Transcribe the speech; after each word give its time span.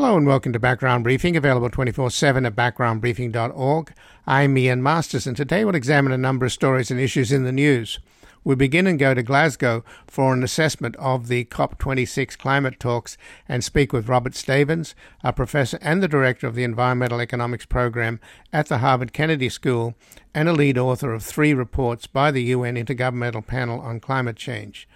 Hello 0.00 0.16
and 0.16 0.26
welcome 0.26 0.54
to 0.54 0.58
Background 0.58 1.04
Briefing, 1.04 1.36
available 1.36 1.68
24 1.68 2.10
7 2.10 2.46
at 2.46 2.56
backgroundbriefing.org. 2.56 3.92
I'm 4.26 4.56
Ian 4.56 4.82
Masters, 4.82 5.26
and 5.26 5.36
today 5.36 5.62
we'll 5.62 5.74
examine 5.74 6.10
a 6.10 6.16
number 6.16 6.46
of 6.46 6.52
stories 6.52 6.90
and 6.90 6.98
issues 6.98 7.30
in 7.30 7.44
the 7.44 7.52
news. 7.52 7.98
We 8.42 8.54
begin 8.54 8.86
and 8.86 8.98
go 8.98 9.12
to 9.12 9.22
Glasgow 9.22 9.84
for 10.06 10.32
an 10.32 10.42
assessment 10.42 10.96
of 10.96 11.28
the 11.28 11.44
COP26 11.44 12.38
climate 12.38 12.80
talks 12.80 13.18
and 13.46 13.62
speak 13.62 13.92
with 13.92 14.08
Robert 14.08 14.32
Stavins, 14.32 14.94
a 15.22 15.34
professor 15.34 15.78
and 15.82 16.02
the 16.02 16.08
director 16.08 16.46
of 16.46 16.54
the 16.54 16.64
Environmental 16.64 17.20
Economics 17.20 17.66
Program 17.66 18.20
at 18.54 18.68
the 18.68 18.78
Harvard 18.78 19.12
Kennedy 19.12 19.50
School 19.50 19.94
and 20.32 20.48
a 20.48 20.54
lead 20.54 20.78
author 20.78 21.12
of 21.12 21.22
three 21.22 21.52
reports 21.52 22.06
by 22.06 22.30
the 22.30 22.44
UN 22.44 22.76
Intergovernmental 22.76 23.46
Panel 23.46 23.78
on 23.80 24.00
Climate 24.00 24.36
Change. 24.36 24.88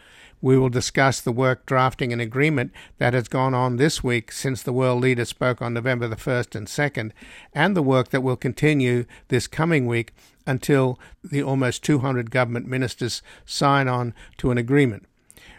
We 0.44 0.58
will 0.58 0.68
discuss 0.68 1.22
the 1.22 1.32
work 1.32 1.64
drafting 1.64 2.12
an 2.12 2.20
agreement 2.20 2.70
that 2.98 3.14
has 3.14 3.28
gone 3.28 3.54
on 3.54 3.78
this 3.78 4.04
week 4.04 4.30
since 4.30 4.62
the 4.62 4.74
world 4.74 5.00
leaders 5.00 5.30
spoke 5.30 5.62
on 5.62 5.72
November 5.72 6.06
the 6.06 6.16
1st 6.16 6.54
and 6.54 6.66
2nd, 6.66 7.12
and 7.54 7.74
the 7.74 7.80
work 7.80 8.10
that 8.10 8.22
will 8.22 8.36
continue 8.36 9.06
this 9.28 9.46
coming 9.46 9.86
week 9.86 10.12
until 10.46 11.00
the 11.22 11.42
almost 11.42 11.82
200 11.82 12.30
government 12.30 12.66
ministers 12.66 13.22
sign 13.46 13.88
on 13.88 14.12
to 14.36 14.50
an 14.50 14.58
agreement. 14.58 15.06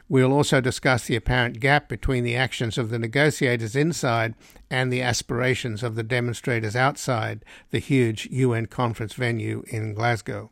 We'll 0.08 0.32
also 0.32 0.62
discuss 0.62 1.08
the 1.08 1.16
apparent 1.16 1.60
gap 1.60 1.90
between 1.90 2.24
the 2.24 2.36
actions 2.36 2.78
of 2.78 2.92
the 2.92 3.00
negotiators 3.00 3.76
inside 3.76 4.36
and 4.70 4.94
the 4.94 5.02
aspirations 5.02 5.82
of 5.82 5.96
the 5.96 6.04
demonstrators 6.04 6.76
outside 6.76 7.44
the 7.72 7.80
huge 7.80 8.28
UN 8.28 8.68
conference 8.68 9.14
venue 9.14 9.64
in 9.66 9.96
Glasgow. 9.96 10.52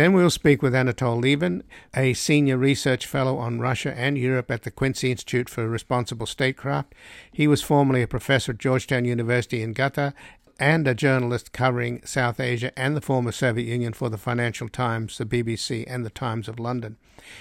Then 0.00 0.14
we'll 0.14 0.30
speak 0.30 0.62
with 0.62 0.72
Anatol 0.72 1.20
Lieven, 1.20 1.62
a 1.94 2.14
senior 2.14 2.56
research 2.56 3.04
fellow 3.04 3.36
on 3.36 3.60
Russia 3.60 3.92
and 3.94 4.16
Europe 4.16 4.50
at 4.50 4.62
the 4.62 4.70
Quincy 4.70 5.10
Institute 5.10 5.50
for 5.50 5.68
Responsible 5.68 6.24
Statecraft. 6.24 6.94
He 7.30 7.46
was 7.46 7.60
formerly 7.60 8.00
a 8.00 8.08
professor 8.08 8.52
at 8.52 8.58
Georgetown 8.58 9.04
University 9.04 9.60
in 9.60 9.74
Qatar 9.74 10.14
and 10.58 10.88
a 10.88 10.94
journalist 10.94 11.52
covering 11.52 12.00
South 12.06 12.40
Asia 12.40 12.72
and 12.78 12.96
the 12.96 13.02
former 13.02 13.30
Soviet 13.30 13.66
Union 13.66 13.92
for 13.92 14.08
the 14.08 14.16
Financial 14.16 14.70
Times, 14.70 15.18
the 15.18 15.26
BBC, 15.26 15.84
and 15.86 16.06
the 16.06 16.08
Times 16.08 16.48
of 16.48 16.58
London. 16.58 16.96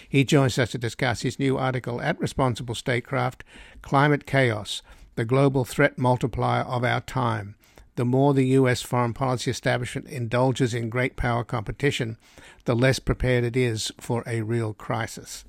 He 0.10 0.26
joins 0.26 0.60
us 0.60 0.72
to 0.72 0.78
discuss 0.78 1.22
his 1.22 1.40
new 1.40 1.58
article 1.58 2.02
at 2.02 2.20
Responsible 2.20 2.76
Statecraft 2.76 3.46
Climate 3.82 4.26
Chaos, 4.26 4.82
the 5.16 5.24
Global 5.24 5.64
Threat 5.64 5.98
Multiplier 5.98 6.64
of 6.64 6.84
Our 6.84 7.00
Time 7.00 7.56
the 8.00 8.06
more 8.06 8.34
the 8.34 8.48
U.S. 8.48 8.82
foreign 8.82 9.14
policy 9.14 9.52
establishment 9.52 10.08
indulges 10.08 10.74
in 10.74 10.88
great 10.88 11.18
power 11.18 11.44
competition, 11.44 12.16
the 12.64 12.74
less 12.74 12.98
prepared 12.98 13.44
it 13.44 13.58
is 13.58 13.92
for 14.00 14.24
a 14.26 14.42
real 14.42 14.74
crisis. 14.74 15.44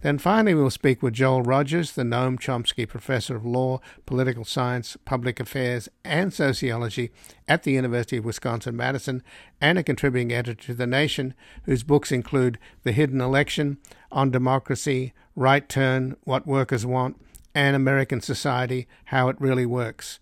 Then 0.00 0.16
finally, 0.16 0.54
we'll 0.54 0.70
speak 0.70 1.02
with 1.02 1.12
Joel 1.12 1.42
Rogers, 1.42 1.92
the 1.92 2.02
Noam 2.02 2.40
Chomsky 2.40 2.88
Professor 2.88 3.36
of 3.36 3.44
Law, 3.44 3.82
Political 4.06 4.46
Science, 4.46 4.96
Public 5.04 5.38
Affairs, 5.38 5.90
and 6.06 6.32
Sociology 6.32 7.10
at 7.46 7.64
the 7.64 7.72
University 7.72 8.16
of 8.16 8.24
Wisconsin 8.24 8.74
Madison, 8.74 9.22
and 9.60 9.76
a 9.76 9.82
contributing 9.82 10.32
editor 10.32 10.68
to 10.68 10.72
The 10.72 10.86
Nation, 10.86 11.34
whose 11.64 11.82
books 11.82 12.10
include 12.10 12.58
The 12.84 12.92
Hidden 12.92 13.20
Election, 13.20 13.76
On 14.10 14.30
Democracy, 14.30 15.12
Right 15.36 15.68
Turn, 15.68 16.16
What 16.24 16.46
Workers 16.46 16.86
Want, 16.86 17.20
and 17.54 17.76
American 17.76 18.22
Society 18.22 18.88
How 19.04 19.28
It 19.28 19.38
Really 19.38 19.66
Works. 19.66 20.18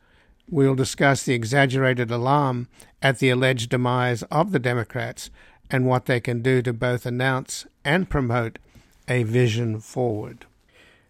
We'll 0.53 0.75
discuss 0.75 1.23
the 1.23 1.33
exaggerated 1.33 2.11
alarm 2.11 2.69
at 3.01 3.21
the 3.21 3.31
alleged 3.31 3.71
demise 3.71 4.23
of 4.25 4.53
the 4.53 4.59
Democrats 4.59 5.31
and 5.71 5.87
what 5.87 6.05
they 6.05 6.21
can 6.21 6.43
do 6.43 6.61
to 6.61 6.75
both 6.75 7.07
announce 7.07 7.67
and 7.87 8.11
promote 8.11 8.59
a 9.09 9.23
vision 9.23 9.81
forward. 9.81 10.45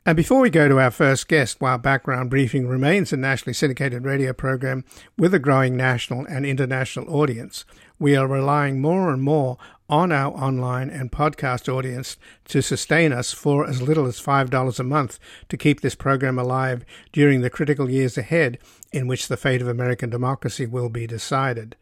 And 0.06 0.16
before 0.16 0.40
we 0.40 0.48
go 0.48 0.68
to 0.68 0.78
our 0.78 0.92
first 0.92 1.26
guest, 1.26 1.60
while 1.60 1.76
Background 1.76 2.30
Briefing 2.30 2.68
remains 2.68 3.12
a 3.12 3.16
nationally 3.16 3.52
syndicated 3.52 4.04
radio 4.04 4.32
program 4.32 4.84
with 5.18 5.34
a 5.34 5.40
growing 5.40 5.76
national 5.76 6.24
and 6.26 6.46
international 6.46 7.12
audience, 7.12 7.64
we 7.98 8.14
are 8.14 8.28
relying 8.28 8.80
more 8.80 9.12
and 9.12 9.24
more 9.24 9.58
on 9.92 10.10
our 10.10 10.32
online 10.32 10.88
and 10.88 11.12
podcast 11.12 11.70
audience 11.70 12.16
to 12.46 12.62
sustain 12.62 13.12
us 13.12 13.30
for 13.30 13.68
as 13.68 13.82
little 13.82 14.06
as 14.06 14.18
$5 14.18 14.80
a 14.80 14.82
month 14.82 15.18
to 15.50 15.56
keep 15.58 15.82
this 15.82 15.94
program 15.94 16.38
alive 16.38 16.82
during 17.12 17.42
the 17.42 17.50
critical 17.50 17.90
years 17.90 18.16
ahead 18.16 18.58
in 18.90 19.06
which 19.06 19.28
the 19.28 19.36
fate 19.36 19.60
of 19.60 19.68
American 19.68 20.08
democracy 20.08 20.64
will 20.64 20.88
be 20.88 21.06
decided. 21.06 21.76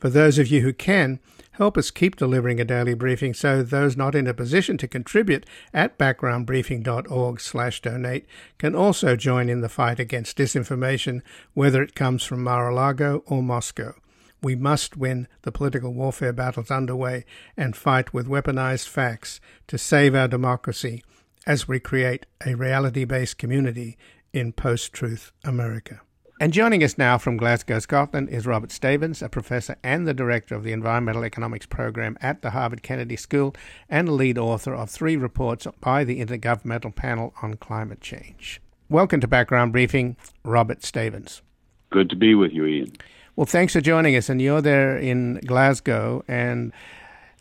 For 0.00 0.10
those 0.10 0.40
of 0.40 0.48
you 0.48 0.62
who 0.62 0.72
can, 0.72 1.20
help 1.52 1.78
us 1.78 1.92
keep 1.92 2.16
delivering 2.16 2.58
a 2.58 2.64
daily 2.64 2.94
briefing 2.94 3.32
so 3.32 3.62
those 3.62 3.96
not 3.96 4.16
in 4.16 4.26
a 4.26 4.34
position 4.34 4.76
to 4.78 4.88
contribute 4.88 5.46
at 5.72 5.96
backgroundbriefing.org 5.96 7.40
slash 7.40 7.80
donate 7.80 8.26
can 8.58 8.74
also 8.74 9.14
join 9.14 9.48
in 9.48 9.60
the 9.60 9.68
fight 9.68 10.00
against 10.00 10.36
disinformation 10.36 11.22
whether 11.54 11.80
it 11.80 11.94
comes 11.94 12.24
from 12.24 12.42
Mar-a-Lago 12.42 13.22
or 13.26 13.40
Moscow. 13.40 13.94
We 14.42 14.56
must 14.56 14.96
win 14.96 15.28
the 15.42 15.52
political 15.52 15.94
warfare 15.94 16.32
battles 16.32 16.70
underway 16.70 17.24
and 17.56 17.76
fight 17.76 18.12
with 18.12 18.26
weaponized 18.26 18.88
facts 18.88 19.40
to 19.68 19.78
save 19.78 20.16
our 20.16 20.26
democracy 20.26 21.04
as 21.46 21.68
we 21.68 21.78
create 21.78 22.26
a 22.44 22.54
reality 22.54 23.04
based 23.04 23.38
community 23.38 23.96
in 24.32 24.52
post 24.52 24.92
truth 24.92 25.30
America. 25.44 26.00
And 26.40 26.52
joining 26.52 26.82
us 26.82 26.98
now 26.98 27.18
from 27.18 27.36
Glasgow, 27.36 27.78
Scotland, 27.78 28.28
is 28.30 28.44
Robert 28.44 28.72
Stavins, 28.72 29.22
a 29.22 29.28
professor 29.28 29.76
and 29.84 30.08
the 30.08 30.14
director 30.14 30.56
of 30.56 30.64
the 30.64 30.72
Environmental 30.72 31.24
Economics 31.24 31.66
Program 31.66 32.18
at 32.20 32.42
the 32.42 32.50
Harvard 32.50 32.82
Kennedy 32.82 33.14
School 33.14 33.54
and 33.88 34.08
lead 34.08 34.38
author 34.38 34.74
of 34.74 34.90
three 34.90 35.16
reports 35.16 35.68
by 35.80 36.02
the 36.02 36.18
Intergovernmental 36.18 36.92
Panel 36.92 37.32
on 37.42 37.54
Climate 37.54 38.00
Change. 38.00 38.60
Welcome 38.88 39.20
to 39.20 39.28
Background 39.28 39.70
Briefing, 39.70 40.16
Robert 40.44 40.80
Stavins. 40.80 41.42
Good 41.90 42.10
to 42.10 42.16
be 42.16 42.34
with 42.34 42.52
you, 42.52 42.66
Ian. 42.66 42.92
Well, 43.34 43.46
thanks 43.46 43.72
for 43.72 43.80
joining 43.80 44.14
us. 44.14 44.28
And 44.28 44.42
you're 44.42 44.60
there 44.60 44.98
in 44.98 45.40
Glasgow, 45.46 46.22
and 46.28 46.70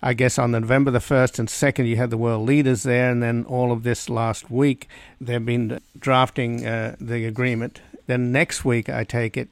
I 0.01 0.13
guess 0.13 0.39
on 0.39 0.51
November 0.51 0.89
the 0.89 0.99
1st 0.99 1.39
and 1.39 1.47
2nd, 1.49 1.85
you 1.85 1.97
had 1.97 2.11
the 2.11 2.17
world 2.17 2.47
leaders 2.47 2.83
there, 2.83 3.11
and 3.11 3.21
then 3.21 3.43
all 3.43 3.73
of 3.73 3.83
this 3.83 4.09
last 4.09 4.49
week, 4.49 4.87
they've 5.19 5.45
been 5.45 5.81
drafting 5.99 6.65
uh, 6.65 6.95
the 7.01 7.25
agreement. 7.25 7.81
Then 8.07 8.31
next 8.31 8.63
week, 8.63 8.87
I 8.87 9.03
take 9.03 9.35
it, 9.35 9.49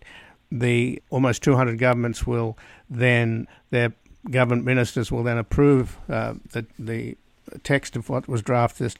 the 0.49 1.01
almost 1.09 1.43
200 1.43 1.77
governments 1.77 2.25
will 2.25 2.57
then, 2.89 3.45
their 3.69 3.91
government 4.31 4.63
ministers 4.63 5.11
will 5.11 5.23
then 5.23 5.37
approve 5.37 5.97
uh, 6.07 6.35
the, 6.53 6.65
the 6.79 7.17
text 7.63 7.97
of 7.97 8.07
what 8.07 8.29
was 8.29 8.41
drafted 8.41 8.85
this, 8.85 8.95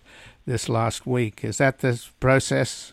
this 0.45 0.67
last 0.67 1.07
week. 1.07 1.45
Is 1.45 1.59
that 1.59 1.79
the 1.79 2.06
process? 2.19 2.91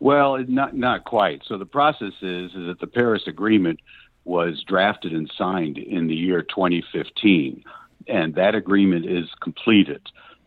Well, 0.00 0.38
not 0.46 0.76
not 0.76 1.04
quite. 1.04 1.42
So 1.46 1.58
the 1.58 1.66
process 1.66 2.12
is 2.22 2.52
is 2.52 2.66
that 2.66 2.78
the 2.80 2.86
Paris 2.86 3.24
Agreement 3.26 3.80
was 4.24 4.62
drafted 4.66 5.12
and 5.12 5.30
signed 5.36 5.78
in 5.78 6.06
the 6.06 6.14
year 6.14 6.42
2015, 6.42 7.64
and 8.06 8.34
that 8.34 8.54
agreement 8.54 9.06
is 9.06 9.28
completed. 9.40 10.02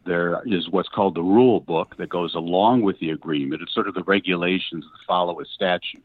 There 0.05 0.41
is 0.45 0.69
what's 0.69 0.89
called 0.89 1.15
the 1.15 1.23
rule 1.23 1.59
book 1.59 1.97
that 1.97 2.09
goes 2.09 2.33
along 2.35 2.83
with 2.83 2.99
the 2.99 3.09
agreement. 3.09 3.61
It's 3.61 3.73
sort 3.73 3.87
of 3.87 3.93
the 3.93 4.03
regulations 4.03 4.85
that 4.85 5.07
follow 5.07 5.39
a 5.39 5.45
statute. 5.45 6.03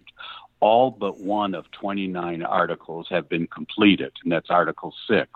All 0.61 0.91
but 0.91 1.21
one 1.21 1.55
of 1.55 1.71
29 1.73 2.43
articles 2.43 3.07
have 3.11 3.29
been 3.29 3.47
completed, 3.47 4.13
and 4.23 4.33
that's 4.33 4.51
Article 4.51 4.93
6. 5.09 5.29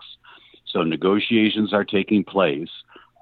So 0.65 0.83
negotiations 0.83 1.73
are 1.73 1.85
taking 1.85 2.23
place 2.23 2.69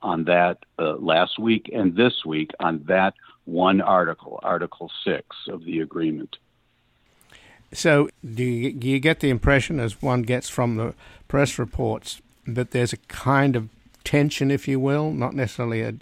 on 0.01 0.23
that 0.25 0.59
uh, 0.77 0.95
last 0.95 1.39
week 1.39 1.69
and 1.73 1.95
this 1.95 2.25
week 2.25 2.51
on 2.59 2.83
that 2.87 3.13
one 3.49 3.81
article, 3.81 4.39
Article 4.43 4.91
6 5.03 5.25
of 5.49 5.65
the 5.65 5.79
agreement. 5.79 6.37
So, 7.71 8.09
do 8.23 8.43
you, 8.43 8.99
get 8.99 9.19
the 9.19 9.29
impression, 9.29 9.79
as 9.79 10.01
one 10.01 10.23
gets 10.23 10.49
from 10.49 10.77
the 10.77 10.95
press 11.27 11.59
reports, 11.59 12.21
that 12.47 12.71
there's 12.71 12.93
a 12.93 12.97
kind 12.97 13.55
of 13.55 13.69
tension, 14.03 14.49
if 14.49 14.67
you 14.67 14.79
will, 14.79 15.11
not 15.11 15.35
necessarily 15.35 15.81
a, 15.81 15.93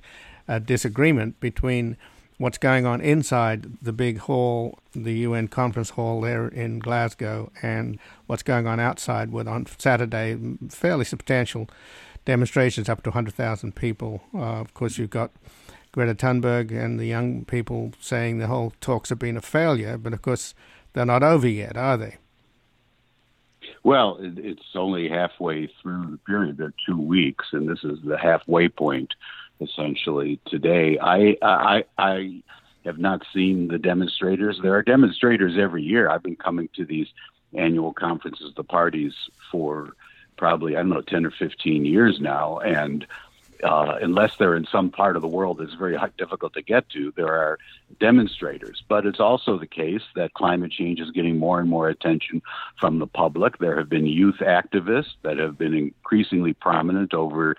a 0.47 0.59
disagreement 0.61 1.39
between 1.41 1.97
what's 2.37 2.57
going 2.57 2.85
on 2.85 3.01
inside 3.01 3.77
the 3.81 3.91
big 3.91 4.19
hall, 4.19 4.79
the 4.93 5.13
UN 5.13 5.49
conference 5.49 5.91
hall 5.91 6.21
there 6.21 6.47
in 6.47 6.79
Glasgow, 6.79 7.51
and 7.61 7.99
what's 8.27 8.43
going 8.43 8.65
on 8.65 8.79
outside 8.79 9.31
with 9.31 9.47
on 9.47 9.65
Saturday, 9.77 10.37
fairly 10.69 11.03
substantial 11.03 11.67
demonstrations 12.23 12.87
up 12.87 13.03
to 13.03 13.09
100,000 13.09 13.75
people. 13.75 14.21
Uh, 14.33 14.61
of 14.61 14.73
course, 14.73 14.97
you've 14.97 15.09
got 15.09 15.31
Greta 15.97 16.13
Thunberg 16.13 16.71
and 16.71 16.99
the 16.99 17.07
young 17.07 17.43
people 17.45 17.91
saying 17.99 18.37
the 18.37 18.45
whole 18.45 18.71
talks 18.81 19.09
have 19.09 19.17
been 19.17 19.35
a 19.35 19.41
failure, 19.41 19.97
but 19.97 20.13
of 20.13 20.21
course 20.21 20.53
they're 20.93 21.07
not 21.07 21.23
over 21.23 21.47
yet, 21.47 21.75
are 21.75 21.97
they? 21.97 22.17
Well, 23.81 24.19
it's 24.21 24.75
only 24.75 25.09
halfway 25.09 25.65
through 25.81 26.11
the 26.11 26.19
period. 26.19 26.57
They're 26.57 26.71
two 26.85 27.01
weeks, 27.01 27.47
and 27.51 27.67
this 27.67 27.83
is 27.83 27.97
the 28.03 28.15
halfway 28.15 28.69
point, 28.69 29.15
essentially. 29.59 30.39
Today, 30.45 30.99
I, 31.01 31.35
I, 31.41 31.83
I 31.97 32.43
have 32.85 32.99
not 32.99 33.25
seen 33.33 33.67
the 33.67 33.79
demonstrators. 33.79 34.59
There 34.61 34.75
are 34.75 34.83
demonstrators 34.83 35.57
every 35.57 35.81
year. 35.81 36.11
I've 36.11 36.21
been 36.21 36.35
coming 36.35 36.69
to 36.75 36.85
these 36.85 37.07
annual 37.55 37.91
conferences, 37.91 38.53
the 38.55 38.63
parties, 38.63 39.15
for 39.51 39.95
probably 40.37 40.75
I 40.75 40.81
don't 40.81 40.89
know 40.89 41.01
ten 41.01 41.25
or 41.25 41.31
fifteen 41.31 41.85
years 41.85 42.19
now, 42.19 42.59
and 42.59 43.07
uh, 43.63 43.97
unless 44.01 44.35
they're 44.37 44.55
in 44.55 44.65
some 44.71 44.89
part 44.89 45.15
of 45.15 45.21
the 45.21 45.27
world 45.27 45.57
that's 45.57 45.73
very 45.73 45.97
difficult 46.17 46.53
to 46.53 46.61
get 46.61 46.89
to, 46.89 47.13
there 47.15 47.33
are 47.33 47.57
demonstrators. 47.99 48.83
But 48.87 49.05
it's 49.05 49.19
also 49.19 49.57
the 49.57 49.67
case 49.67 50.03
that 50.15 50.33
climate 50.33 50.71
change 50.71 50.99
is 50.99 51.11
getting 51.11 51.37
more 51.37 51.59
and 51.59 51.69
more 51.69 51.89
attention 51.89 52.41
from 52.79 52.99
the 52.99 53.07
public. 53.07 53.57
There 53.57 53.77
have 53.77 53.89
been 53.89 54.05
youth 54.05 54.37
activists 54.41 55.15
that 55.23 55.37
have 55.37 55.57
been 55.57 55.73
increasingly 55.73 56.53
prominent 56.53 57.13
over 57.13 57.55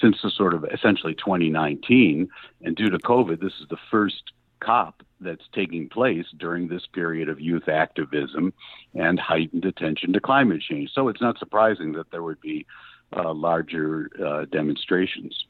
since 0.00 0.20
the 0.22 0.30
sort 0.30 0.54
of 0.54 0.64
essentially 0.72 1.14
2019. 1.14 2.28
And 2.62 2.76
due 2.76 2.90
to 2.90 2.98
COVID, 2.98 3.40
this 3.40 3.54
is 3.60 3.68
the 3.68 3.78
first 3.90 4.32
COP 4.60 5.02
that's 5.20 5.44
taking 5.52 5.88
place 5.88 6.26
during 6.36 6.68
this 6.68 6.86
period 6.86 7.28
of 7.28 7.40
youth 7.40 7.68
activism 7.68 8.52
and 8.94 9.18
heightened 9.18 9.64
attention 9.64 10.12
to 10.12 10.20
climate 10.20 10.60
change. 10.60 10.90
So 10.92 11.08
it's 11.08 11.20
not 11.20 11.38
surprising 11.38 11.92
that 11.92 12.10
there 12.10 12.22
would 12.22 12.40
be 12.40 12.66
uh, 13.12 13.32
larger 13.32 14.10
uh, 14.22 14.44
demonstrations. 14.46 15.44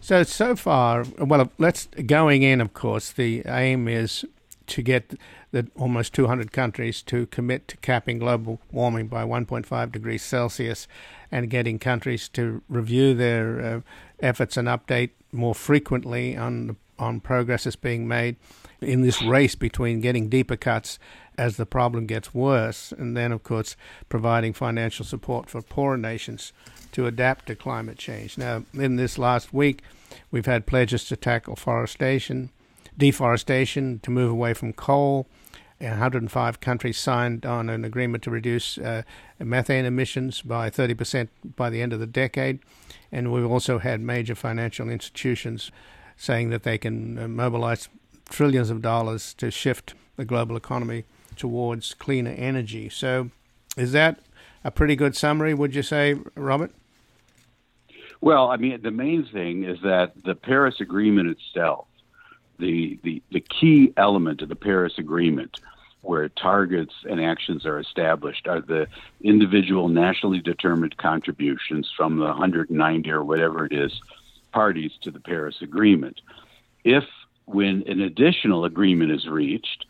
So 0.00 0.24
so 0.24 0.56
far, 0.56 1.04
well, 1.18 1.50
let's 1.58 1.86
going 2.06 2.42
in. 2.42 2.60
Of 2.60 2.74
course, 2.74 3.12
the 3.12 3.42
aim 3.46 3.86
is 3.86 4.24
to 4.66 4.82
get 4.82 5.14
the 5.52 5.68
almost 5.76 6.14
200 6.14 6.50
countries 6.50 7.02
to 7.02 7.26
commit 7.26 7.68
to 7.68 7.76
capping 7.78 8.18
global 8.18 8.58
warming 8.72 9.06
by 9.06 9.22
1.5 9.22 9.92
degrees 9.92 10.22
Celsius, 10.22 10.88
and 11.30 11.50
getting 11.50 11.78
countries 11.78 12.28
to 12.30 12.62
review 12.68 13.14
their 13.14 13.60
uh, 13.60 13.80
efforts 14.20 14.56
and 14.56 14.66
update 14.66 15.10
more 15.30 15.54
frequently 15.54 16.36
on 16.36 16.76
on 16.98 17.20
progress 17.20 17.64
that's 17.64 17.76
being 17.76 18.06
made 18.06 18.36
in 18.80 19.02
this 19.02 19.22
race 19.22 19.54
between 19.54 20.00
getting 20.00 20.28
deeper 20.28 20.56
cuts 20.56 20.98
as 21.38 21.56
the 21.56 21.66
problem 21.66 22.06
gets 22.06 22.34
worse, 22.34 22.92
and 22.92 23.16
then, 23.16 23.32
of 23.32 23.42
course, 23.42 23.76
providing 24.08 24.52
financial 24.52 25.04
support 25.04 25.48
for 25.48 25.62
poorer 25.62 25.96
nations 25.96 26.52
to 26.92 27.06
adapt 27.06 27.46
to 27.46 27.54
climate 27.54 27.98
change. 27.98 28.36
Now, 28.36 28.64
in 28.74 28.96
this 28.96 29.18
last 29.18 29.52
week, 29.52 29.82
we've 30.30 30.46
had 30.46 30.66
pledges 30.66 31.04
to 31.06 31.16
tackle 31.16 31.56
forestation, 31.56 32.50
deforestation, 32.96 34.00
to 34.00 34.10
move 34.10 34.30
away 34.30 34.54
from 34.54 34.72
coal. 34.72 35.26
105 35.78 36.60
countries 36.60 36.96
signed 36.96 37.44
on 37.44 37.68
an 37.68 37.84
agreement 37.84 38.22
to 38.22 38.30
reduce 38.30 38.78
uh, 38.78 39.02
methane 39.40 39.84
emissions 39.84 40.40
by 40.40 40.70
30% 40.70 41.28
by 41.56 41.70
the 41.70 41.82
end 41.82 41.92
of 41.92 41.98
the 41.98 42.06
decade. 42.06 42.60
And 43.10 43.32
we've 43.32 43.50
also 43.50 43.78
had 43.78 44.00
major 44.00 44.36
financial 44.36 44.88
institutions 44.88 45.72
saying 46.16 46.50
that 46.50 46.62
they 46.62 46.78
can 46.78 47.18
uh, 47.18 47.26
mobilize 47.26 47.88
trillions 48.28 48.70
of 48.70 48.80
dollars 48.80 49.34
to 49.34 49.50
shift 49.50 49.94
the 50.16 50.24
global 50.24 50.56
economy 50.56 51.04
towards 51.36 51.94
cleaner 51.94 52.30
energy. 52.30 52.88
So, 52.88 53.30
is 53.76 53.92
that 53.92 54.20
a 54.64 54.70
pretty 54.70 54.96
good 54.96 55.16
summary, 55.16 55.54
would 55.54 55.74
you 55.74 55.82
say, 55.82 56.16
Robert? 56.34 56.72
Well, 58.20 58.50
I 58.50 58.56
mean, 58.56 58.80
the 58.82 58.92
main 58.92 59.26
thing 59.26 59.64
is 59.64 59.78
that 59.82 60.12
the 60.24 60.36
Paris 60.36 60.80
Agreement 60.80 61.28
itself, 61.28 61.86
the, 62.58 62.98
the, 63.02 63.20
the 63.32 63.40
key 63.40 63.92
element 63.96 64.42
of 64.42 64.48
the 64.48 64.56
Paris 64.56 64.94
Agreement, 64.98 65.60
where 66.02 66.28
targets 66.28 66.94
and 67.08 67.20
actions 67.20 67.66
are 67.66 67.80
established, 67.80 68.46
are 68.46 68.60
the 68.60 68.86
individual 69.22 69.88
nationally 69.88 70.40
determined 70.40 70.96
contributions 70.98 71.90
from 71.96 72.18
the 72.18 72.26
190 72.26 73.10
or 73.10 73.24
whatever 73.24 73.66
it 73.66 73.72
is 73.72 74.00
parties 74.52 74.92
to 75.02 75.10
the 75.10 75.20
Paris 75.20 75.56
Agreement. 75.60 76.20
If, 76.84 77.04
when 77.46 77.82
an 77.88 78.00
additional 78.00 78.64
agreement 78.64 79.10
is 79.10 79.26
reached, 79.26 79.86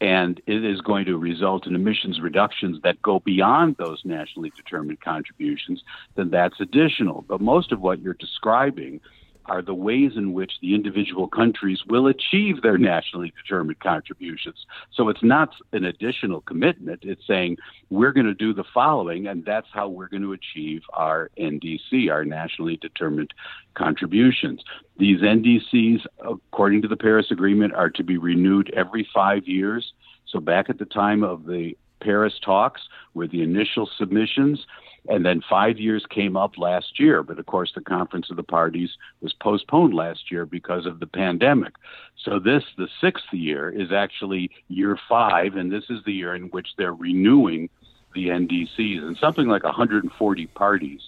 and 0.00 0.40
it 0.46 0.64
is 0.64 0.80
going 0.80 1.04
to 1.06 1.16
result 1.16 1.66
in 1.66 1.74
emissions 1.74 2.20
reductions 2.20 2.80
that 2.82 3.00
go 3.02 3.20
beyond 3.20 3.76
those 3.78 4.00
nationally 4.04 4.52
determined 4.56 5.00
contributions, 5.00 5.82
then 6.14 6.30
that's 6.30 6.60
additional. 6.60 7.24
But 7.28 7.40
most 7.40 7.72
of 7.72 7.80
what 7.80 8.00
you're 8.00 8.14
describing 8.14 9.00
are 9.48 9.62
the 9.62 9.74
ways 9.74 10.12
in 10.16 10.32
which 10.32 10.52
the 10.60 10.74
individual 10.74 11.28
countries 11.28 11.80
will 11.86 12.06
achieve 12.06 12.62
their 12.62 12.78
nationally 12.78 13.32
determined 13.42 13.80
contributions. 13.80 14.66
So 14.92 15.08
it's 15.08 15.22
not 15.22 15.54
an 15.72 15.84
additional 15.84 16.40
commitment. 16.42 17.00
It's 17.02 17.26
saying 17.26 17.56
we're 17.90 18.12
going 18.12 18.26
to 18.26 18.34
do 18.34 18.52
the 18.52 18.64
following, 18.74 19.26
and 19.26 19.44
that's 19.44 19.68
how 19.72 19.88
we're 19.88 20.08
going 20.08 20.22
to 20.22 20.32
achieve 20.32 20.82
our 20.92 21.30
NDC, 21.38 22.10
our 22.10 22.24
nationally 22.24 22.76
determined 22.76 23.32
contributions. 23.74 24.62
These 24.98 25.20
NDCs, 25.20 26.04
according 26.24 26.82
to 26.82 26.88
the 26.88 26.96
Paris 26.96 27.30
Agreement, 27.30 27.74
are 27.74 27.90
to 27.90 28.02
be 28.02 28.18
renewed 28.18 28.72
every 28.76 29.08
five 29.14 29.46
years. 29.46 29.92
So 30.26 30.40
back 30.40 30.68
at 30.68 30.78
the 30.78 30.84
time 30.84 31.22
of 31.22 31.46
the 31.46 31.76
Paris 32.00 32.34
talks, 32.44 32.82
were 33.14 33.26
the 33.26 33.42
initial 33.42 33.88
submissions 33.98 34.66
and 35.08 35.24
then 35.24 35.42
five 35.48 35.78
years 35.78 36.04
came 36.10 36.36
up 36.36 36.58
last 36.58 37.00
year, 37.00 37.22
but 37.22 37.38
of 37.38 37.46
course 37.46 37.72
the 37.74 37.80
conference 37.80 38.30
of 38.30 38.36
the 38.36 38.42
parties 38.42 38.90
was 39.20 39.32
postponed 39.32 39.94
last 39.94 40.30
year 40.30 40.44
because 40.44 40.84
of 40.86 41.00
the 41.00 41.06
pandemic. 41.06 41.74
So 42.22 42.38
this, 42.38 42.64
the 42.76 42.88
sixth 43.00 43.32
year, 43.32 43.70
is 43.70 43.90
actually 43.90 44.50
year 44.68 44.98
five, 45.08 45.56
and 45.56 45.72
this 45.72 45.84
is 45.88 46.04
the 46.04 46.12
year 46.12 46.34
in 46.34 46.44
which 46.44 46.68
they're 46.76 46.94
renewing 46.94 47.70
the 48.14 48.28
NDCs, 48.28 49.02
and 49.02 49.16
something 49.16 49.48
like 49.48 49.64
140 49.64 50.46
parties 50.48 51.00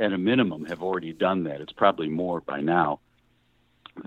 at 0.00 0.12
a 0.12 0.18
minimum 0.18 0.64
have 0.66 0.82
already 0.82 1.12
done 1.12 1.44
that. 1.44 1.60
It's 1.60 1.72
probably 1.72 2.08
more 2.08 2.40
by 2.40 2.60
now. 2.60 3.00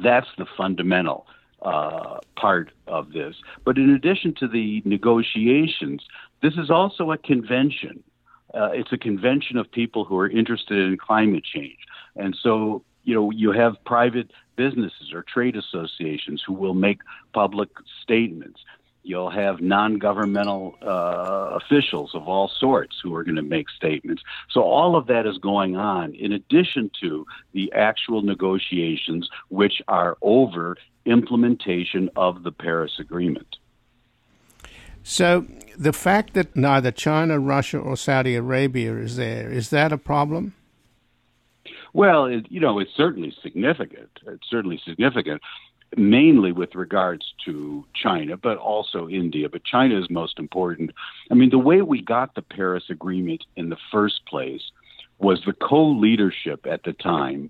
That's 0.01 0.27
the 0.37 0.45
fundamental 0.57 1.27
uh, 1.65 2.19
part 2.37 2.71
of 2.87 3.11
this. 3.11 3.35
But 3.65 3.77
in 3.77 3.89
addition 3.89 4.33
to 4.35 4.47
the 4.47 4.81
negotiations, 4.85 6.05
this 6.41 6.53
is 6.53 6.69
also 6.69 7.11
a 7.11 7.17
convention 7.17 8.03
uh, 8.55 8.69
it's 8.73 8.93
a 8.93 8.97
convention 8.97 9.57
of 9.57 9.69
people 9.71 10.05
who 10.05 10.17
are 10.17 10.29
interested 10.29 10.77
in 10.77 10.97
climate 10.97 11.43
change. 11.43 11.77
And 12.15 12.37
so, 12.41 12.83
you 13.03 13.13
know, 13.13 13.29
you 13.31 13.51
have 13.51 13.75
private 13.85 14.31
businesses 14.55 15.11
or 15.13 15.23
trade 15.23 15.57
associations 15.57 16.41
who 16.45 16.53
will 16.53 16.73
make 16.73 17.01
public 17.33 17.69
statements. 18.01 18.61
You'll 19.03 19.29
have 19.29 19.61
non 19.61 19.99
governmental 19.99 20.75
uh, 20.81 21.59
officials 21.59 22.15
of 22.15 22.27
all 22.27 22.47
sorts 22.47 22.95
who 23.03 23.13
are 23.13 23.23
going 23.23 23.35
to 23.35 23.43
make 23.43 23.69
statements. 23.69 24.23
So, 24.49 24.63
all 24.63 24.95
of 24.95 25.05
that 25.07 25.27
is 25.27 25.37
going 25.37 25.75
on 25.75 26.15
in 26.15 26.31
addition 26.31 26.89
to 27.01 27.25
the 27.53 27.71
actual 27.73 28.23
negotiations, 28.23 29.29
which 29.49 29.79
are 29.87 30.17
over 30.23 30.77
implementation 31.05 32.09
of 32.15 32.43
the 32.43 32.51
Paris 32.51 32.93
Agreement. 32.99 33.57
So 35.03 35.45
the 35.77 35.93
fact 35.93 36.33
that 36.33 36.55
neither 36.55 36.91
China, 36.91 37.39
Russia, 37.39 37.77
or 37.77 37.95
Saudi 37.95 38.35
Arabia 38.35 38.95
is 38.97 39.17
there 39.17 39.51
is 39.51 39.69
that 39.69 39.91
a 39.91 39.97
problem? 39.97 40.55
Well, 41.93 42.25
it, 42.25 42.47
you 42.49 42.59
know, 42.59 42.79
it's 42.79 42.95
certainly 42.97 43.33
significant. 43.41 44.09
It's 44.27 44.49
certainly 44.49 44.81
significant, 44.85 45.41
mainly 45.95 46.51
with 46.51 46.75
regards 46.75 47.33
to 47.45 47.85
China, 47.93 48.35
but 48.35 48.57
also 48.57 49.07
India. 49.07 49.47
But 49.47 49.63
China 49.63 49.97
is 49.97 50.09
most 50.09 50.39
important. 50.39 50.91
I 51.31 51.35
mean, 51.35 51.51
the 51.51 51.57
way 51.57 51.81
we 51.81 52.01
got 52.01 52.35
the 52.35 52.41
Paris 52.41 52.85
Agreement 52.89 53.45
in 53.55 53.69
the 53.69 53.77
first 53.91 54.25
place 54.25 54.71
was 55.19 55.41
the 55.45 55.53
co-leadership 55.53 56.65
at 56.65 56.83
the 56.83 56.93
time 56.93 57.49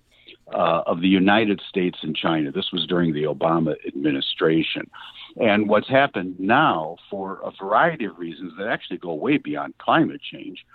uh, 0.54 0.84
of 0.86 1.02
the 1.02 1.08
United 1.08 1.62
States 1.68 2.00
and 2.04 2.16
China. 2.16 2.52
This 2.52 2.72
was 2.72 2.86
during 2.86 3.14
the 3.14 3.24
Obama 3.24 3.76
administration. 3.88 4.90
And 5.38 5.68
what's 5.68 5.90
happened 5.90 6.40
now, 6.40 6.98
for 7.10 7.40
a 7.44 7.52
variety 7.52 8.06
of 8.06 8.18
reasons 8.18 8.54
that 8.58 8.68
actually 8.68 8.98
go 8.98 9.14
way 9.14 9.38
beyond 9.38 9.78
climate 9.80 10.22
change, 10.22 10.66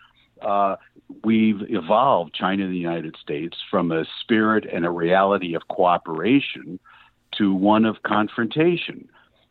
uh, 0.43 0.77
we've 1.25 1.62
evolved 1.69 2.35
China 2.35 2.65
and 2.65 2.73
the 2.73 2.79
United 2.79 3.17
States 3.21 3.57
from 3.71 3.93
a 3.93 4.05
spirit 4.21 4.67
and 4.71 4.85
a 4.85 4.91
reality 4.91 5.55
of 5.55 5.69
cooperation 5.69 6.79
to 7.37 7.55
one 7.55 7.85
of 7.85 8.03
confrontation. 8.03 9.09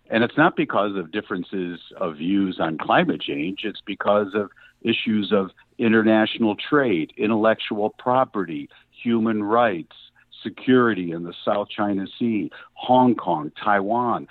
And 0.09 0.23
it's 0.23 0.37
not 0.37 0.55
because 0.55 0.95
of 0.95 1.11
differences 1.11 1.79
of 1.97 2.17
views 2.17 2.57
on 2.59 2.77
climate 2.77 3.21
change, 3.21 3.59
it's 3.63 3.81
because 3.85 4.33
of 4.33 4.49
issues 4.81 5.31
of 5.31 5.51
international 5.77 6.55
trade, 6.55 7.13
intellectual 7.17 7.91
property, 7.99 8.69
human 8.91 9.43
rights, 9.43 9.95
security 10.43 11.11
in 11.11 11.23
the 11.23 11.33
South 11.45 11.69
China 11.69 12.05
Sea, 12.17 12.51
Hong 12.73 13.15
Kong, 13.15 13.51
Taiwan. 13.61 14.27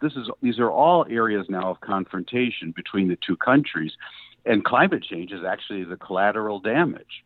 This 0.00 0.12
is 0.12 0.28
these 0.42 0.58
are 0.58 0.70
all 0.70 1.06
areas 1.08 1.46
now 1.48 1.70
of 1.70 1.80
confrontation 1.80 2.72
between 2.74 3.08
the 3.08 3.18
two 3.26 3.36
countries, 3.36 3.92
and 4.44 4.64
climate 4.64 5.02
change 5.02 5.32
is 5.32 5.44
actually 5.44 5.84
the 5.84 5.96
collateral 5.96 6.60
damage. 6.60 7.24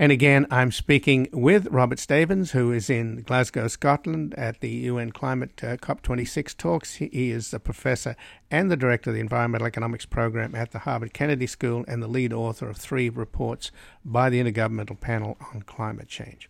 And 0.00 0.12
again, 0.12 0.46
I'm 0.48 0.70
speaking 0.70 1.26
with 1.32 1.66
Robert 1.72 1.98
Stavins, 1.98 2.52
who 2.52 2.70
is 2.70 2.88
in 2.88 3.22
Glasgow, 3.22 3.66
Scotland, 3.66 4.32
at 4.38 4.60
the 4.60 4.70
UN 4.70 5.10
Climate 5.10 5.60
uh, 5.64 5.76
COP26 5.76 6.56
talks. 6.56 6.94
He 6.94 7.32
is 7.32 7.52
a 7.52 7.58
professor 7.58 8.14
and 8.48 8.70
the 8.70 8.76
director 8.76 9.10
of 9.10 9.14
the 9.14 9.20
Environmental 9.20 9.66
Economics 9.66 10.06
Program 10.06 10.54
at 10.54 10.70
the 10.70 10.78
Harvard 10.80 11.12
Kennedy 11.12 11.48
School 11.48 11.84
and 11.88 12.00
the 12.00 12.06
lead 12.06 12.32
author 12.32 12.68
of 12.68 12.76
three 12.76 13.08
reports 13.08 13.72
by 14.04 14.30
the 14.30 14.40
Intergovernmental 14.40 15.00
Panel 15.00 15.36
on 15.52 15.62
Climate 15.62 16.06
Change. 16.06 16.48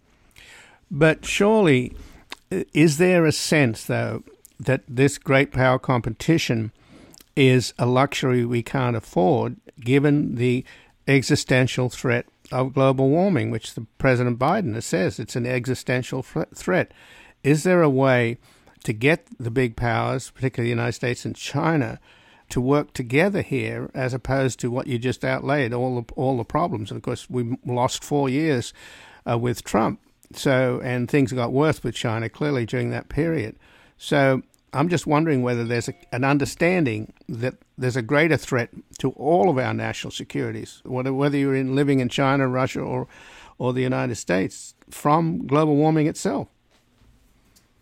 But 0.90 1.24
surely, 1.24 1.94
is 2.50 2.98
there 2.98 3.26
a 3.26 3.32
sense, 3.32 3.84
though, 3.84 4.22
that 4.58 4.82
this 4.88 5.18
great 5.18 5.52
power 5.52 5.78
competition 5.78 6.72
is 7.36 7.72
a 7.78 7.86
luxury 7.86 8.44
we 8.44 8.62
can't 8.62 8.96
afford 8.96 9.56
given 9.80 10.34
the 10.34 10.64
existential 11.06 11.88
threat 11.88 12.26
of 12.50 12.74
global 12.74 13.08
warming, 13.08 13.50
which 13.50 13.74
the 13.74 13.86
President 13.98 14.38
Biden 14.38 14.82
says 14.82 15.18
it's 15.18 15.36
an 15.36 15.46
existential 15.46 16.22
threat. 16.22 16.92
Is 17.44 17.62
there 17.62 17.82
a 17.82 17.90
way 17.90 18.38
to 18.84 18.92
get 18.92 19.26
the 19.38 19.50
big 19.50 19.76
powers, 19.76 20.30
particularly 20.30 20.68
the 20.68 20.76
United 20.76 20.92
States 20.92 21.24
and 21.24 21.36
China, 21.36 22.00
to 22.48 22.60
work 22.60 22.92
together 22.92 23.42
here, 23.42 23.90
as 23.94 24.14
opposed 24.14 24.58
to 24.60 24.70
what 24.70 24.86
you 24.86 24.98
just 24.98 25.24
outlaid 25.24 25.72
all 25.72 26.00
the 26.00 26.12
all 26.14 26.38
the 26.38 26.44
problems? 26.44 26.90
And 26.90 26.96
of 26.96 27.02
course, 27.02 27.28
we 27.28 27.56
lost 27.64 28.02
four 28.02 28.28
years 28.28 28.72
uh, 29.28 29.38
with 29.38 29.62
Trump, 29.62 30.00
so 30.32 30.80
and 30.82 31.10
things 31.10 31.32
got 31.32 31.52
worse 31.52 31.82
with 31.82 31.94
China 31.94 32.28
clearly 32.28 32.66
during 32.66 32.90
that 32.90 33.08
period. 33.08 33.56
So 33.96 34.42
I'm 34.72 34.88
just 34.88 35.06
wondering 35.06 35.42
whether 35.42 35.64
there's 35.64 35.88
a, 35.88 35.94
an 36.12 36.24
understanding 36.24 37.12
that 37.28 37.54
there's 37.76 37.96
a 37.96 38.02
greater 38.02 38.36
threat 38.36 38.70
to 38.98 39.10
all 39.12 39.48
of 39.48 39.58
our 39.58 39.72
national 39.72 40.10
securities, 40.10 40.82
whether, 40.84 41.12
whether 41.12 41.36
you're 41.38 41.54
in 41.54 41.74
living 41.74 42.00
in 42.00 42.08
China, 42.08 42.48
Russia, 42.48 42.80
or 42.80 43.08
or 43.60 43.72
the 43.72 43.82
United 43.82 44.14
States, 44.14 44.74
from 44.88 45.44
global 45.46 45.74
warming 45.74 46.06
itself. 46.06 46.48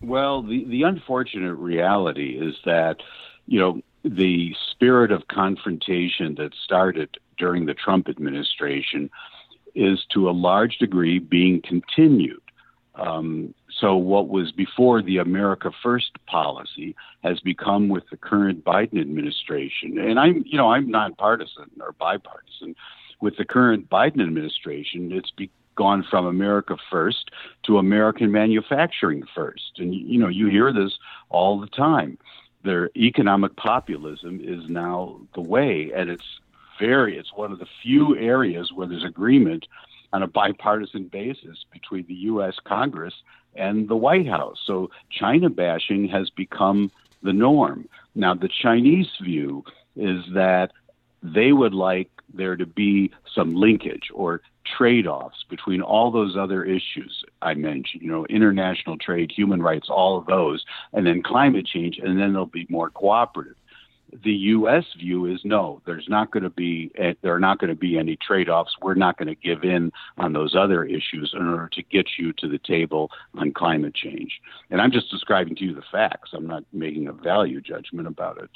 Well, 0.01 0.43
the 0.43 0.65
the 0.65 0.83
unfortunate 0.85 1.55
reality 1.55 2.39
is 2.41 2.55
that 2.65 2.99
you 3.47 3.59
know 3.59 3.83
the 4.05 4.55
spirit 4.71 5.11
of 5.11 5.27
confrontation 5.29 6.37
that 6.37 6.55
started 6.65 7.19
during 7.37 7.67
the 7.67 7.75
Trump 7.75 8.09
administration 8.09 9.11
is 9.77 10.05
to 10.15 10.29
a 10.29 10.33
large 10.33 10.79
degree 10.79 11.19
being 11.19 11.63
continued. 11.63 12.41
Um, 12.97 13.55
so 13.79 13.95
what 13.95 14.29
was 14.29 14.53
before 14.53 15.03
the 15.03 15.19
America 15.19 15.71
First 15.83 16.13
policy 16.27 16.97
has 17.23 17.41
become 17.41 17.89
with 17.89 18.05
the 18.11 18.17
current 18.17 18.65
Biden 18.65 18.99
administration, 19.01 19.99
and 19.99 20.19
I'm, 20.19 20.43
you 20.47 20.57
know, 20.57 20.71
I'm 20.73 20.91
nonpartisan 20.91 21.71
or 21.81 21.93
bipartisan. 21.93 22.75
With 23.21 23.37
the 23.37 23.45
current 23.45 23.89
Biden 23.89 24.23
administration, 24.23 25.13
it's 25.13 25.31
be, 25.31 25.51
gone 25.75 26.07
from 26.11 26.27
America 26.27 26.77
First 26.91 27.31
to 27.65 27.79
American 27.79 28.33
manufacturing 28.33 29.25
first, 29.35 29.73
and 29.79 29.95
you 29.95 30.19
know, 30.19 30.29
you 30.29 30.49
hear 30.49 30.73
this 30.73 30.99
all 31.29 31.61
the 31.61 31.67
time. 31.67 32.19
Their 32.65 32.91
economic 32.97 33.57
populism 33.57 34.41
is 34.43 34.69
now 34.71 35.21
the 35.35 35.43
way, 35.43 35.93
and 35.95 36.09
it's 36.11 36.41
very, 36.79 37.19
it's 37.19 37.33
one 37.35 37.53
of 37.53 37.59
the 37.59 37.67
few 37.83 38.17
areas 38.17 38.73
where 38.73 38.87
there's 38.87 39.05
agreement 39.05 39.67
on 40.13 40.23
a 40.23 40.27
bipartisan 40.27 41.09
basis 41.09 41.65
between 41.73 42.07
the 42.07 42.15
U.S. 42.15 42.55
Congress 42.65 43.15
and 43.55 43.89
the 43.89 43.97
White 43.97 44.27
House. 44.27 44.59
So 44.65 44.91
China 45.11 45.51
bashing 45.51 46.09
has 46.09 46.31
become 46.31 46.91
the 47.23 47.33
norm. 47.33 47.89
Now, 48.15 48.35
the 48.35 48.49
Chinese 48.49 49.09
view 49.23 49.65
is 49.97 50.23
that 50.35 50.73
they 51.23 51.53
would 51.53 51.75
like 51.75 52.11
there 52.33 52.57
to 52.57 52.67
be 52.67 53.13
some 53.35 53.55
linkage 53.55 54.11
or 54.13 54.43
trade 54.77 55.07
offs 55.07 55.45
between 55.49 55.81
all 55.81 56.11
those 56.11 56.37
other 56.37 56.65
issues 56.65 57.25
I 57.41 57.55
mentioned, 57.55 58.03
you 58.03 58.11
know, 58.11 58.27
international 58.27 58.99
trade, 58.99 59.33
human 59.35 59.63
rights, 59.63 59.89
all 59.89 60.19
of 60.19 60.27
those, 60.27 60.65
and 60.93 61.07
then 61.07 61.23
climate 61.23 61.67
change, 61.67 61.99
and 62.03 62.21
then 62.21 62.33
they'll 62.33 62.47
be 62.47 62.67
more 62.69 62.91
cooperative 62.91 63.57
the 64.23 64.33
U.S. 64.33 64.85
view 64.99 65.27
is 65.27 65.41
no, 65.45 65.81
there's 65.87 66.07
not 66.09 66.31
going 66.31 66.43
to 66.43 66.51
be 66.51 66.93
there 67.23 67.35
are 67.35 67.41
not 67.41 67.59
going 67.59 67.71
to 67.71 67.77
be 67.77 67.99
any 67.99 68.17
trade-offs. 68.17 68.75
We're 68.81 68.95
not 68.95 69.19
going 69.19 69.29
to 69.29 69.35
give 69.35 69.65
in 69.65 69.93
on 70.19 70.33
those 70.33 70.55
other 70.55 70.85
issues 70.85 71.35
in 71.35 71.47
order 71.47 71.69
to 71.73 71.83
get 71.83 72.07
you 72.19 72.33
to 72.35 72.49
the 72.49 72.59
table 72.59 73.11
on 73.35 73.53
climate 73.53 73.95
change. 73.95 74.41
And 74.71 74.81
I'm 74.81 74.93
just 74.93 75.11
describing 75.11 75.57
to 75.57 75.65
you 75.65 75.75
the 75.75 75.83
facts. 75.91 76.31
I'm 76.33 76.47
not 76.47 76.65
making 76.73 77.09
a 77.09 77.13
value 77.13 77.61
judgment 77.61 78.09
about 78.09 78.39
it. 78.39 78.51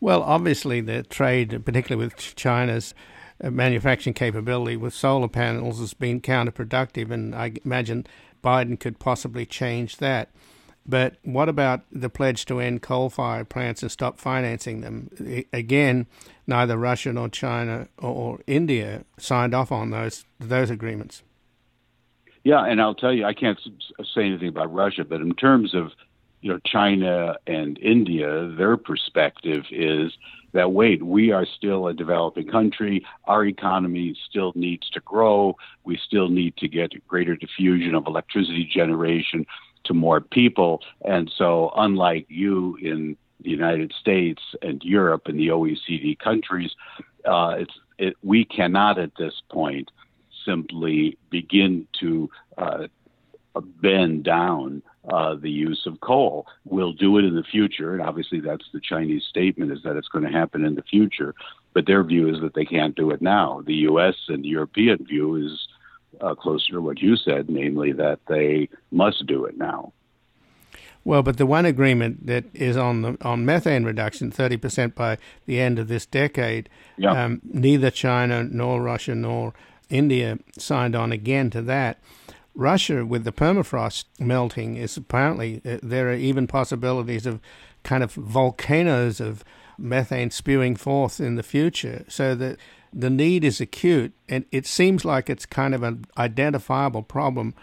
Well, 0.00 0.22
obviously, 0.22 0.80
the 0.80 1.02
trade, 1.02 1.64
particularly 1.64 2.06
with 2.06 2.34
China's 2.36 2.94
uh, 3.42 3.50
manufacturing 3.50 4.14
capability 4.14 4.76
with 4.76 4.92
solar 4.92 5.28
panels, 5.28 5.78
has 5.78 5.94
been 5.94 6.20
counterproductive, 6.20 7.10
and 7.10 7.34
I 7.34 7.52
imagine 7.64 8.06
Biden 8.42 8.78
could 8.78 8.98
possibly 8.98 9.46
change 9.46 9.98
that. 9.98 10.30
But 10.86 11.16
what 11.22 11.48
about 11.48 11.82
the 11.90 12.10
pledge 12.10 12.44
to 12.46 12.60
end 12.60 12.82
coal 12.82 13.08
fired 13.08 13.48
plants 13.48 13.82
and 13.82 13.90
stop 13.90 14.18
financing 14.18 14.82
them? 14.82 15.46
Again, 15.52 16.06
neither 16.46 16.76
Russia 16.76 17.12
nor 17.12 17.28
China 17.30 17.88
or 17.98 18.40
India 18.46 19.04
signed 19.18 19.54
off 19.54 19.72
on 19.72 19.90
those 19.90 20.24
those 20.38 20.70
agreements. 20.70 21.22
Yeah, 22.42 22.62
and 22.66 22.82
I'll 22.82 22.94
tell 22.94 23.12
you, 23.12 23.24
I 23.24 23.32
can't 23.32 23.58
say 24.14 24.26
anything 24.26 24.48
about 24.48 24.72
Russia, 24.72 25.04
but 25.04 25.22
in 25.22 25.34
terms 25.34 25.74
of 25.74 25.92
you 26.42 26.52
know 26.52 26.58
China 26.66 27.36
and 27.46 27.78
India, 27.78 28.52
their 28.54 28.76
perspective 28.76 29.64
is 29.70 30.12
that 30.52 30.72
wait, 30.72 31.02
we 31.02 31.32
are 31.32 31.46
still 31.46 31.88
a 31.88 31.94
developing 31.94 32.46
country. 32.46 33.06
Our 33.24 33.46
economy 33.46 34.14
still 34.28 34.52
needs 34.54 34.90
to 34.90 35.00
grow. 35.00 35.56
We 35.84 35.96
still 35.96 36.28
need 36.28 36.58
to 36.58 36.68
get 36.68 36.92
greater 37.08 37.34
diffusion 37.36 37.94
of 37.94 38.06
electricity 38.06 38.68
generation 38.70 39.46
to 39.84 39.94
more 39.94 40.20
people. 40.20 40.82
And 41.04 41.30
so, 41.36 41.72
unlike 41.76 42.26
you 42.28 42.76
in 42.82 43.16
the 43.40 43.50
United 43.50 43.92
States 44.00 44.42
and 44.62 44.82
Europe 44.82 45.22
and 45.26 45.38
the 45.38 45.48
OECD 45.48 46.18
countries, 46.18 46.72
uh, 47.24 47.56
it's 47.58 47.74
it, 47.98 48.16
we 48.22 48.44
cannot 48.44 48.98
at 48.98 49.12
this 49.18 49.34
point 49.50 49.90
simply 50.44 51.16
begin 51.30 51.86
to 52.00 52.28
uh, 52.58 52.86
bend 53.80 54.24
down 54.24 54.82
uh, 55.08 55.34
the 55.34 55.50
use 55.50 55.82
of 55.86 56.00
coal. 56.00 56.46
We'll 56.64 56.92
do 56.92 57.18
it 57.18 57.24
in 57.24 57.34
the 57.34 57.42
future, 57.42 57.92
and 57.92 58.02
obviously 58.02 58.40
that's 58.40 58.64
the 58.72 58.80
Chinese 58.80 59.24
statement 59.28 59.72
is 59.72 59.82
that 59.84 59.96
it's 59.96 60.08
going 60.08 60.24
to 60.24 60.30
happen 60.30 60.64
in 60.64 60.74
the 60.74 60.82
future. 60.82 61.34
But 61.72 61.86
their 61.86 62.04
view 62.04 62.32
is 62.34 62.40
that 62.40 62.54
they 62.54 62.64
can't 62.64 62.94
do 62.94 63.10
it 63.10 63.20
now. 63.20 63.62
The 63.66 63.74
U.S. 63.74 64.14
and 64.28 64.46
European 64.46 65.04
view 65.04 65.36
is 65.36 65.68
uh, 66.20 66.34
closer 66.34 66.72
to 66.72 66.80
what 66.80 67.00
you 67.00 67.16
said, 67.16 67.48
namely 67.48 67.92
that 67.92 68.20
they 68.28 68.68
must 68.90 69.26
do 69.26 69.44
it 69.44 69.56
now. 69.56 69.92
Well, 71.04 71.22
but 71.22 71.36
the 71.36 71.46
one 71.46 71.66
agreement 71.66 72.26
that 72.26 72.44
is 72.54 72.76
on 72.76 73.02
the 73.02 73.18
on 73.20 73.44
methane 73.44 73.84
reduction, 73.84 74.30
thirty 74.30 74.56
percent 74.56 74.94
by 74.94 75.18
the 75.44 75.60
end 75.60 75.78
of 75.78 75.88
this 75.88 76.06
decade, 76.06 76.70
yeah. 76.96 77.24
um, 77.24 77.42
neither 77.44 77.90
China 77.90 78.42
nor 78.42 78.80
Russia 78.80 79.14
nor 79.14 79.52
India 79.90 80.38
signed 80.56 80.96
on 80.96 81.12
again 81.12 81.50
to 81.50 81.62
that. 81.62 81.98
Russia, 82.54 83.04
with 83.04 83.24
the 83.24 83.32
permafrost 83.32 84.04
melting, 84.18 84.76
is 84.76 84.96
apparently 84.96 85.60
uh, 85.64 85.78
there 85.82 86.08
are 86.08 86.14
even 86.14 86.46
possibilities 86.46 87.26
of 87.26 87.40
kind 87.82 88.02
of 88.02 88.12
volcanoes 88.12 89.20
of 89.20 89.44
methane 89.76 90.30
spewing 90.30 90.76
forth 90.76 91.20
in 91.20 91.34
the 91.34 91.42
future. 91.42 92.04
So 92.08 92.34
that 92.36 92.58
the 92.94 93.10
need 93.10 93.44
is 93.44 93.60
acute, 93.60 94.12
and 94.28 94.44
it 94.52 94.66
seems 94.66 95.04
like 95.04 95.28
it's 95.28 95.46
kind 95.46 95.74
of 95.74 95.82
an 95.82 96.04
identifiable 96.16 97.02
problem 97.02 97.54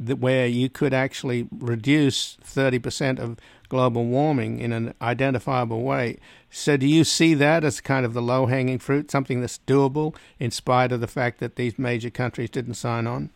that 0.00 0.18
where 0.18 0.46
you 0.46 0.68
could 0.68 0.92
actually 0.92 1.46
reduce 1.52 2.38
30% 2.38 3.18
of 3.18 3.38
global 3.68 4.04
warming 4.06 4.58
in 4.58 4.72
an 4.72 4.94
identifiable 5.00 5.82
way. 5.82 6.18
So, 6.50 6.76
do 6.76 6.86
you 6.86 7.04
see 7.04 7.34
that 7.34 7.62
as 7.62 7.80
kind 7.80 8.04
of 8.04 8.14
the 8.14 8.22
low 8.22 8.46
hanging 8.46 8.78
fruit, 8.78 9.10
something 9.10 9.40
that's 9.40 9.60
doable 9.66 10.16
in 10.38 10.50
spite 10.50 10.90
of 10.90 11.00
the 11.00 11.06
fact 11.06 11.38
that 11.38 11.56
these 11.56 11.78
major 11.78 12.10
countries 12.10 12.50
didn't 12.50 12.74
sign 12.74 13.06
on? 13.06 13.30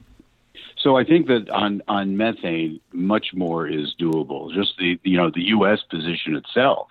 So 0.78 0.96
I 0.96 1.04
think 1.04 1.28
that 1.28 1.48
on 1.50 1.82
on 1.88 2.16
methane, 2.16 2.80
much 2.92 3.28
more 3.32 3.66
is 3.66 3.94
doable. 3.98 4.52
Just 4.52 4.74
the 4.78 4.98
you 5.02 5.16
know 5.16 5.30
the 5.30 5.44
U.S. 5.44 5.80
position 5.88 6.34
itself 6.34 6.88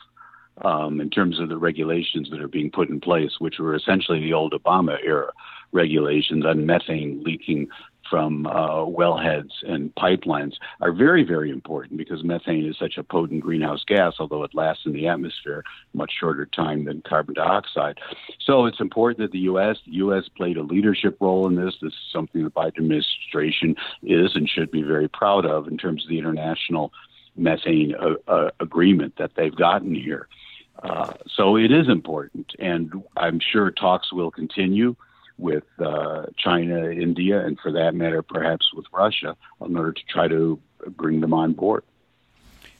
um, 0.62 1.01
in 1.01 1.10
terms 1.10 1.39
of 1.39 1.50
the 1.50 1.57
regulations 1.57 2.29
that 2.29 2.41
are 2.41 2.48
being 2.48 2.72
put 2.72 2.89
in 2.89 3.00
place, 3.00 3.39
which 3.39 3.60
were 3.60 3.75
essentially 3.75 4.19
the 4.19 4.33
old 4.33 4.53
Obama 4.53 4.98
era 5.03 5.31
regulations 5.72 6.45
on 6.45 6.65
methane 6.65 7.24
leaking 7.24 7.67
from 8.10 8.45
uh, 8.45 8.86
wellheads 8.86 9.51
and 9.63 9.93
pipelines 9.95 10.53
are 10.81 10.91
very, 10.91 11.24
very 11.24 11.50
important 11.50 11.98
because 11.98 12.24
methane 12.24 12.65
is 12.65 12.77
such 12.77 12.98
a 12.98 13.03
potent 13.03 13.41
greenhouse 13.41 13.83
gas, 13.88 14.13
although 14.19 14.43
it 14.43 14.53
lasts 14.53 14.86
in 14.86 14.93
the 14.93 15.07
atmosphere 15.07 15.63
much 15.93 16.12
shorter 16.19 16.45
time 16.45 16.86
than 16.86 17.01
carbon 17.07 17.33
dioxide. 17.33 17.98
So 18.39 18.65
it's 18.65 18.79
important 18.79 19.19
that 19.19 19.31
the 19.31 19.45
U.S. 19.45 19.77
The 19.86 19.93
U.S. 19.93 20.25
played 20.36 20.57
a 20.57 20.63
leadership 20.63 21.17
role 21.19 21.48
in 21.48 21.55
this. 21.55 21.75
This 21.81 21.93
is 21.93 22.00
something 22.12 22.43
the 22.43 22.51
Biden 22.51 22.77
administration 22.77 23.75
is 24.03 24.36
and 24.36 24.48
should 24.48 24.69
be 24.69 24.83
very 24.83 25.07
proud 25.07 25.45
of 25.45 25.67
in 25.67 25.77
terms 25.77 26.03
of 26.03 26.10
the 26.10 26.19
international 26.19 26.91
methane 27.36 27.95
uh, 27.95 28.31
uh, 28.31 28.51
agreement 28.60 29.15
that 29.17 29.31
they've 29.36 29.55
gotten 29.55 29.95
here. 29.95 30.27
Uh, 30.82 31.13
so 31.30 31.56
it 31.56 31.72
is 31.72 31.88
important, 31.88 32.53
and 32.60 33.03
I'm 33.15 33.39
sure 33.39 33.72
talks 33.72 34.12
will 34.12 34.32
continue 34.32 34.96
with 35.38 35.63
uh, 35.80 36.25
China, 36.38 36.89
India, 36.89 37.46
and 37.46 37.60
for 37.60 37.72
that 37.72 37.96
matter, 37.96 38.22
perhaps 38.22 38.74
with 38.74 38.86
Russia, 38.92 39.36
in 39.65 39.75
order 39.77 39.94
to 39.94 40.01
try 40.08 40.27
to 40.27 40.60
bring 40.89 41.22
them 41.22 41.34
on 41.34 41.53
board. 41.53 41.84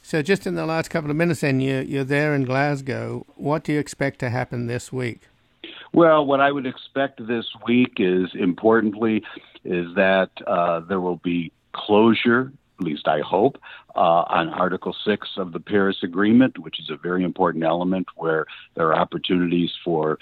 So, 0.02 0.22
just 0.22 0.46
in 0.46 0.56
the 0.56 0.66
last 0.66 0.90
couple 0.90 1.10
of 1.10 1.16
minutes, 1.16 1.42
then 1.42 1.62
you, 1.62 1.80
you're 1.80 2.04
there 2.04 2.36
in 2.36 2.44
Glasgow. 2.44 3.26
What 3.36 3.64
do 3.64 3.72
you 3.74 3.80
expect 3.80 4.20
to 4.20 4.30
happen 4.30 4.68
this 4.68 4.92
week? 4.92 5.22
Well, 5.94 6.26
what 6.26 6.42
I 6.42 6.52
would 6.52 6.66
expect 6.66 7.26
this 7.26 7.46
week 7.66 7.94
is, 7.98 8.30
importantly, 8.34 9.24
is 9.64 9.96
that 9.96 10.30
uh, 10.46 10.82
there 10.82 11.00
will 11.00 11.18
be 11.18 11.52
closure 11.72 12.52
least 12.84 13.08
I 13.08 13.20
hope, 13.22 13.58
uh, 13.96 14.24
on 14.28 14.50
Article 14.50 14.96
6 15.06 15.30
of 15.38 15.54
the 15.54 15.60
Paris 15.60 15.98
Agreement, 16.04 16.60
which 16.60 16.80
is 16.80 16.90
a 16.90 16.98
very 16.98 17.24
important 17.24 17.64
element 17.64 18.08
where 18.16 18.46
there 18.76 18.88
are 18.88 18.96
opportunities 18.96 19.72
for 19.84 20.18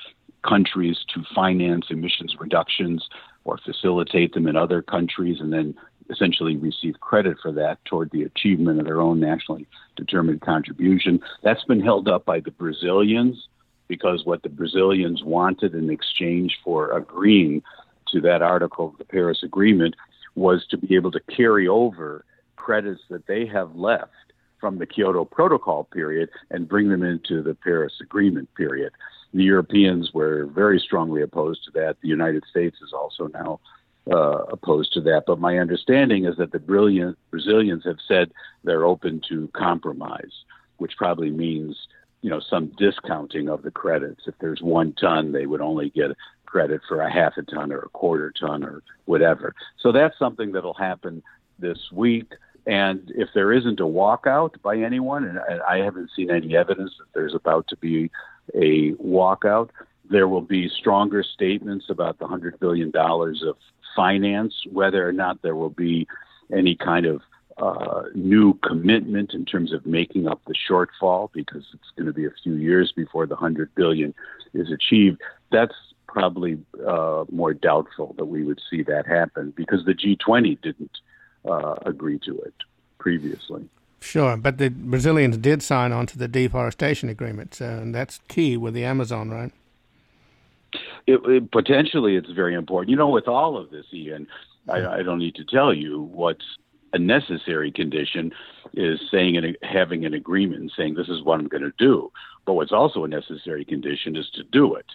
countries 0.47 0.97
to 1.13 1.23
finance 1.35 1.87
emissions 1.89 2.35
reductions 2.39 3.07
or 3.43 3.57
facilitate 3.57 4.33
them 4.33 4.47
in 4.47 4.55
other 4.55 4.81
countries 4.81 5.39
and 5.39 5.53
then 5.53 5.75
essentially 6.09 6.57
receive 6.57 6.99
credit 6.99 7.37
for 7.41 7.51
that 7.51 7.83
toward 7.85 8.11
the 8.11 8.23
achievement 8.23 8.79
of 8.79 8.85
their 8.85 9.01
own 9.01 9.19
nationally 9.19 9.67
determined 9.95 10.41
contribution. 10.41 11.19
That's 11.41 11.63
been 11.63 11.81
held 11.81 12.07
up 12.07 12.25
by 12.25 12.39
the 12.41 12.51
Brazilians 12.51 13.47
because 13.87 14.25
what 14.25 14.43
the 14.43 14.49
Brazilians 14.49 15.23
wanted 15.23 15.73
in 15.73 15.89
exchange 15.89 16.57
for 16.63 16.91
agreeing 16.95 17.61
to 18.11 18.21
that 18.21 18.41
article 18.41 18.89
of 18.89 18.97
the 18.97 19.05
Paris 19.05 19.43
Agreement 19.43 19.95
was 20.35 20.65
to 20.69 20.77
be 20.77 20.95
able 20.95 21.11
to 21.11 21.19
carry 21.19 21.67
over 21.67 22.23
credits 22.61 23.01
that 23.09 23.25
they 23.25 23.45
have 23.47 23.75
left 23.75 24.13
from 24.59 24.77
the 24.77 24.85
Kyoto 24.85 25.25
Protocol 25.25 25.85
period 25.85 26.29
and 26.51 26.69
bring 26.69 26.89
them 26.89 27.01
into 27.03 27.41
the 27.41 27.55
Paris 27.55 27.93
Agreement 27.99 28.53
period. 28.55 28.93
The 29.33 29.43
Europeans 29.43 30.11
were 30.13 30.45
very 30.45 30.79
strongly 30.79 31.23
opposed 31.23 31.63
to 31.65 31.71
that. 31.71 31.97
The 32.01 32.07
United 32.07 32.43
States 32.49 32.77
is 32.81 32.93
also 32.93 33.27
now 33.27 33.59
uh, 34.11 34.43
opposed 34.51 34.93
to 34.93 35.01
that. 35.01 35.23
But 35.25 35.39
my 35.39 35.57
understanding 35.57 36.25
is 36.25 36.37
that 36.37 36.51
the 36.51 36.59
brilliant 36.59 37.17
Brazilians 37.31 37.83
have 37.85 37.97
said 38.07 38.31
they're 38.63 38.85
open 38.85 39.21
to 39.29 39.49
compromise, 39.53 40.35
which 40.77 40.97
probably 40.97 41.31
means 41.31 41.75
you 42.21 42.29
know 42.29 42.39
some 42.39 42.71
discounting 42.77 43.49
of 43.49 43.63
the 43.63 43.71
credits. 43.71 44.21
If 44.27 44.35
there's 44.39 44.61
one 44.61 44.93
ton, 44.93 45.31
they 45.31 45.47
would 45.47 45.61
only 45.61 45.89
get 45.89 46.15
credit 46.45 46.81
for 46.87 47.01
a 47.01 47.11
half 47.11 47.37
a 47.37 47.43
ton 47.43 47.71
or 47.71 47.79
a 47.79 47.89
quarter 47.89 48.31
ton 48.39 48.63
or 48.63 48.83
whatever. 49.05 49.55
So 49.79 49.91
that's 49.91 50.19
something 50.19 50.51
that'll 50.51 50.73
happen 50.91 51.23
this 51.57 51.79
week. 51.93 52.33
And 52.65 53.11
if 53.15 53.29
there 53.33 53.51
isn't 53.51 53.79
a 53.79 53.83
walkout 53.83 54.61
by 54.61 54.77
anyone, 54.77 55.25
and 55.25 55.39
I 55.67 55.77
haven't 55.77 56.11
seen 56.15 56.29
any 56.29 56.55
evidence 56.55 56.91
that 56.99 57.07
there's 57.13 57.33
about 57.33 57.67
to 57.69 57.77
be 57.77 58.11
a 58.53 58.93
walkout, 58.93 59.69
there 60.09 60.27
will 60.27 60.41
be 60.41 60.69
stronger 60.69 61.23
statements 61.23 61.85
about 61.89 62.19
the 62.19 62.27
$100 62.27 62.59
billion 62.59 62.91
of 62.95 63.55
finance, 63.95 64.53
whether 64.71 65.07
or 65.07 65.11
not 65.11 65.41
there 65.41 65.55
will 65.55 65.69
be 65.69 66.07
any 66.53 66.75
kind 66.75 67.05
of 67.05 67.21
uh, 67.57 68.03
new 68.13 68.53
commitment 68.65 69.33
in 69.33 69.45
terms 69.45 69.71
of 69.73 69.85
making 69.85 70.27
up 70.27 70.41
the 70.47 70.55
shortfall 70.69 71.31
because 71.33 71.63
it's 71.73 71.91
going 71.95 72.07
to 72.07 72.13
be 72.13 72.25
a 72.25 72.31
few 72.43 72.55
years 72.55 72.91
before 72.91 73.25
the 73.25 73.35
100 73.35 73.73
billion 73.75 74.13
is 74.53 74.71
achieved. 74.71 75.21
That's 75.51 75.75
probably 76.07 76.59
uh, 76.85 77.25
more 77.31 77.53
doubtful 77.53 78.15
that 78.17 78.25
we 78.25 78.43
would 78.43 78.59
see 78.69 78.83
that 78.83 79.07
happen 79.07 79.53
because 79.55 79.85
the 79.85 79.93
G20 79.93 80.61
didn't 80.61 80.97
uh, 81.45 81.75
agree 81.85 82.19
to 82.19 82.37
it 82.39 82.53
previously. 82.99 83.67
Sure, 83.99 84.35
but 84.35 84.57
the 84.57 84.69
Brazilians 84.69 85.37
did 85.37 85.61
sign 85.61 85.91
on 85.91 86.07
to 86.07 86.17
the 86.17 86.27
deforestation 86.27 87.07
agreement, 87.07 87.61
and 87.61 87.93
that's 87.93 88.19
key 88.27 88.57
with 88.57 88.73
the 88.73 88.83
Amazon, 88.83 89.29
right? 89.29 89.51
It, 91.05 91.19
it, 91.25 91.51
potentially, 91.51 92.15
it's 92.15 92.31
very 92.31 92.55
important. 92.55 92.89
You 92.89 92.95
know, 92.95 93.09
with 93.09 93.27
all 93.27 93.57
of 93.57 93.69
this, 93.69 93.85
Ian, 93.93 94.27
I, 94.69 94.99
I 94.99 95.03
don't 95.03 95.19
need 95.19 95.35
to 95.35 95.45
tell 95.45 95.73
you 95.73 96.01
what's 96.01 96.45
a 96.93 96.99
necessary 96.99 97.71
condition 97.71 98.31
is 98.73 98.99
saying 99.09 99.37
and 99.37 99.57
having 99.61 100.05
an 100.05 100.13
agreement 100.13 100.61
and 100.61 100.71
saying 100.75 100.95
this 100.95 101.09
is 101.09 101.23
what 101.23 101.39
I'm 101.39 101.47
going 101.47 101.63
to 101.63 101.73
do. 101.77 102.11
But 102.45 102.53
what's 102.53 102.71
also 102.71 103.03
a 103.03 103.07
necessary 103.07 103.65
condition 103.65 104.15
is 104.15 104.29
to 104.31 104.43
do 104.43 104.75
it. 104.75 104.85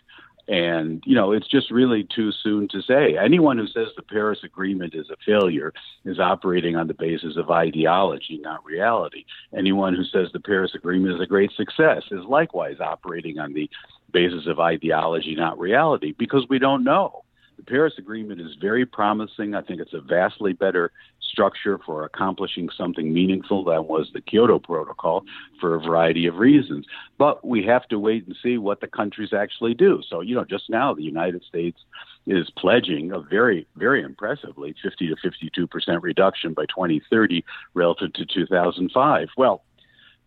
And, 0.48 1.02
you 1.04 1.14
know, 1.16 1.32
it's 1.32 1.48
just 1.48 1.72
really 1.72 2.04
too 2.04 2.30
soon 2.30 2.68
to 2.68 2.80
say. 2.80 3.16
Anyone 3.16 3.58
who 3.58 3.66
says 3.66 3.88
the 3.96 4.02
Paris 4.02 4.38
Agreement 4.44 4.94
is 4.94 5.10
a 5.10 5.16
failure 5.24 5.72
is 6.04 6.20
operating 6.20 6.76
on 6.76 6.86
the 6.86 6.94
basis 6.94 7.36
of 7.36 7.50
ideology, 7.50 8.38
not 8.38 8.64
reality. 8.64 9.24
Anyone 9.56 9.94
who 9.94 10.04
says 10.04 10.28
the 10.32 10.40
Paris 10.40 10.72
Agreement 10.74 11.16
is 11.16 11.20
a 11.20 11.26
great 11.26 11.50
success 11.56 12.04
is 12.12 12.24
likewise 12.28 12.78
operating 12.80 13.40
on 13.40 13.54
the 13.54 13.68
basis 14.12 14.46
of 14.46 14.60
ideology, 14.60 15.34
not 15.34 15.58
reality, 15.58 16.12
because 16.16 16.46
we 16.48 16.60
don't 16.60 16.84
know. 16.84 17.24
The 17.56 17.64
Paris 17.64 17.94
Agreement 17.98 18.40
is 18.40 18.54
very 18.60 18.86
promising. 18.86 19.54
I 19.54 19.62
think 19.62 19.80
it's 19.80 19.94
a 19.94 20.00
vastly 20.00 20.52
better 20.52 20.92
structure 21.28 21.78
for 21.84 22.04
accomplishing 22.04 22.68
something 22.76 23.12
meaningful 23.12 23.64
than 23.64 23.86
was 23.86 24.10
the 24.12 24.20
Kyoto 24.20 24.58
Protocol 24.58 25.24
for 25.60 25.74
a 25.74 25.80
variety 25.80 26.26
of 26.26 26.36
reasons. 26.36 26.86
But 27.18 27.44
we 27.44 27.64
have 27.64 27.86
to 27.88 27.98
wait 27.98 28.26
and 28.26 28.36
see 28.42 28.58
what 28.58 28.80
the 28.80 28.86
countries 28.86 29.32
actually 29.32 29.74
do. 29.74 30.02
So, 30.08 30.20
you 30.20 30.34
know, 30.34 30.44
just 30.44 30.70
now 30.70 30.94
the 30.94 31.02
United 31.02 31.44
States 31.44 31.80
is 32.26 32.50
pledging 32.56 33.12
a 33.12 33.20
very, 33.20 33.66
very 33.76 34.02
impressively 34.02 34.74
50 34.82 35.08
to 35.08 35.16
52 35.22 35.66
percent 35.66 36.02
reduction 36.02 36.54
by 36.54 36.66
2030 36.66 37.44
relative 37.74 38.12
to 38.14 38.26
2005. 38.26 39.28
Well, 39.36 39.62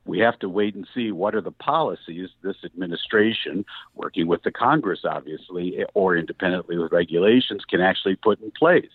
we 0.05 0.19
have 0.19 0.39
to 0.39 0.49
wait 0.49 0.75
and 0.75 0.87
see 0.93 1.11
what 1.11 1.35
are 1.35 1.41
the 1.41 1.51
policies 1.51 2.29
this 2.41 2.55
administration, 2.63 3.65
working 3.95 4.27
with 4.27 4.41
the 4.43 4.51
Congress, 4.51 5.01
obviously, 5.03 5.85
or 5.93 6.17
independently 6.17 6.77
with 6.77 6.91
regulations, 6.91 7.63
can 7.69 7.81
actually 7.81 8.15
put 8.15 8.41
in 8.41 8.51
place. 8.51 8.89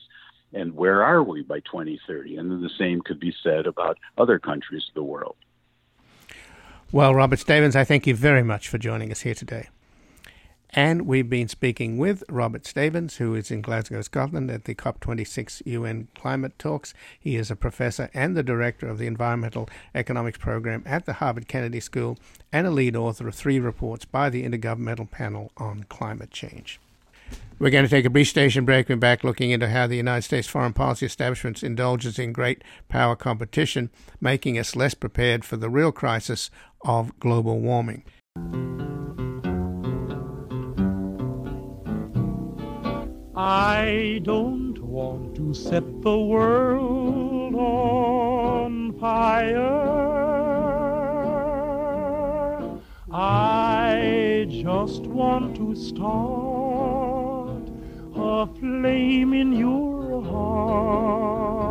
And 0.54 0.74
where 0.74 1.02
are 1.02 1.22
we 1.22 1.42
by 1.42 1.60
2030? 1.60 2.36
And 2.36 2.50
then 2.50 2.62
the 2.62 2.70
same 2.78 3.00
could 3.02 3.18
be 3.18 3.34
said 3.42 3.66
about 3.66 3.98
other 4.16 4.38
countries 4.38 4.84
of 4.88 4.94
the 4.94 5.02
world. 5.02 5.36
Well, 6.92 7.14
Robert 7.14 7.40
Stevens, 7.40 7.74
I 7.74 7.82
thank 7.82 8.06
you 8.06 8.14
very 8.14 8.44
much 8.44 8.68
for 8.68 8.78
joining 8.78 9.10
us 9.10 9.22
here 9.22 9.34
today. 9.34 9.68
And 10.76 11.06
we've 11.06 11.30
been 11.30 11.46
speaking 11.46 11.98
with 11.98 12.24
Robert 12.28 12.66
Stevens, 12.66 13.16
who 13.16 13.34
is 13.36 13.52
in 13.52 13.62
Glasgow, 13.62 14.02
Scotland 14.02 14.50
at 14.50 14.64
the 14.64 14.74
COP26 14.74 15.62
UN 15.66 16.08
climate 16.16 16.58
talks. 16.58 16.94
He 17.18 17.36
is 17.36 17.48
a 17.48 17.56
professor 17.56 18.10
and 18.12 18.36
the 18.36 18.42
director 18.42 18.88
of 18.88 18.98
the 18.98 19.06
Environmental 19.06 19.68
Economics 19.94 20.38
Program 20.38 20.82
at 20.84 21.06
the 21.06 21.14
Harvard 21.14 21.46
Kennedy 21.46 21.78
School 21.78 22.18
and 22.52 22.66
a 22.66 22.72
lead 22.72 22.96
author 22.96 23.28
of 23.28 23.36
three 23.36 23.60
reports 23.60 24.04
by 24.04 24.30
the 24.30 24.44
Intergovernmental 24.44 25.08
Panel 25.08 25.52
on 25.56 25.84
Climate 25.88 26.32
Change. 26.32 26.80
We're 27.58 27.70
going 27.70 27.84
to 27.84 27.90
take 27.90 28.04
a 28.04 28.10
brief 28.10 28.28
station 28.28 28.64
break. 28.64 28.88
We're 28.88 28.96
back 28.96 29.22
looking 29.22 29.52
into 29.52 29.68
how 29.68 29.86
the 29.86 29.96
United 29.96 30.22
States 30.22 30.48
foreign 30.48 30.72
policy 30.72 31.06
establishment 31.06 31.62
indulges 31.62 32.18
in 32.18 32.32
great 32.32 32.64
power 32.88 33.14
competition, 33.14 33.90
making 34.20 34.58
us 34.58 34.74
less 34.74 34.94
prepared 34.94 35.44
for 35.44 35.56
the 35.56 35.70
real 35.70 35.92
crisis 35.92 36.50
of 36.84 37.18
global 37.20 37.60
warming. 37.60 38.04
I 43.36 44.20
don't 44.24 44.78
want 44.80 45.36
to 45.36 45.54
set 45.54 46.02
the 46.02 46.18
world 46.18 47.54
on 47.54 48.98
fire. 48.98 49.94
I 53.12 54.46
just 54.50 55.02
want 55.02 55.56
to 55.56 55.76
start 55.76 56.73
flame 58.46 59.32
in 59.34 59.52
your 59.52 60.22
heart. 60.22 61.64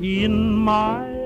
In 0.00 0.54
my 0.54 1.20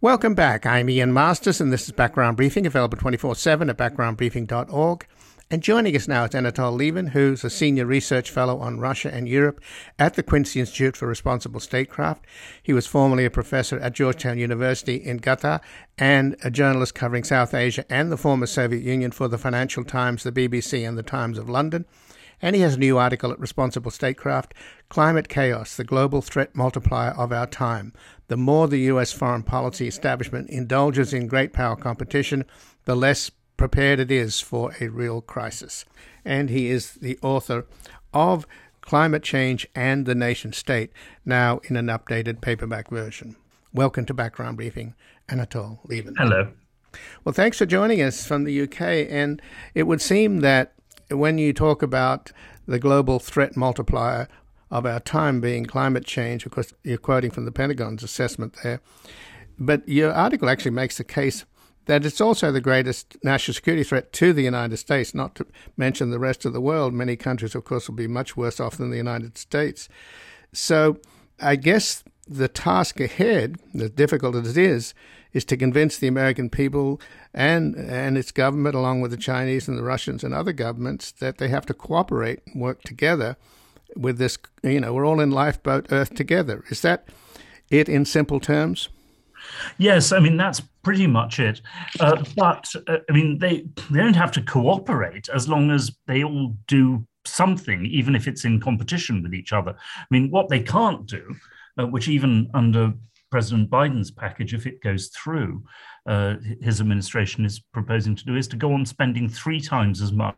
Welcome 0.00 0.36
back. 0.36 0.64
I'm 0.64 0.88
Ian 0.88 1.12
Masters, 1.12 1.60
and 1.60 1.72
this 1.72 1.86
is 1.86 1.90
Background 1.90 2.36
Briefing, 2.36 2.68
available 2.68 2.96
24 2.96 3.34
7 3.34 3.68
at 3.68 3.76
backgroundbriefing.org. 3.76 5.06
And 5.50 5.62
joining 5.62 5.96
us 5.96 6.06
now 6.06 6.24
is 6.24 6.32
Anatol 6.32 6.76
Lieven, 6.76 7.12
who's 7.12 7.42
a 7.42 7.48
senior 7.48 7.86
research 7.86 8.30
fellow 8.30 8.58
on 8.58 8.80
Russia 8.80 9.10
and 9.10 9.26
Europe 9.26 9.62
at 9.98 10.12
the 10.12 10.22
Quincy 10.22 10.60
Institute 10.60 10.94
for 10.94 11.08
Responsible 11.08 11.58
Statecraft. 11.58 12.26
He 12.62 12.74
was 12.74 12.86
formerly 12.86 13.24
a 13.24 13.30
professor 13.30 13.78
at 13.78 13.94
Georgetown 13.94 14.36
University 14.36 14.96
in 14.96 15.20
Qatar 15.20 15.62
and 15.96 16.36
a 16.44 16.50
journalist 16.50 16.94
covering 16.94 17.24
South 17.24 17.54
Asia 17.54 17.86
and 17.88 18.12
the 18.12 18.18
former 18.18 18.44
Soviet 18.44 18.82
Union 18.82 19.10
for 19.10 19.26
the 19.26 19.38
Financial 19.38 19.84
Times, 19.84 20.22
the 20.22 20.32
BBC, 20.32 20.86
and 20.86 20.98
the 20.98 21.02
Times 21.02 21.38
of 21.38 21.48
London. 21.48 21.86
And 22.42 22.54
he 22.54 22.60
has 22.60 22.74
a 22.74 22.78
new 22.78 22.98
article 22.98 23.32
at 23.32 23.40
Responsible 23.40 23.90
Statecraft 23.90 24.52
Climate 24.90 25.30
Chaos, 25.30 25.76
the 25.76 25.82
Global 25.82 26.20
Threat 26.20 26.54
Multiplier 26.54 27.12
of 27.12 27.32
Our 27.32 27.46
Time. 27.46 27.94
The 28.26 28.36
more 28.36 28.68
the 28.68 28.80
U.S. 28.80 29.12
foreign 29.12 29.44
policy 29.44 29.88
establishment 29.88 30.50
indulges 30.50 31.14
in 31.14 31.26
great 31.26 31.54
power 31.54 31.74
competition, 31.74 32.44
the 32.84 32.94
less 32.94 33.30
prepared 33.58 33.98
it 33.98 34.10
is 34.10 34.40
for 34.40 34.72
a 34.80 34.88
real 34.88 35.20
crisis. 35.20 35.84
And 36.24 36.48
he 36.48 36.70
is 36.70 36.92
the 36.94 37.18
author 37.20 37.66
of 38.14 38.46
Climate 38.80 39.22
Change 39.22 39.66
and 39.74 40.06
the 40.06 40.14
Nation 40.14 40.54
State, 40.54 40.90
now 41.26 41.60
in 41.64 41.76
an 41.76 41.88
updated 41.88 42.40
paperback 42.40 42.88
version. 42.88 43.36
Welcome 43.74 44.06
to 44.06 44.14
Background 44.14 44.56
Briefing, 44.56 44.94
Anatol 45.28 45.80
Lieven. 45.84 46.14
Hello. 46.16 46.52
Well, 47.24 47.32
thanks 47.32 47.58
for 47.58 47.66
joining 47.66 48.00
us 48.00 48.24
from 48.24 48.44
the 48.44 48.62
UK. 48.62 48.80
And 49.10 49.42
it 49.74 49.82
would 49.82 50.00
seem 50.00 50.38
that 50.40 50.72
when 51.10 51.36
you 51.36 51.52
talk 51.52 51.82
about 51.82 52.32
the 52.66 52.78
global 52.78 53.18
threat 53.18 53.56
multiplier 53.56 54.28
of 54.70 54.86
our 54.86 55.00
time 55.00 55.40
being 55.40 55.66
climate 55.66 56.04
change, 56.04 56.46
of 56.46 56.52
course, 56.52 56.72
you're 56.84 56.96
quoting 56.96 57.32
from 57.32 57.44
the 57.44 57.52
Pentagon's 57.52 58.04
assessment 58.04 58.56
there, 58.62 58.80
but 59.58 59.86
your 59.88 60.12
article 60.12 60.48
actually 60.48 60.70
makes 60.70 60.96
the 60.96 61.04
case 61.04 61.44
that 61.88 62.04
it's 62.04 62.20
also 62.20 62.52
the 62.52 62.60
greatest 62.60 63.16
national 63.24 63.54
security 63.54 63.82
threat 63.82 64.12
to 64.12 64.34
the 64.34 64.42
United 64.42 64.76
States, 64.76 65.14
not 65.14 65.34
to 65.34 65.46
mention 65.78 66.10
the 66.10 66.18
rest 66.18 66.44
of 66.44 66.52
the 66.52 66.60
world. 66.60 66.92
Many 66.92 67.16
countries, 67.16 67.54
of 67.54 67.64
course, 67.64 67.88
will 67.88 67.96
be 67.96 68.06
much 68.06 68.36
worse 68.36 68.60
off 68.60 68.76
than 68.76 68.90
the 68.90 68.98
United 68.98 69.38
States. 69.38 69.88
So 70.52 70.98
I 71.40 71.56
guess 71.56 72.04
the 72.28 72.46
task 72.46 73.00
ahead, 73.00 73.56
as 73.74 73.90
difficult 73.90 74.36
as 74.36 74.54
it 74.54 74.58
is, 74.58 74.92
is 75.32 75.46
to 75.46 75.56
convince 75.56 75.96
the 75.96 76.08
American 76.08 76.50
people 76.50 77.00
and 77.32 77.74
and 77.74 78.18
its 78.18 78.32
government, 78.32 78.74
along 78.74 79.00
with 79.00 79.10
the 79.10 79.16
Chinese 79.16 79.66
and 79.66 79.78
the 79.78 79.82
Russians 79.82 80.22
and 80.22 80.34
other 80.34 80.52
governments, 80.52 81.10
that 81.12 81.38
they 81.38 81.48
have 81.48 81.64
to 81.66 81.74
cooperate 81.74 82.40
and 82.46 82.60
work 82.60 82.82
together 82.82 83.36
with 83.96 84.18
this. 84.18 84.36
You 84.62 84.80
know, 84.80 84.92
we're 84.92 85.06
all 85.06 85.20
in 85.20 85.30
lifeboat 85.30 85.86
Earth 85.90 86.14
together. 86.14 86.64
Is 86.68 86.82
that 86.82 87.08
it 87.70 87.88
in 87.88 88.04
simple 88.04 88.40
terms? 88.40 88.90
Yes, 89.78 90.12
I 90.12 90.18
mean 90.20 90.36
that's 90.36 90.60
pretty 90.82 91.06
much 91.06 91.38
it. 91.38 91.60
Uh, 92.00 92.22
but 92.36 92.70
uh, 92.86 92.98
I 93.08 93.12
mean 93.12 93.38
they 93.38 93.64
they 93.90 93.98
don't 93.98 94.16
have 94.16 94.32
to 94.32 94.42
cooperate 94.42 95.28
as 95.28 95.48
long 95.48 95.70
as 95.70 95.90
they 96.06 96.24
all 96.24 96.56
do 96.66 97.06
something, 97.28 97.86
even 97.86 98.14
if 98.14 98.26
it's 98.26 98.44
in 98.44 98.60
competition 98.60 99.22
with 99.22 99.34
each 99.34 99.52
other. 99.52 99.74
I 99.78 100.06
mean, 100.10 100.30
what 100.30 100.48
they 100.48 100.60
can't 100.60 101.06
do, 101.06 101.34
uh, 101.78 101.86
which 101.86 102.08
even 102.08 102.50
under 102.54 102.92
President 103.30 103.70
Biden's 103.70 104.10
package, 104.10 104.54
if 104.54 104.66
it 104.66 104.82
goes 104.82 105.08
through, 105.08 105.62
uh, 106.06 106.36
his 106.62 106.80
administration 106.80 107.44
is 107.44 107.60
proposing 107.72 108.16
to 108.16 108.24
do, 108.24 108.36
is 108.36 108.48
to 108.48 108.56
go 108.56 108.72
on 108.72 108.86
spending 108.86 109.28
three 109.28 109.60
times 109.60 110.00
as 110.00 110.12
much 110.12 110.34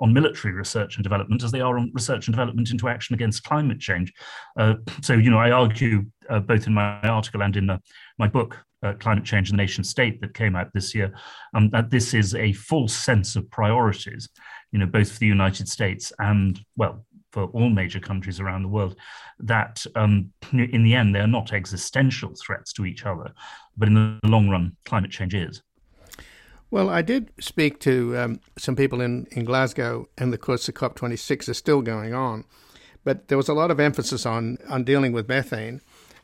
on 0.00 0.12
military 0.12 0.54
research 0.54 0.96
and 0.96 1.02
development 1.02 1.42
as 1.42 1.52
they 1.52 1.60
are 1.60 1.78
on 1.78 1.90
research 1.94 2.26
and 2.26 2.34
development 2.34 2.70
into 2.70 2.88
action 2.88 3.14
against 3.14 3.44
climate 3.44 3.80
change. 3.80 4.12
Uh, 4.58 4.74
so, 5.02 5.14
you 5.14 5.30
know, 5.30 5.38
I 5.38 5.50
argue 5.50 6.04
uh, 6.28 6.40
both 6.40 6.66
in 6.66 6.74
my 6.74 7.00
article 7.02 7.42
and 7.42 7.56
in 7.56 7.70
uh, 7.70 7.78
my 8.18 8.28
book, 8.28 8.58
uh, 8.82 8.92
Climate 8.94 9.24
Change 9.24 9.50
and 9.50 9.58
the 9.58 9.62
Nation 9.62 9.84
State, 9.84 10.20
that 10.20 10.34
came 10.34 10.54
out 10.54 10.68
this 10.74 10.94
year, 10.94 11.14
um, 11.54 11.70
that 11.70 11.90
this 11.90 12.14
is 12.14 12.34
a 12.34 12.52
false 12.52 12.94
sense 12.94 13.36
of 13.36 13.50
priorities, 13.50 14.28
you 14.72 14.78
know, 14.78 14.86
both 14.86 15.12
for 15.12 15.18
the 15.18 15.26
United 15.26 15.68
States 15.68 16.12
and, 16.18 16.60
well, 16.76 17.04
for 17.32 17.44
all 17.46 17.68
major 17.68 18.00
countries 18.00 18.40
around 18.40 18.62
the 18.62 18.68
world, 18.68 18.96
that 19.40 19.84
um, 19.94 20.32
in 20.52 20.82
the 20.82 20.94
end, 20.94 21.14
they're 21.14 21.26
not 21.26 21.52
existential 21.52 22.32
threats 22.34 22.72
to 22.72 22.86
each 22.86 23.04
other, 23.04 23.30
but 23.76 23.88
in 23.88 23.94
the 23.94 24.28
long 24.28 24.48
run, 24.48 24.74
climate 24.84 25.10
change 25.10 25.34
is. 25.34 25.62
Well, 26.70 26.90
I 26.90 27.02
did 27.02 27.30
speak 27.38 27.78
to 27.80 28.18
um, 28.18 28.40
some 28.58 28.74
people 28.74 29.00
in, 29.00 29.26
in 29.30 29.44
Glasgow, 29.44 30.08
and 30.18 30.34
of 30.34 30.40
course, 30.40 30.66
the 30.66 30.72
COP26 30.72 31.48
is 31.48 31.56
still 31.56 31.80
going 31.80 32.12
on. 32.12 32.44
But 33.04 33.28
there 33.28 33.38
was 33.38 33.48
a 33.48 33.54
lot 33.54 33.70
of 33.70 33.78
emphasis 33.78 34.26
on, 34.26 34.58
on 34.68 34.82
dealing 34.82 35.12
with 35.12 35.28
methane. 35.28 35.80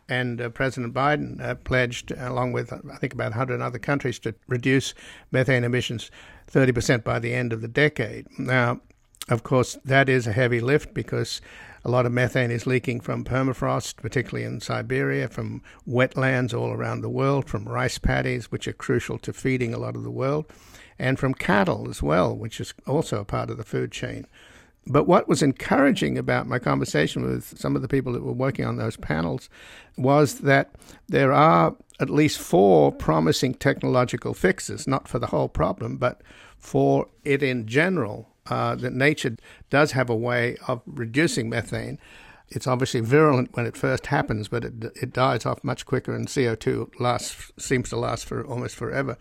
And 0.09 0.41
uh, 0.41 0.49
President 0.49 0.93
Biden 0.93 1.41
uh, 1.41 1.55
pledged, 1.55 2.11
along 2.11 2.53
with 2.53 2.73
I 2.73 2.97
think 2.97 3.15
about 3.15 3.31
100 3.31 3.61
other 3.61 3.79
countries, 3.79 4.19
to 4.21 4.35
reduce 4.49 4.95
methane 5.31 5.63
emissions 5.63 6.11
30% 6.51 7.05
by 7.05 7.21
the 7.21 7.33
end 7.33 7.53
of 7.53 7.61
the 7.61 7.69
decade. 7.69 8.27
Now, 8.37 8.81
of 9.29 9.45
course, 9.45 9.79
that 9.85 10.09
is 10.09 10.27
a 10.27 10.33
heavy 10.33 10.61
lift 10.61 10.93
because 10.93 11.41
a 11.85 11.91
lot 11.91 12.07
of 12.07 12.13
methane 12.13 12.51
is 12.51 12.67
leaking 12.67 13.01
from 13.01 13.25
permafrost, 13.25 13.97
particularly 13.97 14.45
in 14.45 14.61
Siberia, 14.61 15.29
from 15.29 15.63
wetlands 15.87 16.55
all 16.55 16.71
around 16.71 17.01
the 17.01 17.09
world, 17.09 17.49
from 17.49 17.69
rice 17.69 17.99
paddies, 17.99 18.53
which 18.53 18.69
are 18.69 18.73
crucial 18.73 19.19
to 19.19 19.33
feeding 19.33 19.75
a 19.75 19.79
lot 19.79 19.97
of 19.97 20.03
the 20.03 20.11
world, 20.11 20.47
and 20.99 21.19
from 21.19 21.35
cattle 21.35 21.89
as 21.91 22.03
well, 22.03 22.37
which 22.37 22.61
is 22.61 22.73
also 22.87 23.21
a 23.21 23.25
part 23.25 23.51
of 23.51 23.57
the 23.57 23.65
food 23.65 23.91
chain. 23.91 24.27
But 24.87 25.07
what 25.07 25.29
was 25.29 25.43
encouraging 25.43 26.19
about 26.19 26.49
my 26.49 26.59
conversation 26.59 27.23
with 27.23 27.57
some 27.57 27.77
of 27.77 27.83
the 27.83 27.89
people 27.89 28.13
that 28.13 28.23
were 28.23 28.33
working 28.33 28.65
on 28.65 28.77
those 28.77 28.97
panels 28.97 29.49
was 29.97 30.41
that 30.41 30.73
there 31.09 31.33
are 31.33 31.77
at 32.01 32.11
least 32.11 32.39
four 32.39 32.91
promising 32.91 33.55
technological 33.55 34.35
fixes, 34.35 34.89
not 34.89 35.07
for 35.07 35.21
the 35.21 35.29
whole 35.29 35.49
problem, 35.49 35.99
but 35.99 36.21
for 36.59 37.07
it 37.25 37.43
in 37.43 37.67
general, 37.67 38.29
uh, 38.47 38.75
that 38.77 38.93
nature 38.93 39.37
does 39.71 39.93
have 39.93 40.11
a 40.11 40.17
way 40.17 40.57
of 40.69 40.83
reducing 40.87 41.49
methane. 41.49 41.99
It's 42.49 42.67
obviously 42.67 43.01
virulent 43.01 43.57
when 43.57 43.67
it 43.67 43.77
first 43.77 44.07
happens, 44.07 44.49
but 44.49 44.65
it, 44.65 44.85
it 45.01 45.13
dies 45.13 45.47
off 45.47 45.65
much 45.65 45.87
quicker, 45.87 46.15
and 46.15 46.27
CO2 46.27 47.01
lasts 47.01 47.53
seems 47.59 47.89
to 47.91 47.97
last 47.97 48.27
for 48.27 48.45
almost 48.45 48.77
forever. 48.77 49.17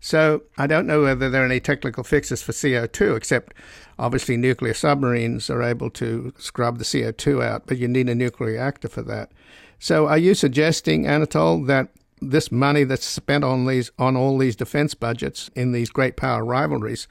So 0.00 0.42
I 0.56 0.66
don't 0.66 0.86
know 0.86 1.02
whether 1.02 1.28
there 1.28 1.42
are 1.42 1.46
any 1.46 1.60
technical 1.60 2.04
fixes 2.04 2.42
for 2.42 2.52
CO2, 2.52 3.16
except 3.16 3.52
obviously 3.98 4.36
nuclear 4.36 4.72
submarines 4.72 5.50
are 5.50 5.62
able 5.62 5.90
to 5.90 6.32
scrub 6.38 6.78
the 6.78 6.84
CO2 6.84 7.44
out, 7.44 7.66
but 7.66 7.76
you 7.76 7.86
need 7.86 8.08
a 8.08 8.14
nuclear 8.14 8.52
reactor 8.52 8.88
for 8.88 9.02
that. 9.02 9.30
So 9.78 10.06
are 10.08 10.18
you 10.18 10.34
suggesting, 10.34 11.04
Anatol, 11.04 11.66
that 11.66 11.88
this 12.20 12.50
money 12.52 12.84
that's 12.84 13.06
spent 13.06 13.44
on 13.44 13.66
these 13.66 13.90
on 13.98 14.16
all 14.16 14.36
these 14.36 14.56
defense 14.56 14.94
budgets 14.94 15.50
in 15.54 15.72
these 15.72 15.90
great 15.90 16.16
power 16.16 16.44
rivalries 16.44 17.08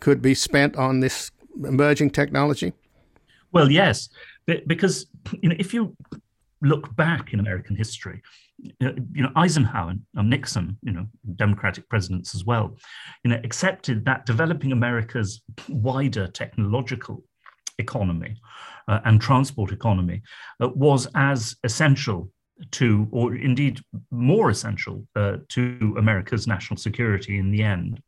could 0.00 0.20
be 0.22 0.34
spent 0.34 0.76
on 0.76 1.00
this 1.00 1.30
emerging 1.64 2.10
technology? 2.10 2.72
Well, 3.52 3.70
yes, 3.70 4.08
because 4.66 5.06
you 5.40 5.48
know 5.48 5.56
if 5.58 5.74
you 5.74 5.96
look 6.62 6.94
back 6.96 7.32
in 7.32 7.40
American 7.40 7.76
history, 7.76 8.22
you 8.58 9.22
know 9.22 9.30
Eisenhower, 9.36 9.94
and 10.14 10.30
Nixon, 10.30 10.78
you 10.82 10.92
know 10.92 11.06
Democratic 11.36 11.88
presidents 11.88 12.34
as 12.34 12.44
well, 12.44 12.76
you 13.24 13.30
know 13.30 13.40
accepted 13.44 14.04
that 14.04 14.26
developing 14.26 14.72
America's 14.72 15.42
wider 15.68 16.26
technological 16.28 17.24
economy 17.78 18.36
uh, 18.88 19.00
and 19.04 19.20
transport 19.20 19.72
economy 19.72 20.22
uh, 20.60 20.68
was 20.68 21.08
as 21.14 21.56
essential 21.64 22.30
to, 22.72 23.08
or 23.10 23.34
indeed 23.34 23.80
more 24.10 24.50
essential 24.50 25.06
uh, 25.16 25.38
to 25.48 25.94
America's 25.98 26.46
national 26.46 26.76
security 26.76 27.38
in 27.38 27.50
the 27.50 27.62
end 27.62 28.02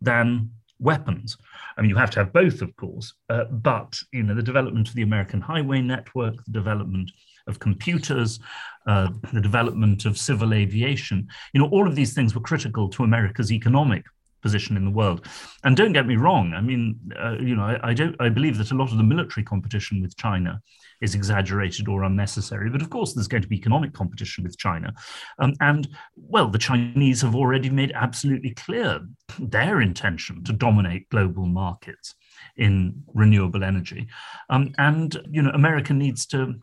than 0.00 0.50
weapons. 0.80 1.36
I 1.76 1.82
mean, 1.82 1.90
you 1.90 1.96
have 1.96 2.10
to 2.12 2.20
have 2.20 2.32
both, 2.32 2.62
of 2.62 2.74
course, 2.76 3.14
uh, 3.28 3.44
but 3.44 4.00
you 4.12 4.22
know 4.22 4.34
the 4.34 4.42
development 4.42 4.88
of 4.88 4.94
the 4.94 5.02
American 5.02 5.40
highway 5.40 5.80
network, 5.80 6.34
the 6.44 6.52
development 6.52 7.10
of 7.46 7.58
computers, 7.58 8.40
uh, 8.86 9.08
the 9.32 9.40
development 9.40 10.04
of 10.04 10.18
civil 10.18 10.54
aviation, 10.54 11.28
you 11.52 11.60
know, 11.60 11.68
all 11.68 11.86
of 11.86 11.94
these 11.94 12.14
things 12.14 12.34
were 12.34 12.40
critical 12.40 12.88
to 12.88 13.04
America's 13.04 13.52
economic 13.52 14.04
position 14.40 14.76
in 14.76 14.84
the 14.84 14.90
world. 14.90 15.26
And 15.64 15.76
don't 15.76 15.92
get 15.92 16.06
me 16.06 16.16
wrong, 16.16 16.54
I 16.54 16.60
mean, 16.60 16.98
uh, 17.18 17.36
you 17.40 17.54
know, 17.54 17.62
I, 17.62 17.90
I, 17.90 17.94
don't, 17.94 18.16
I 18.20 18.28
believe 18.28 18.58
that 18.58 18.70
a 18.70 18.76
lot 18.76 18.90
of 18.90 18.98
the 18.98 19.04
military 19.04 19.44
competition 19.44 20.02
with 20.02 20.16
China 20.16 20.60
is 21.00 21.14
exaggerated 21.14 21.88
or 21.88 22.04
unnecessary. 22.04 22.70
But 22.70 22.82
of 22.82 22.90
course, 22.90 23.14
there's 23.14 23.28
going 23.28 23.42
to 23.42 23.48
be 23.48 23.56
economic 23.56 23.92
competition 23.92 24.44
with 24.44 24.58
China. 24.58 24.92
Um, 25.38 25.54
and, 25.60 25.88
well, 26.16 26.48
the 26.48 26.58
Chinese 26.58 27.22
have 27.22 27.34
already 27.34 27.70
made 27.70 27.92
absolutely 27.94 28.50
clear 28.50 29.00
their 29.38 29.80
intention 29.80 30.44
to 30.44 30.52
dominate 30.52 31.08
global 31.08 31.46
markets 31.46 32.14
in 32.56 33.02
renewable 33.14 33.64
energy. 33.64 34.08
Um, 34.48 34.72
and, 34.78 35.16
you 35.30 35.42
know, 35.42 35.50
America 35.50 35.92
needs 35.94 36.26
to, 36.26 36.54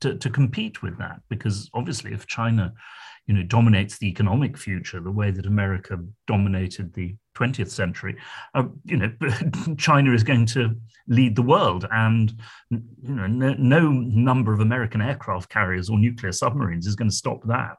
to, 0.00 0.16
to 0.16 0.30
compete 0.30 0.82
with 0.82 0.98
that 0.98 1.20
because 1.28 1.70
obviously 1.72 2.12
if 2.12 2.26
China 2.26 2.74
you 3.26 3.34
know, 3.34 3.42
dominates 3.42 3.98
the 3.98 4.08
economic 4.08 4.56
future 4.56 5.00
the 5.00 5.10
way 5.10 5.30
that 5.30 5.46
America 5.46 5.98
dominated 6.26 6.94
the 6.94 7.16
20th 7.36 7.70
century, 7.70 8.16
uh, 8.54 8.64
you 8.84 8.96
know, 8.96 9.12
China 9.78 10.12
is 10.12 10.22
going 10.22 10.46
to 10.46 10.74
lead 11.08 11.36
the 11.36 11.42
world, 11.42 11.86
and 11.90 12.32
you 12.70 13.14
know, 13.14 13.26
no, 13.26 13.54
no 13.58 13.90
number 13.90 14.52
of 14.52 14.60
American 14.60 15.00
aircraft 15.00 15.50
carriers 15.50 15.88
or 15.88 15.98
nuclear 15.98 16.32
submarines 16.32 16.86
is 16.86 16.96
going 16.96 17.10
to 17.10 17.16
stop 17.16 17.42
that. 17.44 17.76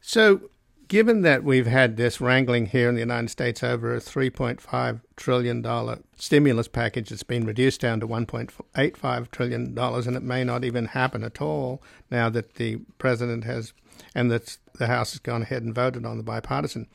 So, 0.00 0.50
given 0.88 1.22
that 1.22 1.42
we've 1.42 1.66
had 1.66 1.96
this 1.96 2.20
wrangling 2.20 2.66
here 2.66 2.88
in 2.88 2.94
the 2.94 3.00
United 3.00 3.28
States 3.28 3.62
over 3.62 3.94
a 3.94 4.00
$3.5 4.00 5.00
trillion 5.16 6.04
stimulus 6.16 6.68
package 6.68 7.08
that's 7.08 7.22
been 7.22 7.44
reduced 7.44 7.80
down 7.80 8.00
to 8.00 8.06
$1.85 8.06 9.30
trillion, 9.30 9.78
and 9.78 10.16
it 10.16 10.22
may 10.22 10.44
not 10.44 10.64
even 10.64 10.86
happen 10.86 11.24
at 11.24 11.40
all 11.40 11.82
now 12.10 12.28
that 12.28 12.54
the 12.54 12.76
president 12.98 13.44
has 13.44 13.72
and 14.14 14.30
that 14.30 14.58
the 14.78 14.86
House 14.86 15.12
has 15.12 15.20
gone 15.20 15.42
ahead 15.42 15.62
and 15.62 15.74
voted 15.74 16.04
on 16.04 16.16
the 16.16 16.22
bipartisan 16.22 16.86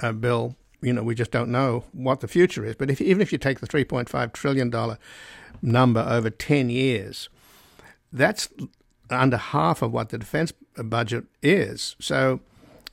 uh, 0.00 0.12
bill. 0.12 0.56
You 0.80 0.92
know, 0.92 1.02
we 1.02 1.14
just 1.14 1.30
don't 1.30 1.50
know 1.50 1.84
what 1.92 2.20
the 2.20 2.28
future 2.28 2.64
is. 2.64 2.76
But 2.76 2.90
if, 2.90 3.00
even 3.00 3.20
if 3.20 3.32
you 3.32 3.38
take 3.38 3.60
the 3.60 3.66
$3.5 3.66 4.32
trillion 4.32 4.96
number 5.60 6.06
over 6.08 6.30
10 6.30 6.70
years, 6.70 7.28
that's 8.12 8.48
under 9.10 9.36
half 9.36 9.82
of 9.82 9.92
what 9.92 10.10
the 10.10 10.18
defense 10.18 10.52
budget 10.76 11.24
is. 11.42 11.96
So 11.98 12.40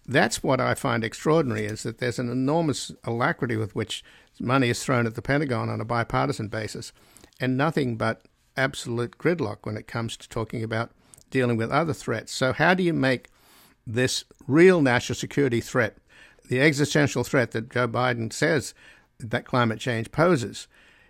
that's 0.07 0.43
what 0.43 0.61
I 0.61 0.73
find 0.73 1.03
extraordinary 1.03 1.65
is 1.65 1.83
that 1.83 1.99
there's 1.99 2.19
an 2.19 2.31
enormous 2.31 2.91
alacrity 3.03 3.55
with 3.55 3.75
which 3.75 4.03
money 4.39 4.69
is 4.69 4.83
thrown 4.83 5.05
at 5.05 5.15
the 5.15 5.21
Pentagon 5.21 5.69
on 5.69 5.81
a 5.81 5.85
bipartisan 5.85 6.47
basis 6.47 6.91
and 7.39 7.57
nothing 7.57 7.97
but 7.97 8.23
absolute 8.57 9.17
gridlock 9.17 9.57
when 9.63 9.77
it 9.77 9.87
comes 9.87 10.15
to 10.17 10.29
talking 10.29 10.63
about 10.63 10.91
dealing 11.29 11.57
with 11.57 11.71
other 11.71 11.93
threats. 11.93 12.31
So, 12.31 12.53
how 12.53 12.73
do 12.73 12.83
you 12.83 12.93
make 12.93 13.29
this 13.85 14.23
real 14.47 14.81
national 14.81 15.15
security 15.15 15.61
threat, 15.61 15.97
the 16.49 16.61
existential 16.61 17.23
threat 17.23 17.51
that 17.51 17.69
Joe 17.71 17.87
Biden 17.87 18.31
says 18.31 18.73
that 19.19 19.45
climate 19.45 19.79
change 19.79 20.11
poses, 20.11 20.67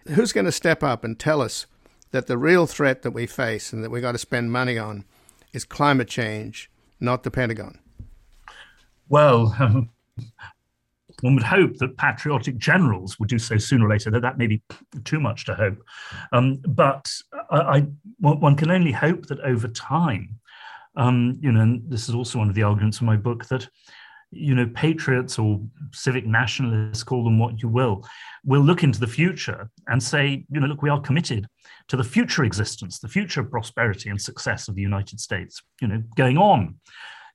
who's 0.08 0.34
going 0.34 0.46
to 0.46 0.52
step 0.52 0.84
up 0.84 1.04
and 1.04 1.18
tell 1.18 1.42
us 1.42 1.66
that 2.12 2.28
the 2.28 2.38
real 2.38 2.68
threat 2.68 3.02
that 3.02 3.12
we 3.12 3.26
face 3.26 3.74
and 3.74 3.84
that 3.84 3.92
we've 3.92 4.02
got 4.02 4.14
to 4.14 4.18
spend 4.18 4.52
money 4.52 4.78
on 4.78 5.06
is 5.54 5.66
climate 5.66 6.08
change, 6.08 6.70
not 7.00 7.24
the 7.24 7.32
Pentagon? 7.32 7.80
Well, 9.10 9.56
um, 9.60 9.90
one 11.22 11.36
would 11.36 11.44
hope 11.44 11.78
that 11.78 11.98
patriotic 11.98 12.58
generals 12.58 13.20
would 13.20 13.30
do 13.30 13.40
so 13.40 13.58
sooner 13.58 13.86
or 13.86 13.90
later, 13.90 14.12
though 14.12 14.20
that 14.20 14.38
may 14.38 14.48
be 14.48 14.62
too 15.04 15.20
much 15.20 15.46
to 15.46 15.56
hope. 15.56 15.84
Um, 16.32 16.62
but 16.68 17.12
I, 17.52 17.60
I, 17.60 17.88
one 18.20 18.56
can 18.56 18.72
only 18.72 18.92
hope 18.92 19.26
that 19.28 19.40
over 19.42 19.68
time, 19.68 20.40
Um, 20.98 21.38
you 21.42 21.52
know, 21.52 21.62
and 21.62 21.84
this 21.92 22.08
is 22.08 22.16
also 22.16 22.40
one 22.40 22.48
of 22.50 22.56
the 22.56 22.64
arguments 22.64 23.02
in 23.02 23.06
my 23.06 23.18
book 23.18 23.46
that 23.48 23.68
you 24.36 24.54
know, 24.54 24.68
patriots 24.76 25.40
or 25.40 25.62
civic 25.94 26.26
nationalists, 26.26 27.04
call 27.04 27.24
them 27.24 27.40
what 27.40 27.62
you 27.62 27.70
will, 27.70 28.06
will 28.44 28.62
look 28.62 28.84
into 28.84 29.00
the 29.00 29.08
future 29.08 29.70
and 29.88 30.02
say, 30.02 30.46
you 30.52 30.60
know, 30.60 30.68
look, 30.68 30.82
we 30.82 30.90
are 30.90 31.00
committed 31.00 31.48
to 31.88 31.98
the 31.98 32.04
future 32.04 32.44
existence, 32.44 33.00
the 33.00 33.08
future 33.08 33.44
prosperity 33.44 34.10
and 34.10 34.22
success 34.22 34.68
of 34.68 34.76
the 34.76 34.82
United 34.82 35.20
States, 35.20 35.62
you 35.82 35.88
know, 35.88 36.04
going 36.16 36.38
on 36.38 36.76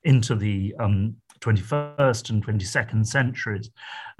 into 0.03 0.35
the 0.35 0.73
um, 0.79 1.15
21st 1.41 2.29
and 2.29 2.45
22nd 2.45 3.05
centuries. 3.05 3.69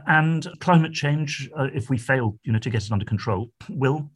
And 0.08 0.48
climate 0.60 0.94
change, 0.94 1.50
uh, 1.58 1.68
if 1.74 1.90
we 1.90 1.98
fail, 1.98 2.38
you 2.44 2.52
know, 2.52 2.60
to 2.60 2.70
get 2.70 2.84
it 2.84 2.92
under 2.92 3.06
control, 3.06 3.52
will 3.70 4.10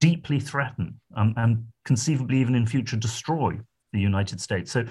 deeply 0.00 0.40
threaten 0.40 1.00
um, 1.16 1.34
and 1.36 1.66
conceivably 1.84 2.38
even 2.38 2.54
in 2.54 2.66
future 2.66 2.96
destroy 2.96 3.58
the 3.92 4.00
United 4.00 4.40
States. 4.40 4.70
So, 4.72 4.84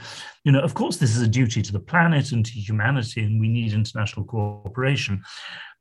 you 0.43 0.51
know, 0.51 0.59
of 0.59 0.73
course, 0.73 0.97
this 0.97 1.15
is 1.15 1.21
a 1.21 1.27
duty 1.27 1.61
to 1.61 1.71
the 1.71 1.79
planet 1.79 2.31
and 2.31 2.45
to 2.45 2.51
humanity, 2.51 3.23
and 3.23 3.39
we 3.39 3.47
need 3.47 3.73
international 3.73 4.25
cooperation. 4.25 5.23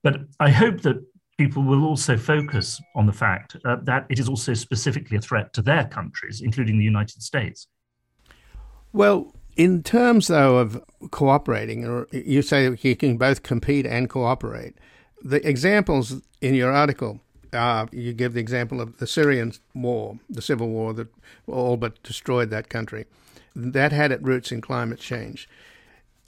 But 0.03 0.21
I 0.39 0.51
hope 0.51 0.83
that 0.83 0.97
people 1.39 1.63
will 1.63 1.85
also 1.85 2.17
focus 2.17 2.81
on 2.95 3.07
the 3.07 3.13
fact 3.13 3.57
uh, 3.65 3.77
that 3.85 4.07
it 4.09 4.19
is 4.19 4.29
also 4.29 4.55
specifically 4.55 5.17
a 5.17 5.21
threat 5.21 5.53
to 5.55 5.63
their 5.63 5.85
countries, 5.85 6.41
including 6.41 6.79
the 6.79 6.85
United 6.85 7.23
States. 7.23 7.69
Well, 8.93 9.35
in 9.57 9.83
terms, 9.83 10.29
though, 10.29 10.59
of 10.59 10.83
cooperating, 11.11 12.07
you 12.13 12.43
say 12.43 12.77
you 12.81 12.97
can 12.97 13.19
both 13.19 13.43
compete 13.43 13.87
and 13.87 14.09
cooperate. 14.09 14.75
The 15.23 15.47
examples 15.47 16.23
in 16.41 16.55
your 16.55 16.73
article 16.73 17.21
uh, 17.53 17.87
you 17.93 18.13
give 18.13 18.35
the 18.35 18.41
example 18.41 18.81
of 18.81 18.99
the 18.99 19.07
Syrian 19.07 19.53
war, 19.75 20.19
the 20.29 20.43
civil 20.43 20.69
war 20.69 20.93
that 20.95 21.09
all 21.47 21.77
but 21.77 22.03
destroyed 22.03 22.51
that 22.51 22.69
country. 22.69 23.07
That 23.55 23.93
had 23.93 24.13
its 24.13 24.23
roots 24.23 24.53
in 24.53 24.61
climate 24.61 25.01
change. 25.01 25.49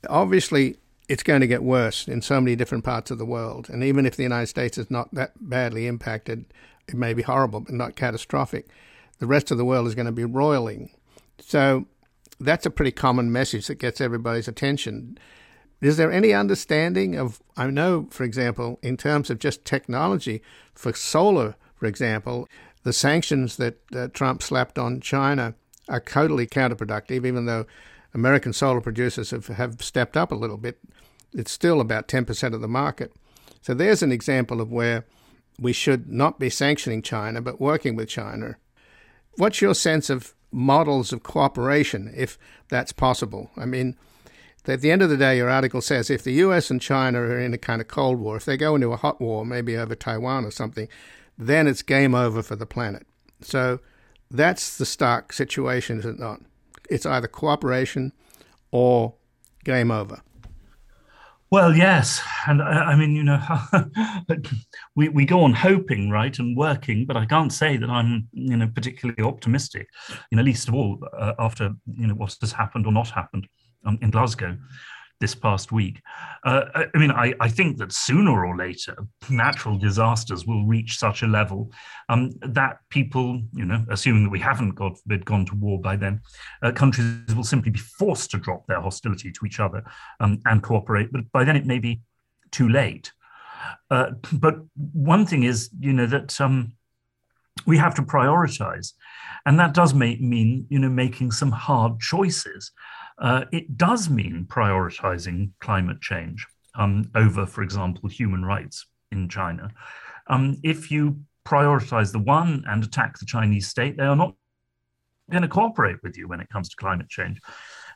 Obviously, 0.08 0.76
it's 1.08 1.22
going 1.22 1.40
to 1.40 1.46
get 1.46 1.62
worse 1.62 2.06
in 2.06 2.22
so 2.22 2.40
many 2.40 2.56
different 2.56 2.84
parts 2.84 3.10
of 3.10 3.18
the 3.18 3.24
world. 3.24 3.68
And 3.68 3.82
even 3.82 4.06
if 4.06 4.16
the 4.16 4.22
United 4.22 4.46
States 4.46 4.78
is 4.78 4.90
not 4.90 5.12
that 5.14 5.32
badly 5.40 5.86
impacted, 5.86 6.44
it 6.88 6.94
may 6.94 7.14
be 7.14 7.22
horrible, 7.22 7.60
but 7.60 7.74
not 7.74 7.96
catastrophic. 7.96 8.68
The 9.18 9.26
rest 9.26 9.50
of 9.50 9.58
the 9.58 9.64
world 9.64 9.86
is 9.86 9.94
going 9.94 10.06
to 10.06 10.12
be 10.12 10.24
roiling. 10.24 10.90
So 11.40 11.86
that's 12.38 12.64
a 12.64 12.70
pretty 12.70 12.92
common 12.92 13.30
message 13.30 13.66
that 13.66 13.76
gets 13.76 14.00
everybody's 14.00 14.48
attention. 14.48 15.18
Is 15.80 15.96
there 15.96 16.12
any 16.12 16.32
understanding 16.32 17.16
of, 17.16 17.40
I 17.56 17.68
know, 17.70 18.06
for 18.10 18.24
example, 18.24 18.78
in 18.82 18.96
terms 18.96 19.30
of 19.30 19.38
just 19.38 19.64
technology, 19.64 20.42
for 20.74 20.92
solar, 20.92 21.56
for 21.74 21.86
example, 21.86 22.48
the 22.82 22.92
sanctions 22.92 23.56
that 23.56 23.78
uh, 23.94 24.08
Trump 24.08 24.42
slapped 24.42 24.78
on 24.78 25.00
China 25.00 25.54
are 25.88 26.00
totally 26.00 26.46
counterproductive, 26.46 27.26
even 27.26 27.46
though 27.46 27.66
American 28.12 28.52
solar 28.52 28.80
producers 28.80 29.30
have, 29.30 29.46
have 29.46 29.82
stepped 29.82 30.16
up 30.16 30.32
a 30.32 30.36
little 30.36 30.56
bit. 30.56 30.78
It's 31.32 31.52
still 31.52 31.80
about 31.80 32.08
10% 32.08 32.54
of 32.54 32.60
the 32.60 32.68
market. 32.68 33.12
So 33.62 33.74
there's 33.74 34.02
an 34.02 34.12
example 34.12 34.60
of 34.60 34.70
where 34.70 35.04
we 35.58 35.72
should 35.72 36.10
not 36.10 36.38
be 36.38 36.50
sanctioning 36.50 37.02
China, 37.02 37.40
but 37.40 37.60
working 37.60 37.96
with 37.96 38.08
China. 38.08 38.56
What's 39.36 39.60
your 39.60 39.74
sense 39.74 40.10
of 40.10 40.34
models 40.50 41.12
of 41.12 41.22
cooperation, 41.22 42.12
if 42.16 42.38
that's 42.68 42.92
possible? 42.92 43.50
I 43.56 43.66
mean, 43.66 43.96
at 44.66 44.80
the 44.80 44.90
end 44.90 45.02
of 45.02 45.08
the 45.08 45.16
day, 45.16 45.36
your 45.36 45.50
article 45.50 45.80
says 45.80 46.10
if 46.10 46.22
the 46.22 46.32
US 46.34 46.70
and 46.70 46.80
China 46.80 47.20
are 47.20 47.40
in 47.40 47.54
a 47.54 47.58
kind 47.58 47.80
of 47.80 47.88
Cold 47.88 48.18
War, 48.18 48.36
if 48.36 48.44
they 48.44 48.56
go 48.56 48.74
into 48.74 48.92
a 48.92 48.96
hot 48.96 49.20
war, 49.20 49.44
maybe 49.44 49.76
over 49.76 49.94
Taiwan 49.94 50.44
or 50.44 50.50
something, 50.50 50.88
then 51.38 51.66
it's 51.66 51.82
game 51.82 52.14
over 52.14 52.42
for 52.42 52.56
the 52.56 52.66
planet. 52.66 53.06
So 53.40 53.80
that's 54.30 54.76
the 54.76 54.86
stark 54.86 55.32
situation, 55.32 55.98
is 55.98 56.04
it 56.04 56.18
not? 56.18 56.40
It's 56.90 57.06
either 57.06 57.28
cooperation 57.28 58.12
or 58.70 59.14
game 59.64 59.90
over. 59.90 60.20
Well, 61.50 61.74
yes, 61.74 62.22
and 62.46 62.62
I, 62.62 62.92
I 62.92 62.96
mean, 62.96 63.16
you 63.16 63.24
know, 63.24 63.40
we 64.94 65.08
we 65.08 65.24
go 65.24 65.42
on 65.42 65.52
hoping, 65.52 66.08
right, 66.08 66.38
and 66.38 66.56
working, 66.56 67.06
but 67.06 67.16
I 67.16 67.26
can't 67.26 67.52
say 67.52 67.76
that 67.76 67.90
I'm, 67.90 68.28
you 68.32 68.56
know, 68.56 68.68
particularly 68.72 69.24
optimistic. 69.24 69.88
You 70.30 70.36
know, 70.36 70.44
least 70.44 70.68
of 70.68 70.74
all 70.74 71.00
uh, 71.12 71.32
after 71.40 71.72
you 71.96 72.06
know 72.06 72.14
what 72.14 72.36
has 72.40 72.52
happened 72.52 72.86
or 72.86 72.92
not 72.92 73.10
happened 73.10 73.48
um, 73.84 73.98
in 74.02 74.10
Glasgow 74.10 74.56
this 75.20 75.34
past 75.34 75.70
week. 75.70 76.00
Uh, 76.44 76.86
I 76.94 76.98
mean, 76.98 77.10
I, 77.10 77.34
I, 77.40 77.48
think 77.48 77.76
that 77.76 77.92
sooner 77.92 78.44
or 78.44 78.56
later, 78.56 78.96
natural 79.28 79.76
disasters 79.76 80.46
will 80.46 80.64
reach 80.64 80.98
such 80.98 81.22
a 81.22 81.26
level 81.26 81.70
um, 82.08 82.30
that 82.40 82.78
people, 82.88 83.42
you 83.52 83.66
know, 83.66 83.84
assuming 83.90 84.24
that 84.24 84.30
we 84.30 84.40
haven't 84.40 84.70
got 84.70 84.96
gone 85.26 85.44
to 85.44 85.54
war 85.56 85.78
by 85.78 85.96
then, 85.96 86.22
uh, 86.62 86.72
countries 86.72 87.34
will 87.36 87.44
simply 87.44 87.70
be 87.70 87.78
forced 87.78 88.30
to 88.30 88.38
drop 88.38 88.66
their 88.66 88.80
hostility 88.80 89.30
to 89.30 89.44
each 89.44 89.60
other 89.60 89.84
um, 90.20 90.40
and 90.46 90.62
cooperate. 90.62 91.12
But 91.12 91.30
by 91.32 91.44
then, 91.44 91.56
it 91.56 91.66
may 91.66 91.78
be 91.78 92.00
too 92.50 92.70
late. 92.70 93.12
Uh, 93.90 94.12
but 94.32 94.56
one 94.94 95.26
thing 95.26 95.42
is, 95.42 95.68
you 95.78 95.92
know, 95.92 96.06
that 96.06 96.40
um, 96.40 96.72
we 97.66 97.76
have 97.76 97.94
to 97.96 98.02
prioritize, 98.02 98.94
and 99.44 99.60
that 99.60 99.74
does 99.74 99.92
make, 99.92 100.22
mean, 100.22 100.66
you 100.70 100.78
know, 100.78 100.88
making 100.88 101.30
some 101.30 101.52
hard 101.52 102.00
choices 102.00 102.72
uh, 103.20 103.44
it 103.52 103.76
does 103.76 104.08
mean 104.08 104.46
prioritizing 104.48 105.50
climate 105.60 106.00
change 106.00 106.46
um, 106.74 107.10
over, 107.14 107.46
for 107.46 107.62
example, 107.62 108.08
human 108.08 108.44
rights 108.44 108.86
in 109.12 109.28
China. 109.28 109.70
Um, 110.26 110.56
if 110.62 110.90
you 110.90 111.20
prioritize 111.46 112.12
the 112.12 112.18
one 112.18 112.64
and 112.66 112.82
attack 112.82 113.18
the 113.18 113.26
Chinese 113.26 113.68
state, 113.68 113.96
they 113.96 114.04
are 114.04 114.16
not 114.16 114.34
going 115.30 115.42
to 115.42 115.48
cooperate 115.48 116.02
with 116.02 116.16
you 116.16 116.28
when 116.28 116.40
it 116.40 116.48
comes 116.48 116.68
to 116.70 116.76
climate 116.76 117.08
change. 117.08 117.40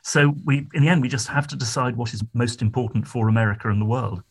So 0.03 0.35
we, 0.45 0.67
in 0.73 0.83
the 0.83 0.89
end, 0.89 1.01
we 1.01 1.09
just 1.09 1.27
have 1.29 1.47
to 1.47 1.55
decide 1.55 1.95
what 1.95 2.13
is 2.13 2.23
most 2.33 2.61
important 2.61 3.07
for 3.07 3.27
America 3.27 3.69
and 3.69 3.81
the 3.81 3.85
world. 3.85 4.21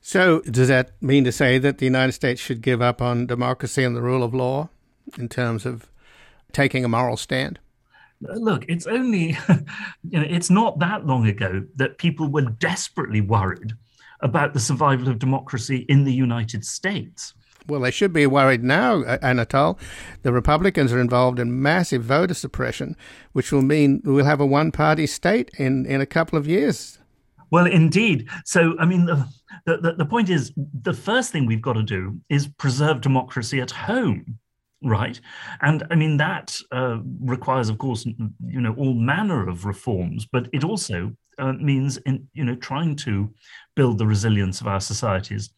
So 0.00 0.40
does 0.40 0.68
that 0.68 0.92
mean 1.02 1.24
to 1.24 1.32
say 1.32 1.58
that 1.58 1.78
the 1.78 1.84
United 1.84 2.12
States 2.12 2.40
should 2.40 2.62
give 2.62 2.80
up 2.80 3.02
on 3.02 3.26
democracy 3.26 3.84
and 3.84 3.94
the 3.94 4.00
rule 4.00 4.22
of 4.22 4.32
law 4.32 4.70
in 5.18 5.28
terms 5.28 5.66
of 5.66 5.90
taking 6.52 6.84
a 6.84 6.88
moral 6.88 7.18
stand? 7.18 7.58
Look, 8.20 8.64
it's 8.68 8.86
only, 8.86 9.36
you 10.08 10.20
know, 10.20 10.26
it's 10.28 10.50
not 10.50 10.78
that 10.78 11.06
long 11.06 11.26
ago 11.26 11.64
that 11.76 11.98
people 11.98 12.28
were 12.30 12.42
desperately 12.42 13.20
worried 13.20 13.72
about 14.20 14.52
the 14.52 14.60
survival 14.60 15.08
of 15.08 15.18
democracy 15.18 15.86
in 15.88 16.04
the 16.04 16.12
United 16.12 16.64
States. 16.64 17.34
Well, 17.66 17.80
they 17.80 17.90
should 17.90 18.12
be 18.12 18.26
worried 18.26 18.64
now, 18.64 19.02
Anatol. 19.02 19.78
The 20.22 20.32
Republicans 20.32 20.92
are 20.92 21.00
involved 21.00 21.38
in 21.38 21.62
massive 21.62 22.02
voter 22.02 22.34
suppression, 22.34 22.96
which 23.32 23.52
will 23.52 23.62
mean 23.62 24.00
we'll 24.04 24.24
have 24.24 24.40
a 24.40 24.46
one 24.46 24.72
party 24.72 25.06
state 25.06 25.50
in, 25.58 25.86
in 25.86 26.00
a 26.00 26.06
couple 26.06 26.38
of 26.38 26.46
years. 26.46 26.98
Well, 27.50 27.66
indeed. 27.66 28.28
So, 28.44 28.76
I 28.78 28.86
mean, 28.86 29.06
the, 29.06 29.26
the, 29.66 29.94
the 29.98 30.04
point 30.04 30.30
is 30.30 30.52
the 30.56 30.92
first 30.92 31.32
thing 31.32 31.46
we've 31.46 31.62
got 31.62 31.74
to 31.74 31.82
do 31.82 32.18
is 32.28 32.46
preserve 32.46 33.00
democracy 33.00 33.60
at 33.60 33.70
home 33.70 34.38
right 34.82 35.20
and 35.60 35.86
i 35.90 35.94
mean 35.94 36.16
that 36.16 36.56
uh, 36.72 36.98
requires 37.20 37.68
of 37.68 37.78
course 37.78 38.06
you 38.06 38.60
know 38.60 38.74
all 38.74 38.94
manner 38.94 39.48
of 39.48 39.64
reforms 39.64 40.26
but 40.32 40.48
it 40.52 40.64
also 40.64 41.12
uh, 41.38 41.52
means 41.52 41.96
in 41.98 42.26
you 42.32 42.44
know 42.44 42.54
trying 42.56 42.96
to 42.96 43.32
build 43.76 43.98
the 43.98 44.06
resilience 44.06 44.60
of 44.60 44.66
our 44.66 44.80
societies 44.80 45.50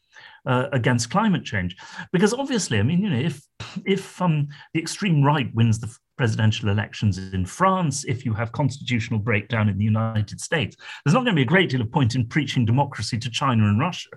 uh, 0.46 0.66
against 0.72 1.10
climate 1.10 1.44
change 1.44 1.76
because 2.12 2.34
obviously 2.34 2.78
i 2.78 2.82
mean 2.82 3.00
you 3.00 3.10
know 3.10 3.18
if 3.18 3.42
if 3.86 4.20
um, 4.20 4.48
the 4.74 4.80
extreme 4.80 5.22
right 5.22 5.52
wins 5.54 5.78
the 5.78 5.96
presidential 6.16 6.68
elections 6.68 7.18
in 7.18 7.44
France, 7.44 8.04
if 8.04 8.24
you 8.24 8.34
have 8.34 8.52
constitutional 8.52 9.18
breakdown 9.18 9.68
in 9.68 9.78
the 9.78 9.84
United 9.84 10.40
States, 10.40 10.76
there's 11.04 11.14
not 11.14 11.24
going 11.24 11.34
to 11.34 11.40
be 11.40 11.42
a 11.42 11.46
great 11.46 11.70
deal 11.70 11.80
of 11.80 11.90
point 11.90 12.14
in 12.14 12.26
preaching 12.26 12.64
democracy 12.64 13.18
to 13.18 13.30
China 13.30 13.64
and 13.64 13.80
Russia, 13.80 14.10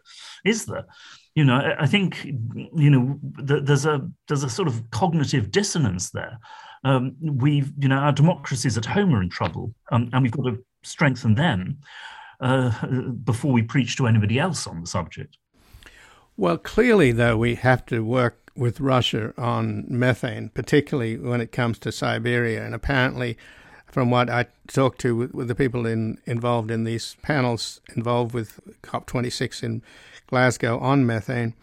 is 0.46 0.65
there? 0.65 0.86
You 1.36 1.43
know, 1.43 1.76
I 1.78 1.86
think 1.86 2.24
you 2.24 2.89
know 2.89 3.19
there's 3.21 3.86
a 3.86 4.10
there's 4.28 4.43
a 4.43 4.50
sort 4.50 4.69
of 4.69 4.89
cognitive 4.91 5.52
dissonance 5.52 6.12
there. 6.12 6.39
Um, 6.86 7.15
we've 7.21 7.74
you 7.78 7.89
know 7.89 7.98
our 7.98 8.13
democracies 8.13 8.78
at 8.78 8.86
home 8.86 9.13
are 9.13 9.21
in 9.21 9.30
trouble, 9.30 9.76
um, 9.91 10.10
and 10.13 10.24
we've 10.24 10.32
got 10.32 10.45
to 10.45 10.63
strengthen 10.84 11.36
them 11.36 11.80
uh, 12.39 12.86
before 13.26 13.52
we 13.52 13.62
preach 13.62 13.98
to 13.98 14.08
anybody 14.08 14.39
else 14.39 14.65
on 14.65 14.80
the 14.80 14.88
subject. 14.88 15.38
Well, 16.38 16.58
clearly, 16.58 17.12
though, 17.12 17.38
we 17.38 17.56
have 17.56 17.86
to 17.88 18.04
work 18.04 18.52
with 18.56 18.80
Russia 18.80 19.34
on 19.38 19.86
methane, 19.89 20.50
particularly 20.50 21.17
when 21.17 21.41
it 21.41 21.52
comes 21.52 21.78
to 21.80 21.91
Siberia, 21.91 22.65
and 22.65 22.74
apparently. 22.74 23.38
From 23.88 24.10
what 24.10 24.30
I 24.30 24.48
talked 24.67 25.00
to 25.02 25.15
with, 25.15 25.34
with 25.34 25.48
the 25.48 25.56
people 25.56 25.86
in, 25.86 26.17
involved 26.26 26.69
in 26.69 26.84
these 26.84 27.15
panels 27.21 27.80
involved 27.95 28.34
with 28.34 28.60
COP26 28.84 29.63
in 29.63 29.84
Glasgow 30.27 30.79
on 30.79 31.05
methane. 31.05 31.53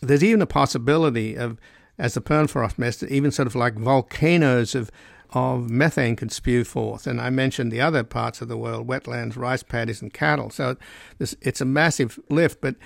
There's 0.00 0.24
even 0.24 0.42
a 0.42 0.46
possibility 0.46 1.36
of, 1.36 1.58
as 1.98 2.14
the 2.14 2.20
permafrost 2.20 2.78
melts, 2.78 3.02
even 3.02 3.30
sort 3.30 3.46
of 3.46 3.54
like 3.54 3.74
volcanoes 3.74 4.74
of 4.74 4.90
of 5.34 5.70
methane 5.70 6.16
could 6.16 6.32
spew 6.32 6.64
forth. 6.64 7.06
And 7.06 7.20
I 7.20 7.30
mentioned 7.30 7.72
the 7.72 7.80
other 7.80 8.04
parts 8.04 8.42
of 8.42 8.48
the 8.48 8.56
world, 8.56 8.86
wetlands, 8.86 9.36
rice 9.36 9.62
paddies, 9.62 10.02
and 10.02 10.12
cattle. 10.12 10.50
So 10.50 10.76
this, 11.18 11.34
it's 11.40 11.60
a 11.60 11.64
massive 11.64 12.18
lift, 12.28 12.60
but 12.60 12.76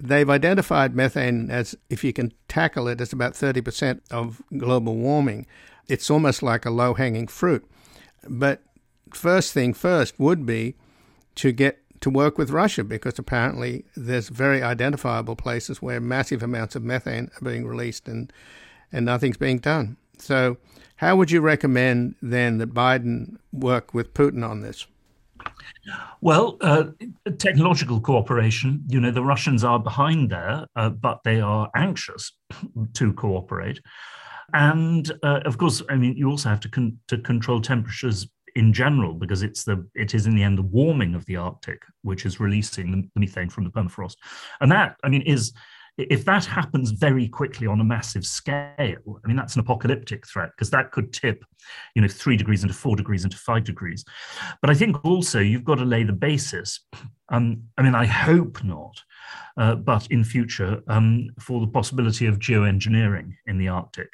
they've 0.00 0.28
identified 0.28 0.96
methane 0.96 1.50
as, 1.50 1.76
if 1.88 2.02
you 2.02 2.12
can 2.12 2.32
tackle 2.48 2.88
it, 2.88 3.00
as 3.00 3.12
about 3.12 3.34
30% 3.34 4.00
of 4.10 4.42
global 4.56 4.96
warming. 4.96 5.46
It's 5.88 6.10
almost 6.10 6.42
like 6.42 6.66
a 6.66 6.70
low 6.70 6.94
hanging 6.94 7.28
fruit. 7.28 7.64
But 8.28 8.62
first 9.12 9.52
thing 9.52 9.74
first 9.74 10.18
would 10.18 10.44
be 10.44 10.74
to 11.36 11.52
get 11.52 11.81
to 12.02 12.10
work 12.10 12.36
with 12.36 12.50
Russia 12.50 12.84
because 12.84 13.18
apparently 13.18 13.84
there's 13.96 14.28
very 14.28 14.62
identifiable 14.62 15.36
places 15.36 15.80
where 15.80 16.00
massive 16.00 16.42
amounts 16.42 16.76
of 16.76 16.82
methane 16.82 17.30
are 17.36 17.44
being 17.44 17.66
released 17.66 18.08
and 18.08 18.32
and 18.92 19.06
nothing's 19.06 19.38
being 19.38 19.58
done. 19.58 19.96
So, 20.18 20.58
how 20.96 21.16
would 21.16 21.30
you 21.30 21.40
recommend 21.40 22.16
then 22.20 22.58
that 22.58 22.74
Biden 22.74 23.38
work 23.52 23.94
with 23.94 24.12
Putin 24.12 24.46
on 24.46 24.60
this? 24.60 24.86
Well, 26.20 26.58
uh, 26.60 26.84
technological 27.38 28.00
cooperation, 28.00 28.84
you 28.88 29.00
know, 29.00 29.10
the 29.10 29.24
Russians 29.24 29.64
are 29.64 29.78
behind 29.78 30.30
there, 30.30 30.66
uh, 30.76 30.90
but 30.90 31.20
they 31.24 31.40
are 31.40 31.70
anxious 31.74 32.32
to 32.94 33.12
cooperate. 33.14 33.80
And 34.52 35.10
uh, 35.22 35.40
of 35.44 35.58
course, 35.58 35.82
I 35.88 35.96
mean, 35.96 36.16
you 36.16 36.28
also 36.28 36.50
have 36.50 36.60
to, 36.60 36.68
con- 36.68 36.98
to 37.08 37.18
control 37.18 37.60
temperatures 37.60 38.28
in 38.56 38.72
general 38.72 39.14
because 39.14 39.42
it's 39.42 39.64
the 39.64 39.86
it 39.94 40.14
is 40.14 40.26
in 40.26 40.34
the 40.34 40.42
end 40.42 40.58
the 40.58 40.62
warming 40.62 41.14
of 41.14 41.24
the 41.26 41.36
Arctic 41.36 41.82
which 42.02 42.26
is 42.26 42.40
releasing 42.40 42.90
the 42.90 43.20
methane 43.20 43.50
from 43.50 43.64
the 43.64 43.70
permafrost, 43.70 44.16
and 44.60 44.70
that 44.70 44.96
I 45.04 45.08
mean 45.08 45.22
is 45.22 45.52
if 45.98 46.24
that 46.24 46.44
happens 46.44 46.90
very 46.90 47.28
quickly 47.28 47.66
on 47.66 47.80
a 47.80 47.84
massive 47.84 48.24
scale, 48.24 49.20
I 49.24 49.28
mean 49.28 49.36
that's 49.36 49.54
an 49.54 49.60
apocalyptic 49.60 50.26
threat 50.26 50.50
because 50.56 50.70
that 50.70 50.90
could 50.90 51.12
tip, 51.12 51.44
you 51.94 52.02
know, 52.02 52.08
three 52.08 52.36
degrees 52.36 52.62
into 52.62 52.74
four 52.74 52.96
degrees 52.96 53.24
into 53.24 53.36
five 53.36 53.64
degrees. 53.64 54.04
But 54.60 54.70
I 54.70 54.74
think 54.74 55.04
also 55.04 55.38
you've 55.40 55.64
got 55.64 55.76
to 55.76 55.84
lay 55.84 56.02
the 56.02 56.12
basis. 56.12 56.80
Um, 57.28 57.64
I 57.76 57.82
mean, 57.82 57.94
I 57.94 58.06
hope 58.06 58.64
not, 58.64 59.02
uh, 59.56 59.74
but 59.74 60.06
in 60.08 60.24
future 60.24 60.82
um, 60.88 61.28
for 61.38 61.60
the 61.60 61.66
possibility 61.66 62.26
of 62.26 62.38
geoengineering 62.38 63.34
in 63.46 63.58
the 63.58 63.68
Arctic, 63.68 64.12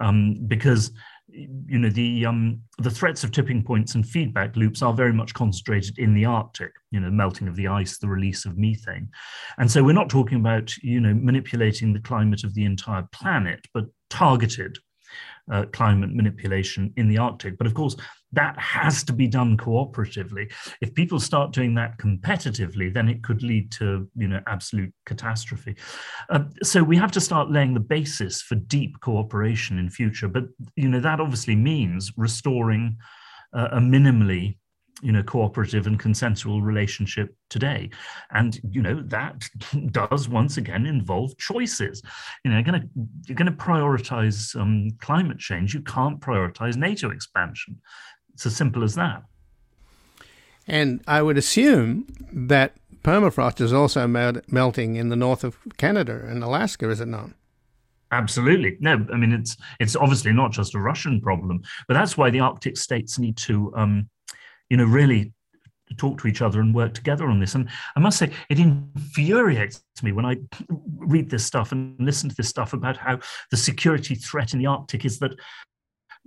um, 0.00 0.36
because 0.46 0.92
you 1.30 1.78
know 1.78 1.90
the 1.90 2.26
um, 2.26 2.60
the 2.78 2.90
threats 2.90 3.24
of 3.24 3.32
tipping 3.32 3.62
points 3.62 3.94
and 3.94 4.08
feedback 4.08 4.56
loops 4.56 4.82
are 4.82 4.92
very 4.92 5.12
much 5.12 5.34
concentrated 5.34 5.98
in 5.98 6.14
the 6.14 6.24
Arctic. 6.24 6.72
You 6.90 7.00
know, 7.00 7.10
melting 7.10 7.48
of 7.48 7.56
the 7.56 7.68
ice, 7.68 7.98
the 7.98 8.08
release 8.08 8.44
of 8.44 8.56
methane, 8.56 9.10
and 9.58 9.70
so 9.70 9.82
we're 9.82 9.92
not 9.92 10.08
talking 10.08 10.38
about 10.38 10.76
you 10.78 11.00
know 11.00 11.14
manipulating 11.14 11.92
the 11.92 12.00
climate 12.00 12.44
of 12.44 12.54
the 12.54 12.64
entire 12.64 13.06
planet, 13.12 13.66
but 13.74 13.84
targeted 14.10 14.78
uh, 15.50 15.64
climate 15.72 16.14
manipulation 16.14 16.92
in 16.96 17.08
the 17.08 17.18
Arctic. 17.18 17.58
But 17.58 17.66
of 17.66 17.74
course, 17.74 17.96
that 18.32 18.58
has 18.58 19.02
to 19.04 19.12
be 19.12 19.26
done 19.26 19.56
cooperatively. 19.56 20.52
If 20.80 20.94
people 20.94 21.18
start 21.18 21.52
doing 21.52 21.74
that 21.76 21.98
competitively, 21.98 22.92
then 22.92 23.08
it 23.08 23.22
could 23.22 23.42
lead 23.42 23.72
to 23.72 24.08
you 24.16 24.28
know 24.28 24.40
absolute 24.46 24.92
catastrophe. 25.06 25.76
Uh, 26.28 26.44
so 26.62 26.82
we 26.82 26.96
have 26.96 27.12
to 27.12 27.20
start 27.20 27.50
laying 27.50 27.74
the 27.74 27.80
basis 27.80 28.42
for 28.42 28.54
deep 28.54 29.00
cooperation 29.00 29.78
in 29.78 29.90
future. 29.90 30.28
But 30.28 30.44
you 30.76 30.88
know 30.88 31.00
that 31.00 31.20
obviously 31.20 31.56
means 31.56 32.12
restoring 32.16 32.98
uh, 33.54 33.68
a 33.72 33.78
minimally 33.78 34.58
you 35.02 35.12
know 35.12 35.22
cooperative 35.22 35.86
and 35.86 35.98
consensual 35.98 36.62
relationship 36.62 37.34
today. 37.50 37.90
And 38.30 38.60
you 38.70 38.82
know 38.82 39.02
that 39.06 39.48
does 39.90 40.28
once 40.28 40.56
again 40.56 40.86
involve 40.86 41.36
choices. 41.38 42.02
You 42.44 42.50
know 42.50 42.56
you're 42.56 42.64
going 42.64 42.82
to 42.82 42.88
you're 43.26 43.36
going 43.36 43.50
to 43.50 43.56
prioritize 43.56 44.58
um, 44.60 44.90
climate 45.00 45.38
change. 45.38 45.74
You 45.74 45.82
can't 45.82 46.20
prioritize 46.20 46.76
nato 46.76 47.10
expansion. 47.10 47.80
It's 48.34 48.46
as 48.46 48.56
simple 48.56 48.84
as 48.84 48.94
that. 48.94 49.22
And 50.66 51.02
i 51.06 51.22
would 51.22 51.38
assume 51.38 52.06
that 52.30 52.74
permafrost 53.02 53.60
is 53.60 53.72
also 53.72 54.06
melting 54.06 54.96
in 54.96 55.08
the 55.08 55.16
north 55.16 55.42
of 55.42 55.56
canada 55.78 56.22
and 56.26 56.44
alaska 56.44 56.90
is 56.90 57.00
it 57.00 57.08
not? 57.08 57.30
Absolutely. 58.10 58.76
No, 58.80 59.06
I 59.12 59.16
mean 59.16 59.32
it's 59.32 59.56
it's 59.80 59.94
obviously 59.94 60.32
not 60.32 60.52
just 60.52 60.74
a 60.74 60.78
Russian 60.78 61.20
problem, 61.20 61.62
but 61.86 61.94
that's 61.94 62.16
why 62.16 62.30
the 62.30 62.40
Arctic 62.40 62.76
states 62.78 63.18
need 63.18 63.36
to 63.38 63.72
um, 63.76 64.08
you 64.70 64.76
know, 64.76 64.84
really 64.84 65.32
talk 65.96 66.20
to 66.20 66.28
each 66.28 66.42
other 66.42 66.60
and 66.60 66.74
work 66.74 66.94
together 66.94 67.28
on 67.28 67.40
this. 67.40 67.54
And 67.54 67.68
I 67.96 68.00
must 68.00 68.18
say, 68.18 68.30
it 68.50 68.58
infuriates 68.58 69.82
me 70.02 70.12
when 70.12 70.26
I 70.26 70.36
read 70.98 71.30
this 71.30 71.44
stuff 71.44 71.72
and 71.72 71.96
listen 71.98 72.28
to 72.28 72.36
this 72.36 72.48
stuff 72.48 72.72
about 72.72 72.96
how 72.96 73.18
the 73.50 73.56
security 73.56 74.14
threat 74.14 74.52
in 74.52 74.58
the 74.58 74.66
Arctic 74.66 75.04
is 75.04 75.18
that 75.20 75.32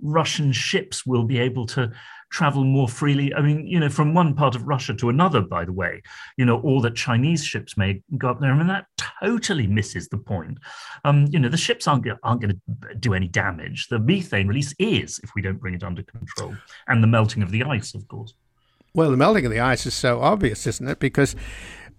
Russian 0.00 0.52
ships 0.52 1.06
will 1.06 1.24
be 1.24 1.38
able 1.38 1.66
to 1.66 1.92
travel 2.32 2.64
more 2.64 2.88
freely. 2.88 3.32
I 3.34 3.42
mean, 3.42 3.66
you 3.66 3.78
know, 3.78 3.90
from 3.90 4.14
one 4.14 4.34
part 4.34 4.56
of 4.56 4.66
Russia 4.66 4.94
to 4.94 5.10
another, 5.10 5.42
by 5.42 5.64
the 5.64 5.72
way, 5.72 6.02
you 6.38 6.44
know, 6.44 6.60
all 6.62 6.80
that 6.80 6.96
Chinese 6.96 7.44
ships 7.44 7.76
may 7.76 8.02
go 8.16 8.30
up 8.30 8.40
there. 8.40 8.50
I 8.50 8.56
mean, 8.56 8.66
that 8.68 8.86
totally 9.22 9.66
misses 9.66 10.08
the 10.08 10.16
point. 10.18 10.58
Um, 11.04 11.26
you 11.30 11.38
know, 11.38 11.50
the 11.50 11.56
ships 11.58 11.86
aren't, 11.86 12.06
aren't 12.22 12.40
going 12.40 12.60
to 12.78 12.94
do 12.94 13.12
any 13.14 13.28
damage. 13.28 13.88
The 13.88 13.98
methane 13.98 14.48
release 14.48 14.74
is 14.78 15.20
if 15.22 15.30
we 15.36 15.42
don't 15.42 15.60
bring 15.60 15.74
it 15.74 15.84
under 15.84 16.02
control, 16.02 16.56
and 16.88 17.02
the 17.02 17.06
melting 17.06 17.42
of 17.42 17.50
the 17.50 17.62
ice, 17.64 17.94
of 17.94 18.08
course. 18.08 18.34
Well, 18.94 19.10
the 19.10 19.16
melting 19.16 19.44
of 19.44 19.52
the 19.52 19.60
ice 19.60 19.86
is 19.86 19.94
so 19.94 20.20
obvious, 20.20 20.66
isn't 20.66 20.88
it? 20.88 20.98
Because 20.98 21.36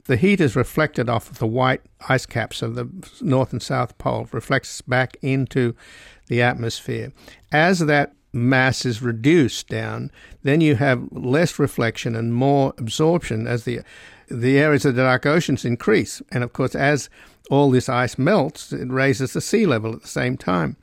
the 0.05 0.17
heat 0.17 0.41
is 0.41 0.55
reflected 0.55 1.09
off 1.09 1.29
of 1.29 1.39
the 1.39 1.47
white 1.47 1.81
ice 2.09 2.25
caps 2.25 2.61
of 2.61 2.75
the 2.75 2.89
North 3.21 3.51
and 3.53 3.61
South 3.61 3.97
Pole, 3.97 4.27
reflects 4.31 4.81
back 4.81 5.15
into 5.21 5.75
the 6.27 6.41
atmosphere. 6.41 7.13
As 7.51 7.79
that 7.79 8.13
mass 8.33 8.85
is 8.85 9.01
reduced 9.01 9.67
down, 9.69 10.11
then 10.41 10.59
you 10.59 10.75
have 10.75 11.07
less 11.11 11.59
reflection 11.59 12.15
and 12.15 12.33
more 12.33 12.73
absorption 12.77 13.47
as 13.47 13.63
the 13.63 13.81
the 14.29 14.57
areas 14.57 14.85
of 14.85 14.95
the 14.95 15.03
dark 15.03 15.25
oceans 15.25 15.65
increase. 15.65 16.21
And 16.31 16.43
of 16.43 16.53
course, 16.53 16.75
as 16.75 17.09
all 17.51 17.69
this 17.69 17.89
ice 17.89 18.17
melts, 18.17 18.73
it 18.73 18.89
raises 18.89 19.33
the 19.33 19.41
sea 19.41 19.65
level 19.65 19.93
at 19.93 20.01
the 20.01 20.07
same 20.07 20.37
time. 20.37 20.77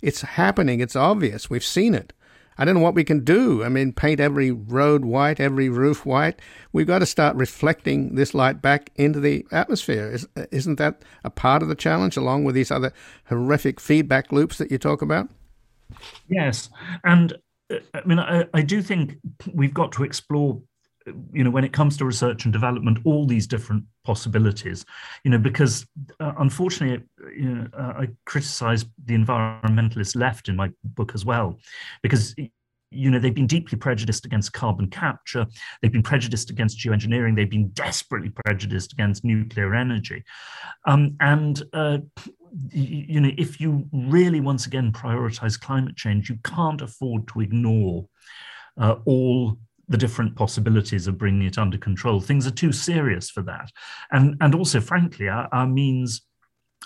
It's 0.00 0.22
happening. 0.22 0.80
It's 0.80 0.96
obvious. 0.96 1.50
We've 1.50 1.64
seen 1.64 1.94
it. 1.94 2.12
I 2.56 2.64
don't 2.64 2.74
know 2.74 2.80
what 2.80 2.94
we 2.94 3.04
can 3.04 3.24
do. 3.24 3.64
I 3.64 3.68
mean, 3.68 3.92
paint 3.92 4.20
every 4.20 4.52
road 4.52 5.04
white, 5.04 5.40
every 5.40 5.68
roof 5.68 6.06
white. 6.06 6.40
We've 6.72 6.86
got 6.86 7.00
to 7.00 7.06
start 7.06 7.36
reflecting 7.36 8.14
this 8.14 8.32
light 8.32 8.62
back 8.62 8.90
into 8.94 9.18
the 9.18 9.44
atmosphere. 9.50 10.16
Is, 10.52 10.66
not 10.66 10.78
that 10.78 11.02
a 11.24 11.30
part 11.30 11.62
of 11.62 11.68
the 11.68 11.74
challenge, 11.74 12.16
along 12.16 12.44
with 12.44 12.54
these 12.54 12.70
other 12.70 12.92
horrific 13.26 13.80
feedback 13.80 14.30
loops 14.30 14.58
that 14.58 14.70
you 14.70 14.78
talk 14.78 15.02
about? 15.02 15.28
Yes, 16.28 16.70
and 17.04 17.32
uh, 17.72 17.76
I 17.94 18.04
mean, 18.04 18.18
I, 18.18 18.44
I 18.52 18.62
do 18.62 18.82
think 18.82 19.16
we've 19.52 19.74
got 19.74 19.92
to 19.92 20.04
explore 20.04 20.60
you 21.32 21.44
know 21.44 21.50
when 21.50 21.64
it 21.64 21.72
comes 21.72 21.98
to 21.98 22.04
research 22.06 22.44
and 22.44 22.52
development 22.52 22.98
all 23.04 23.26
these 23.26 23.46
different 23.46 23.84
possibilities 24.04 24.86
you 25.22 25.30
know 25.30 25.36
because 25.36 25.86
uh, 26.18 26.32
unfortunately 26.38 27.04
you 27.36 27.54
know, 27.54 27.68
uh, 27.76 27.92
i 27.98 28.08
criticize 28.24 28.86
the 29.04 29.14
environmentalist 29.14 30.16
left 30.16 30.48
in 30.48 30.56
my 30.56 30.70
book 30.82 31.12
as 31.14 31.22
well 31.26 31.58
because 32.02 32.34
you 32.94 33.10
know 33.10 33.18
they've 33.18 33.34
been 33.34 33.46
deeply 33.46 33.76
prejudiced 33.76 34.24
against 34.24 34.52
carbon 34.52 34.88
capture 34.88 35.46
they've 35.82 35.92
been 35.92 36.02
prejudiced 36.02 36.50
against 36.50 36.78
geoengineering 36.78 37.34
they've 37.34 37.50
been 37.50 37.68
desperately 37.68 38.30
prejudiced 38.30 38.92
against 38.92 39.24
nuclear 39.24 39.74
energy. 39.74 40.24
Um, 40.86 41.16
and 41.20 41.62
uh, 41.72 41.98
you 42.70 43.20
know, 43.20 43.30
if 43.36 43.60
you 43.60 43.86
really 43.92 44.40
once 44.40 44.66
again 44.66 44.92
prioritize 44.92 45.60
climate 45.60 45.96
change, 45.96 46.28
you 46.28 46.38
can't 46.44 46.82
afford 46.82 47.26
to 47.28 47.40
ignore 47.40 48.06
uh, 48.80 48.96
all 49.04 49.58
the 49.88 49.98
different 49.98 50.34
possibilities 50.34 51.06
of 51.06 51.18
bringing 51.18 51.46
it 51.46 51.58
under 51.58 51.76
control. 51.76 52.20
Things 52.20 52.46
are 52.46 52.52
too 52.52 52.72
serious 52.72 53.30
for 53.30 53.42
that, 53.42 53.70
and 54.12 54.36
and 54.40 54.54
also, 54.54 54.80
frankly, 54.80 55.28
our, 55.28 55.48
our 55.52 55.66
means 55.66 56.22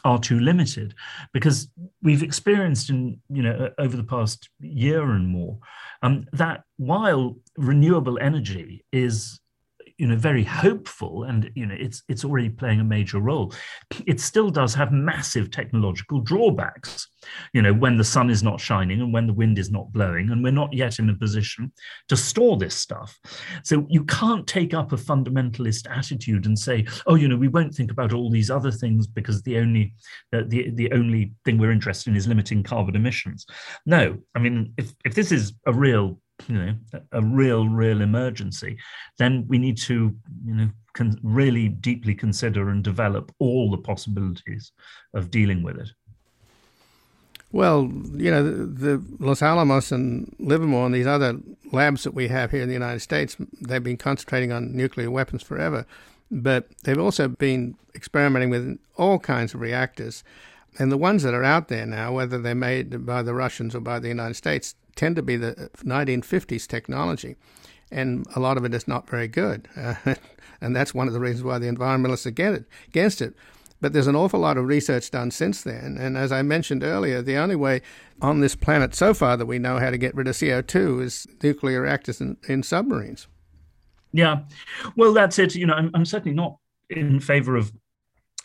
are 0.04 0.18
too 0.18 0.38
limited 0.38 0.94
because 1.32 1.68
we've 2.02 2.22
experienced 2.22 2.88
in 2.90 3.20
you 3.28 3.42
know 3.42 3.70
over 3.78 3.96
the 3.96 4.04
past 4.04 4.48
year 4.60 5.10
and 5.10 5.26
more 5.26 5.58
um, 6.02 6.26
that 6.32 6.62
while 6.76 7.36
renewable 7.56 8.18
energy 8.20 8.84
is 8.92 9.40
you 9.98 10.06
know 10.06 10.16
very 10.16 10.44
hopeful 10.44 11.24
and 11.24 11.50
you 11.54 11.66
know 11.66 11.74
it's 11.78 12.02
it's 12.08 12.24
already 12.24 12.48
playing 12.48 12.80
a 12.80 12.84
major 12.84 13.18
role 13.18 13.52
it 14.06 14.20
still 14.20 14.50
does 14.50 14.74
have 14.74 14.92
massive 14.92 15.50
technological 15.50 16.20
drawbacks. 16.20 17.08
You 17.52 17.62
know 17.62 17.74
when 17.74 17.96
the 17.96 18.04
sun 18.04 18.30
is 18.30 18.42
not 18.42 18.60
shining 18.60 19.00
and 19.00 19.12
when 19.12 19.26
the 19.26 19.32
wind 19.32 19.58
is 19.58 19.70
not 19.70 19.92
blowing 19.92 20.30
and 20.30 20.42
we're 20.42 20.52
not 20.52 20.72
yet 20.72 20.98
in 20.98 21.10
a 21.10 21.14
position 21.14 21.72
to 22.08 22.16
store 22.16 22.56
this 22.56 22.74
stuff. 22.74 23.18
So 23.64 23.86
you 23.88 24.04
can't 24.04 24.46
take 24.46 24.72
up 24.72 24.92
a 24.92 24.96
fundamentalist 24.96 25.90
attitude 25.90 26.46
and 26.46 26.58
say 26.58 26.86
oh 27.06 27.16
you 27.16 27.28
know 27.28 27.36
we 27.36 27.48
won't 27.48 27.74
think 27.74 27.90
about 27.90 28.12
all 28.12 28.30
these 28.30 28.50
other 28.50 28.70
things 28.70 29.06
because 29.06 29.42
the 29.42 29.58
only 29.58 29.94
uh, 30.32 30.42
the 30.46 30.70
the 30.70 30.92
only 30.92 31.32
thing 31.44 31.58
we're 31.58 31.72
interested 31.72 32.10
in 32.10 32.16
is 32.16 32.28
limiting 32.28 32.62
carbon 32.62 32.96
emissions. 32.96 33.46
No 33.84 34.18
i 34.34 34.38
mean 34.38 34.72
if 34.76 34.92
if 35.04 35.14
this 35.14 35.32
is 35.32 35.52
a 35.66 35.72
real 35.72 36.20
you 36.46 36.54
know 36.56 36.74
a 37.12 37.22
real 37.22 37.68
real 37.68 38.00
emergency 38.00 38.76
then 39.18 39.44
we 39.48 39.58
need 39.58 39.76
to 39.76 40.14
you 40.44 40.54
know 40.54 40.68
con- 40.92 41.18
really 41.22 41.68
deeply 41.68 42.14
consider 42.14 42.70
and 42.70 42.84
develop 42.84 43.32
all 43.38 43.70
the 43.70 43.78
possibilities 43.78 44.72
of 45.14 45.30
dealing 45.30 45.62
with 45.62 45.78
it. 45.78 45.90
Well 47.50 47.90
you 48.14 48.30
know 48.30 48.42
the, 48.44 48.66
the 48.98 49.04
los 49.18 49.42
alamos 49.42 49.90
and 49.90 50.34
livermore 50.38 50.86
and 50.86 50.94
these 50.94 51.06
other 51.06 51.38
labs 51.72 52.04
that 52.04 52.14
we 52.14 52.28
have 52.28 52.50
here 52.50 52.62
in 52.62 52.68
the 52.68 52.74
united 52.74 53.00
states 53.00 53.36
they've 53.60 53.84
been 53.84 53.98
concentrating 53.98 54.52
on 54.52 54.74
nuclear 54.74 55.10
weapons 55.10 55.42
forever 55.42 55.84
but 56.30 56.66
they've 56.84 56.98
also 56.98 57.28
been 57.28 57.76
experimenting 57.94 58.50
with 58.50 58.78
all 58.96 59.18
kinds 59.18 59.54
of 59.54 59.60
reactors. 59.60 60.24
And 60.78 60.92
the 60.92 60.96
ones 60.96 61.22
that 61.22 61.34
are 61.34 61.44
out 61.44 61.68
there 61.68 61.86
now, 61.86 62.12
whether 62.12 62.38
they're 62.38 62.54
made 62.54 63.04
by 63.04 63.22
the 63.22 63.34
Russians 63.34 63.74
or 63.74 63.80
by 63.80 63.98
the 63.98 64.08
United 64.08 64.34
States, 64.34 64.74
tend 64.98 65.16
to 65.16 65.22
be 65.22 65.36
the 65.36 65.70
1950s 65.78 66.66
technology. 66.66 67.36
and 67.90 68.26
a 68.36 68.40
lot 68.40 68.58
of 68.58 68.64
it 68.66 68.74
is 68.74 68.86
not 68.86 69.08
very 69.08 69.28
good. 69.28 69.68
Uh, 69.74 69.94
and 70.60 70.76
that's 70.76 70.92
one 70.92 71.06
of 71.06 71.14
the 71.14 71.20
reasons 71.20 71.44
why 71.44 71.58
the 71.58 71.68
environmentalists 71.68 72.26
are 72.26 72.64
against 72.88 73.22
it. 73.22 73.34
But 73.80 73.92
there's 73.92 74.08
an 74.08 74.16
awful 74.16 74.40
lot 74.40 74.58
of 74.58 74.66
research 74.66 75.10
done 75.10 75.30
since 75.30 75.62
then. 75.62 75.96
And 75.98 76.18
as 76.18 76.32
I 76.32 76.42
mentioned 76.42 76.82
earlier, 76.82 77.22
the 77.22 77.36
only 77.36 77.54
way 77.54 77.80
on 78.20 78.40
this 78.40 78.56
planet 78.56 78.92
so 78.94 79.14
far 79.14 79.36
that 79.36 79.46
we 79.46 79.60
know 79.60 79.78
how 79.78 79.90
to 79.90 79.96
get 79.96 80.16
rid 80.16 80.26
of 80.26 80.34
CO2 80.34 81.00
is 81.02 81.26
nuclear 81.42 81.82
reactors 81.82 82.20
in, 82.20 82.36
in 82.48 82.64
submarines. 82.64 83.28
Yeah. 84.12 84.40
Well, 84.96 85.14
that's 85.14 85.38
it. 85.38 85.54
You 85.54 85.66
know, 85.66 85.74
I'm, 85.74 85.92
I'm 85.94 86.04
certainly 86.04 86.34
not 86.34 86.58
in 86.90 87.20
favor 87.20 87.56
of 87.56 87.72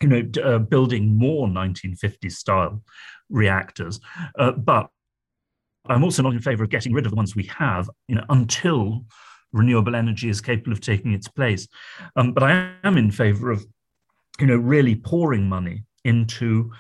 you 0.02 0.08
know, 0.08 0.42
uh, 0.44 0.60
building 0.60 1.18
more 1.18 1.48
1950s 1.48 2.34
style 2.34 2.84
reactors. 3.30 4.00
Uh, 4.38 4.52
but 4.52 4.90
I'm 5.88 6.04
also 6.04 6.24
not 6.24 6.34
in 6.34 6.40
favor 6.40 6.64
of 6.64 6.70
getting 6.70 6.94
rid 6.94 7.06
of 7.06 7.12
the 7.12 7.16
ones 7.16 7.36
we 7.36 7.50
have, 7.58 7.90
you 8.08 8.16
know, 8.16 8.26
until 8.30 9.06
renewable 9.52 9.96
energy 9.96 10.30
is 10.30 10.42
capable 10.42 10.72
of 10.72 10.82
taking 10.82 11.14
its 11.14 11.28
place. 11.28 11.68
Um, 12.16 12.34
but 12.34 12.44
I 12.44 12.72
am 12.84 12.98
in 12.98 13.12
favor 13.12 13.52
of, 13.52 13.66
you 14.40 14.48
know, 14.48 14.58
really 14.58 14.96
pouring 14.96 15.48
money 15.48 15.84
into 16.04 16.72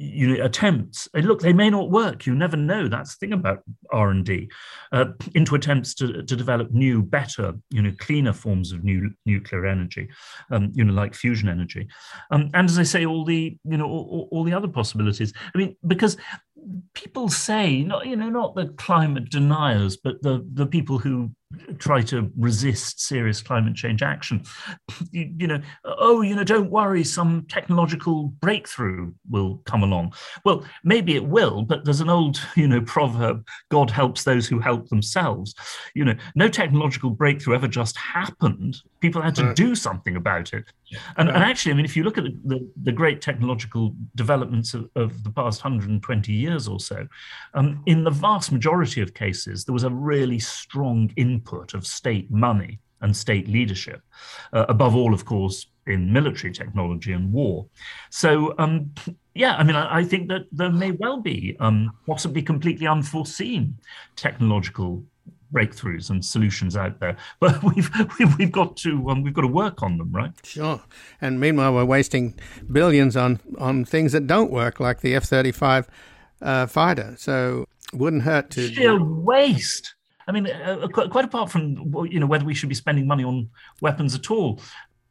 you 0.00 0.28
know 0.28 0.44
attempts. 0.44 1.08
And 1.12 1.26
look 1.26 1.40
they 1.40 1.52
may 1.52 1.68
not 1.68 1.90
work. 1.90 2.24
You 2.24 2.34
never 2.34 2.56
know. 2.56 2.88
That's 2.88 3.16
the 3.16 3.26
thing 3.26 3.34
about 3.34 3.62
r&d 3.92 4.50
uh, 4.92 5.04
into 5.34 5.54
attempts 5.54 5.94
to, 5.94 6.22
to 6.22 6.36
develop 6.36 6.70
new 6.70 7.02
better 7.02 7.52
you 7.70 7.82
know 7.82 7.92
cleaner 7.98 8.32
forms 8.32 8.72
of 8.72 8.82
new 8.82 9.10
nuclear 9.26 9.66
energy 9.66 10.08
um, 10.50 10.72
you 10.74 10.84
know 10.84 10.94
like 10.94 11.14
fusion 11.14 11.48
energy. 11.48 11.86
Um, 12.30 12.50
and 12.54 12.68
as 12.68 12.78
i 12.78 12.82
say 12.82 13.04
all 13.04 13.24
the 13.24 13.58
you 13.64 13.76
know 13.76 13.86
all, 13.86 14.28
all 14.32 14.44
the 14.44 14.54
other 14.54 14.68
possibilities. 14.68 15.34
I 15.54 15.58
mean 15.58 15.76
because 15.86 16.16
people 16.94 17.28
say 17.28 17.82
not 17.82 18.06
you 18.06 18.16
know 18.16 18.28
not 18.28 18.54
the 18.54 18.68
climate 18.76 19.30
deniers 19.30 19.96
but 19.96 20.22
the 20.22 20.46
the 20.54 20.66
people 20.66 20.98
who 20.98 21.30
try 21.78 22.00
to 22.00 22.30
resist 22.36 23.00
serious 23.00 23.42
climate 23.42 23.74
change 23.74 24.02
action. 24.02 24.42
You, 25.10 25.32
you, 25.38 25.46
know 25.46 25.60
oh 25.84 26.22
you 26.22 26.36
know 26.36 26.44
don't 26.44 26.70
worry 26.70 27.02
some 27.02 27.46
technological 27.48 28.28
breakthrough 28.40 29.12
will 29.28 29.56
come 29.64 29.82
along. 29.82 30.14
Well 30.44 30.64
maybe 30.84 31.16
it 31.16 31.24
will 31.24 31.62
but 31.62 31.84
there's 31.84 32.00
an 32.00 32.10
old 32.10 32.40
you 32.56 32.68
know 32.68 32.80
proverb 32.82 33.46
god 33.70 33.90
helps 33.90 34.24
those 34.24 34.46
who 34.46 34.60
help 34.60 34.88
themselves. 34.88 35.54
You 35.94 36.04
know 36.04 36.14
no 36.34 36.48
technological 36.48 37.10
breakthrough 37.10 37.56
ever 37.56 37.68
just 37.68 37.96
happened. 37.96 38.76
People 39.00 39.22
had 39.22 39.34
to 39.36 39.46
right. 39.46 39.56
do 39.56 39.74
something 39.74 40.16
about 40.16 40.52
it. 40.52 40.64
And, 41.16 41.28
right. 41.28 41.34
and, 41.36 41.44
actually 41.44 41.72
i 41.72 41.74
mean 41.76 41.84
if 41.84 41.96
you 41.96 42.02
look 42.02 42.18
at 42.18 42.24
the, 42.24 42.36
the, 42.44 42.70
the 42.82 42.92
great 42.92 43.20
technological 43.20 43.94
developments 44.16 44.74
of, 44.74 44.90
of, 44.96 45.22
the 45.22 45.30
past 45.30 45.62
120 45.62 46.32
years 46.32 46.66
or 46.66 46.80
so 46.80 47.06
um, 47.54 47.82
in 47.86 48.02
the 48.02 48.10
vast 48.10 48.50
majority 48.50 49.00
of 49.00 49.14
cases 49.14 49.64
there 49.64 49.72
was 49.72 49.84
a 49.84 49.90
really 49.90 50.38
strong 50.38 51.12
input 51.40 51.74
of 51.74 51.86
state 51.86 52.30
money 52.30 52.78
and 53.02 53.16
state 53.16 53.48
leadership, 53.48 54.02
uh, 54.52 54.66
above 54.68 54.94
all, 54.94 55.14
of 55.14 55.24
course, 55.24 55.66
in 55.86 56.12
military 56.12 56.52
technology 56.52 57.12
and 57.12 57.32
war. 57.32 57.66
So, 58.10 58.54
um, 58.58 58.92
yeah, 59.34 59.56
I 59.56 59.64
mean, 59.64 59.74
I, 59.74 60.00
I, 60.00 60.04
think 60.04 60.28
that 60.28 60.42
there 60.52 60.70
may 60.70 60.90
well 60.90 61.20
be 61.20 61.56
um, 61.60 61.90
possibly 62.06 62.42
completely 62.42 62.86
unforeseen 62.86 63.78
technological 64.16 65.02
breakthroughs 65.52 66.10
and 66.10 66.22
solutions 66.22 66.76
out 66.76 67.00
there, 67.00 67.16
but 67.40 67.62
we've 67.62 67.90
we've 68.38 68.52
got 68.52 68.76
to 68.78 69.08
um, 69.08 69.22
we've 69.22 69.34
got 69.34 69.42
to 69.42 69.48
work 69.48 69.82
on 69.82 69.96
them, 69.96 70.12
right? 70.12 70.32
Sure. 70.44 70.82
And 71.22 71.40
meanwhile, 71.40 71.72
we're 71.72 71.86
wasting 71.86 72.38
billions 72.70 73.16
on 73.16 73.40
on 73.58 73.86
things 73.86 74.12
that 74.12 74.26
don't 74.26 74.50
work, 74.50 74.78
like 74.78 75.00
the 75.00 75.14
F 75.14 75.24
thirty 75.24 75.52
five 75.52 75.88
uh, 76.42 76.66
fighter. 76.66 77.14
So, 77.16 77.64
wouldn't 77.94 78.24
hurt 78.24 78.50
to 78.50 78.72
sheer 78.72 79.02
waste. 79.02 79.94
I 80.26 80.32
mean, 80.32 80.46
uh, 80.46 80.80
uh 80.82 80.88
quite 80.88 81.24
apart 81.24 81.50
from 81.50 81.92
you 82.10 82.20
know 82.20 82.26
whether 82.26 82.44
we 82.44 82.54
should 82.54 82.68
be 82.68 82.74
spending 82.74 83.06
money 83.06 83.24
on 83.24 83.48
weapons 83.80 84.14
at 84.14 84.30
all, 84.30 84.60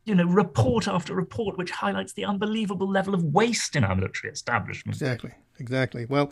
you 0.06 0.16
know, 0.16 0.26
report 0.26 0.88
after 0.88 1.14
report 1.14 1.58
which 1.58 1.72
highlights 1.72 2.14
the 2.14 2.26
unbelievable 2.26 2.90
level 2.90 3.14
of 3.14 3.24
waste 3.24 3.76
in 3.76 3.84
our 3.84 3.96
military 3.96 4.32
establishment. 4.32 4.96
Exactly, 4.96 5.32
exactly. 5.60 6.06
Well, 6.06 6.32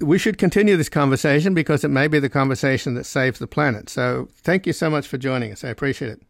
we 0.00 0.18
should 0.18 0.38
continue 0.38 0.76
this 0.76 0.88
conversation 0.88 1.54
because 1.54 1.84
it 1.84 1.88
may 1.88 2.08
be 2.08 2.18
the 2.18 2.28
conversation 2.30 2.94
that 2.94 3.04
saves 3.04 3.38
the 3.38 3.46
planet. 3.46 3.88
So, 3.88 4.28
thank 4.36 4.66
you 4.66 4.72
so 4.72 4.88
much 4.88 5.06
for 5.06 5.18
joining 5.18 5.52
us. 5.52 5.64
I 5.64 5.68
appreciate 5.68 6.12
it. 6.12 6.22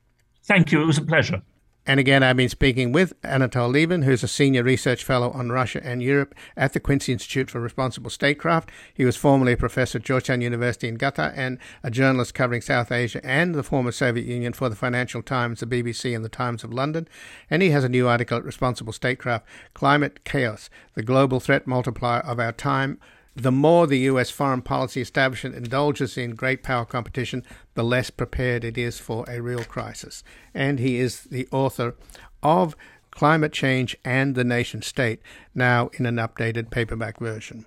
Thank 0.45 0.73
you. 0.73 0.83
It 0.83 0.87
was 0.87 0.99
a 0.99 1.03
pleasure. 1.03 1.43
And 1.89 1.99
again, 1.99 2.23
I've 2.23 2.37
been 2.37 2.51
speaking 2.51 2.93
with 2.93 3.19
Anatol 3.23 3.73
Lieven, 3.73 4.03
who's 4.03 4.23
a 4.23 4.29
senior 4.29 4.63
research 4.63 5.03
fellow 5.03 5.31
on 5.31 5.51
Russia 5.51 5.81
and 5.83 6.03
Europe 6.03 6.35
at 6.55 6.75
the 6.75 6.81
Quincy 6.81 7.13
Institute 7.13 7.51
for 7.51 7.63
Responsible 7.63 8.11
Statecraft. 8.11 8.71
He 8.93 9.07
was 9.07 9.17
formerly 9.17 9.55
a 9.55 9.57
professor 9.57 9.97
at 9.97 10.05
Georgetown 10.05 10.43
University 10.43 10.87
in 10.87 10.99
Qatar 10.99 11.33
and 11.35 11.57
a 11.83 11.91
journalist 11.91 12.35
covering 12.35 12.61
South 12.61 12.93
Asia 12.93 13.25
and 13.25 13.55
the 13.55 13.63
former 13.63 13.91
Soviet 13.91 14.27
Union 14.27 14.53
for 14.53 14.69
the 14.69 14.77
Financial 14.77 15.23
Times, 15.23 15.61
the 15.61 15.67
BBC, 15.67 16.15
and 16.15 16.23
the 16.23 16.29
Times 16.29 16.63
of 16.63 16.75
London. 16.75 17.09
And 17.49 17.63
he 17.63 17.71
has 17.71 17.85
a 17.85 17.89
new 17.89 18.07
article 18.07 18.37
at 18.37 18.45
Responsible 18.45 18.93
Statecraft 18.93 19.47
Climate 19.73 20.25
Chaos, 20.25 20.69
the 20.93 21.03
Global 21.03 21.41
Threat 21.41 21.67
Multiplier 21.67 22.21
of 22.21 22.39
Our 22.39 22.53
Time 22.53 23.01
the 23.39 23.53
more 23.53 23.87
the 23.87 24.01
US 24.01 24.31
foreign 24.31 24.63
policy 24.63 25.01
establishment 25.01 25.55
indulges 25.55 26.19
in 26.19 26.35
great 26.35 26.63
power 26.63 26.85
competition, 26.85 27.45
the 27.75 27.85
less 27.85 28.11
prepared 28.11 28.65
it 28.65 28.77
is 28.77 28.99
for 28.99 29.25
a 29.29 29.41
real 29.41 29.65
crisis. 29.65 30.25
And 30.53 30.81
he 30.81 30.99
is 30.99 31.23
the 31.23 31.47
author 31.53 31.95
of 32.43 32.77
Climate 33.13 33.53
Change 33.53 33.97
and 34.05 34.35
the 34.35 34.45
Nation 34.45 34.83
State, 34.83 35.21
now 35.55 35.91
in 35.95 36.07
an 36.07 36.17
updated 36.17 36.71
paperback 36.71 37.19
version. 37.19 37.65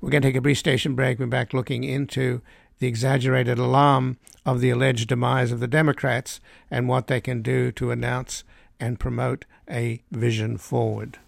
We're 0.00 0.10
going 0.10 0.22
to 0.22 0.28
take 0.28 0.36
a 0.36 0.40
brief 0.40 0.58
station 0.58 0.94
break. 0.94 1.18
We're 1.18 1.26
back 1.26 1.54
looking 1.54 1.84
into 1.84 2.42
the 2.80 2.88
exaggerated 2.88 3.58
alarm 3.58 4.18
of 4.44 4.60
the 4.60 4.70
alleged 4.70 5.08
demise 5.08 5.52
of 5.52 5.60
the 5.60 5.68
Democrats 5.68 6.40
and 6.68 6.88
what 6.88 7.06
they 7.06 7.20
can 7.20 7.42
do 7.42 7.70
to 7.72 7.92
announce 7.92 8.42
and 8.80 8.98
promote 8.98 9.44
a 9.70 10.02
vision 10.10 10.58
forward. 10.58 11.18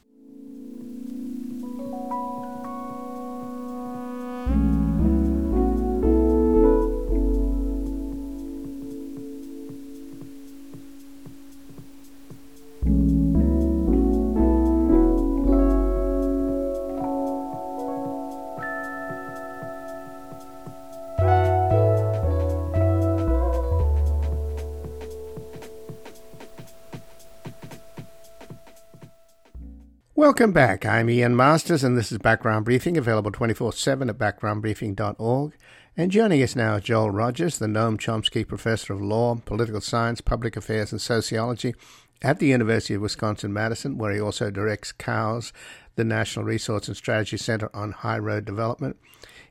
Welcome 30.35 30.51
back. 30.51 30.85
I'm 30.85 31.09
Ian 31.09 31.37
Masters, 31.37 31.85
and 31.85 31.97
this 31.97 32.11
is 32.11 32.19
Background 32.19 32.65
Briefing, 32.65 32.97
available 32.97 33.31
24 33.31 33.73
7 33.73 34.11
at 34.11 34.19
backgroundbriefing.org. 34.19 35.57
And 35.97 36.11
joining 36.11 36.43
us 36.43 36.57
now 36.57 36.75
is 36.75 36.83
Joel 36.83 37.11
Rogers, 37.11 37.61
the 37.61 37.69
Noam 37.69 37.97
Chomsky 37.99 38.45
Professor 38.45 38.95
of 38.95 39.01
Law, 39.01 39.37
Political 39.37 39.81
Science, 39.83 40.21
Public 40.21 40.57
Affairs, 40.57 40.91
and 40.91 41.01
Sociology 41.01 41.77
at 42.21 42.41
the 42.41 42.49
University 42.49 42.95
of 42.95 43.03
Wisconsin 43.03 43.53
Madison, 43.53 43.97
where 43.97 44.13
he 44.13 44.21
also 44.21 44.51
directs 44.51 44.91
COWS, 44.91 45.53
the 45.95 46.03
National 46.03 46.45
Resource 46.45 46.89
and 46.89 46.97
Strategy 46.97 47.37
Center 47.37 47.71
on 47.73 47.93
High 47.93 48.19
Road 48.19 48.45
Development. 48.45 48.97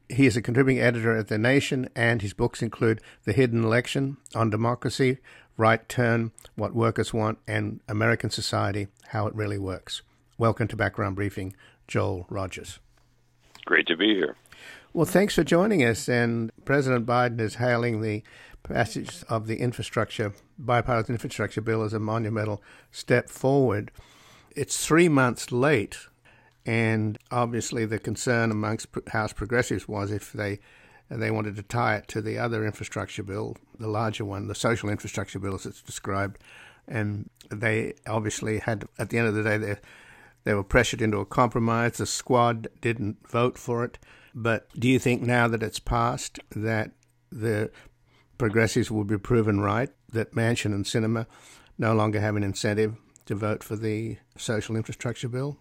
He 0.10 0.26
is 0.26 0.36
a 0.36 0.42
contributing 0.42 0.84
editor 0.84 1.16
at 1.16 1.30
The 1.30 1.38
Nation, 1.38 1.88
and 1.96 2.22
his 2.22 2.34
books 2.34 2.62
include 2.62 3.00
The 3.24 3.32
Hidden 3.32 3.64
Election, 3.64 4.18
On 4.36 4.50
Democracy, 4.50 5.20
Right 5.56 5.88
Turn, 5.88 6.34
What 6.56 6.76
Workers 6.76 7.14
Want, 7.14 7.38
and 7.48 7.80
American 7.88 8.32
Society, 8.32 8.90
How 9.08 9.28
It 9.28 9.34
Really 9.34 9.58
Works. 9.58 10.02
Welcome 10.40 10.68
to 10.70 10.76
Background 10.76 11.16
Briefing, 11.16 11.56
Joel 11.88 12.26
Rogers. 12.28 12.80
Great 13.66 13.86
to 13.86 13.96
be 13.96 14.16
here. 14.16 14.36
Well, 14.92 15.06
thanks 15.06 15.36
for 15.36 15.44
joining 15.44 15.84
us. 15.84 16.10
And 16.10 16.52
President 16.66 17.06
Biden 17.06 17.40
is 17.40 17.56
hailing 17.56 18.02
the 18.02 18.24
passage 18.64 19.24
of 19.30 19.46
the 19.46 19.58
infrastructure, 19.58 20.34
bipartisan 20.58 21.14
infrastructure 21.16 21.62
bill 21.62 21.84
as 21.84 21.94
a 21.94 22.00
monumental 22.00 22.64
step 22.92 23.30
forward. 23.30 23.92
It's 24.56 24.84
three 24.84 25.08
months 25.08 25.52
late, 25.52 26.00
and 26.66 27.20
obviously 27.30 27.86
the 27.86 28.00
concern 28.00 28.50
amongst 28.50 28.88
House 29.10 29.34
progressives 29.34 29.88
was 29.88 30.12
if 30.12 30.34
they 30.34 30.60
they 31.10 31.30
wanted 31.30 31.56
to 31.58 31.64
tie 31.64 31.98
it 31.98 32.08
to 32.08 32.22
the 32.22 32.40
other 32.40 32.66
infrastructure 32.66 33.22
bill, 33.22 33.56
the 33.78 33.88
larger 33.88 34.26
one, 34.26 34.48
the 34.48 34.56
social 34.56 34.90
infrastructure 34.90 35.38
bill 35.38 35.54
as 35.54 35.68
it's 35.68 35.82
described, 35.82 36.40
and 36.88 37.30
they 37.52 37.94
obviously 38.08 38.60
had 38.60 38.88
at 38.98 39.10
the 39.10 39.20
end 39.20 39.28
of 39.28 39.36
the 39.36 39.44
day 39.44 39.58
they 39.58 39.76
they 40.44 40.54
were 40.54 40.64
pressured 40.64 41.02
into 41.02 41.18
a 41.18 41.26
compromise. 41.26 41.98
The 41.98 42.06
squad 42.06 42.68
didn't 42.82 43.28
vote 43.28 43.58
for 43.58 43.84
it. 43.84 43.98
But 44.36 44.68
do 44.78 44.88
you 44.88 45.00
think 45.00 45.22
now 45.22 45.48
that 45.48 45.64
it's 45.64 45.80
passed 45.80 46.40
that 46.52 46.92
the 47.32 47.72
progressives 48.38 48.92
will 48.92 49.04
be 49.04 49.18
proven 49.18 49.62
right, 49.62 49.90
that 50.12 50.34
Manchin 50.34 50.74
and 50.74 50.86
Sinema 50.86 51.28
no 51.78 51.94
longer 51.94 52.20
have 52.20 52.36
an 52.36 52.44
incentive 52.44 52.96
to 53.26 53.36
vote 53.36 53.64
for 53.64 53.76
the 53.76 54.18
social 54.38 54.76
infrastructure 54.76 55.30
bill? 55.30 55.58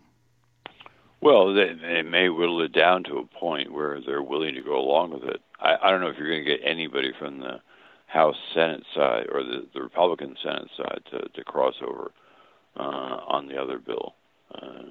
Well, 1.20 1.54
they, 1.54 1.72
they 1.80 2.02
may 2.02 2.28
whittle 2.28 2.60
it 2.62 2.72
down 2.72 3.04
to 3.04 3.18
a 3.18 3.38
point 3.38 3.72
where 3.72 4.00
they're 4.04 4.22
willing 4.22 4.54
to 4.54 4.62
go 4.62 4.76
along 4.76 5.12
with 5.12 5.22
it. 5.22 5.40
I, 5.60 5.76
I 5.80 5.90
don't 5.90 6.00
know 6.00 6.08
if 6.08 6.18
you're 6.18 6.28
going 6.28 6.44
to 6.44 6.50
get 6.50 6.66
anybody 6.66 7.12
from 7.16 7.38
the 7.38 7.60
House 8.06 8.36
Senate 8.52 8.82
side 8.94 9.26
or 9.32 9.44
the, 9.44 9.68
the 9.72 9.80
Republican 9.80 10.36
Senate 10.42 10.68
side 10.76 11.00
to, 11.12 11.28
to 11.28 11.44
cross 11.44 11.74
over 11.80 12.10
uh, 12.76 12.82
on 13.28 13.46
the 13.46 13.56
other 13.56 13.78
bill, 13.78 14.14
uh, 14.54 14.82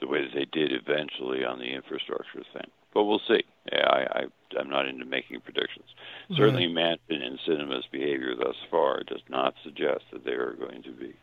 the 0.00 0.06
way 0.06 0.22
that 0.22 0.34
they 0.34 0.46
did 0.52 0.72
eventually 0.72 1.44
on 1.44 1.58
the 1.58 1.74
infrastructure 1.74 2.42
thing. 2.52 2.70
But 2.94 3.04
we'll 3.04 3.20
see. 3.28 3.44
Yeah, 3.70 3.86
I, 3.86 4.20
I, 4.20 4.58
I'm 4.58 4.70
not 4.70 4.88
into 4.88 5.04
making 5.04 5.40
predictions. 5.40 5.86
Mm-hmm. 6.24 6.36
Certainly, 6.36 6.66
Manchin 6.68 7.22
and 7.22 7.38
Sinema's 7.46 7.86
behavior 7.90 8.34
thus 8.34 8.56
far 8.70 9.02
does 9.02 9.22
not 9.28 9.54
suggest 9.62 10.04
that 10.12 10.24
they 10.24 10.32
are 10.32 10.54
going 10.54 10.82
to 10.84 10.92
be 10.92 11.14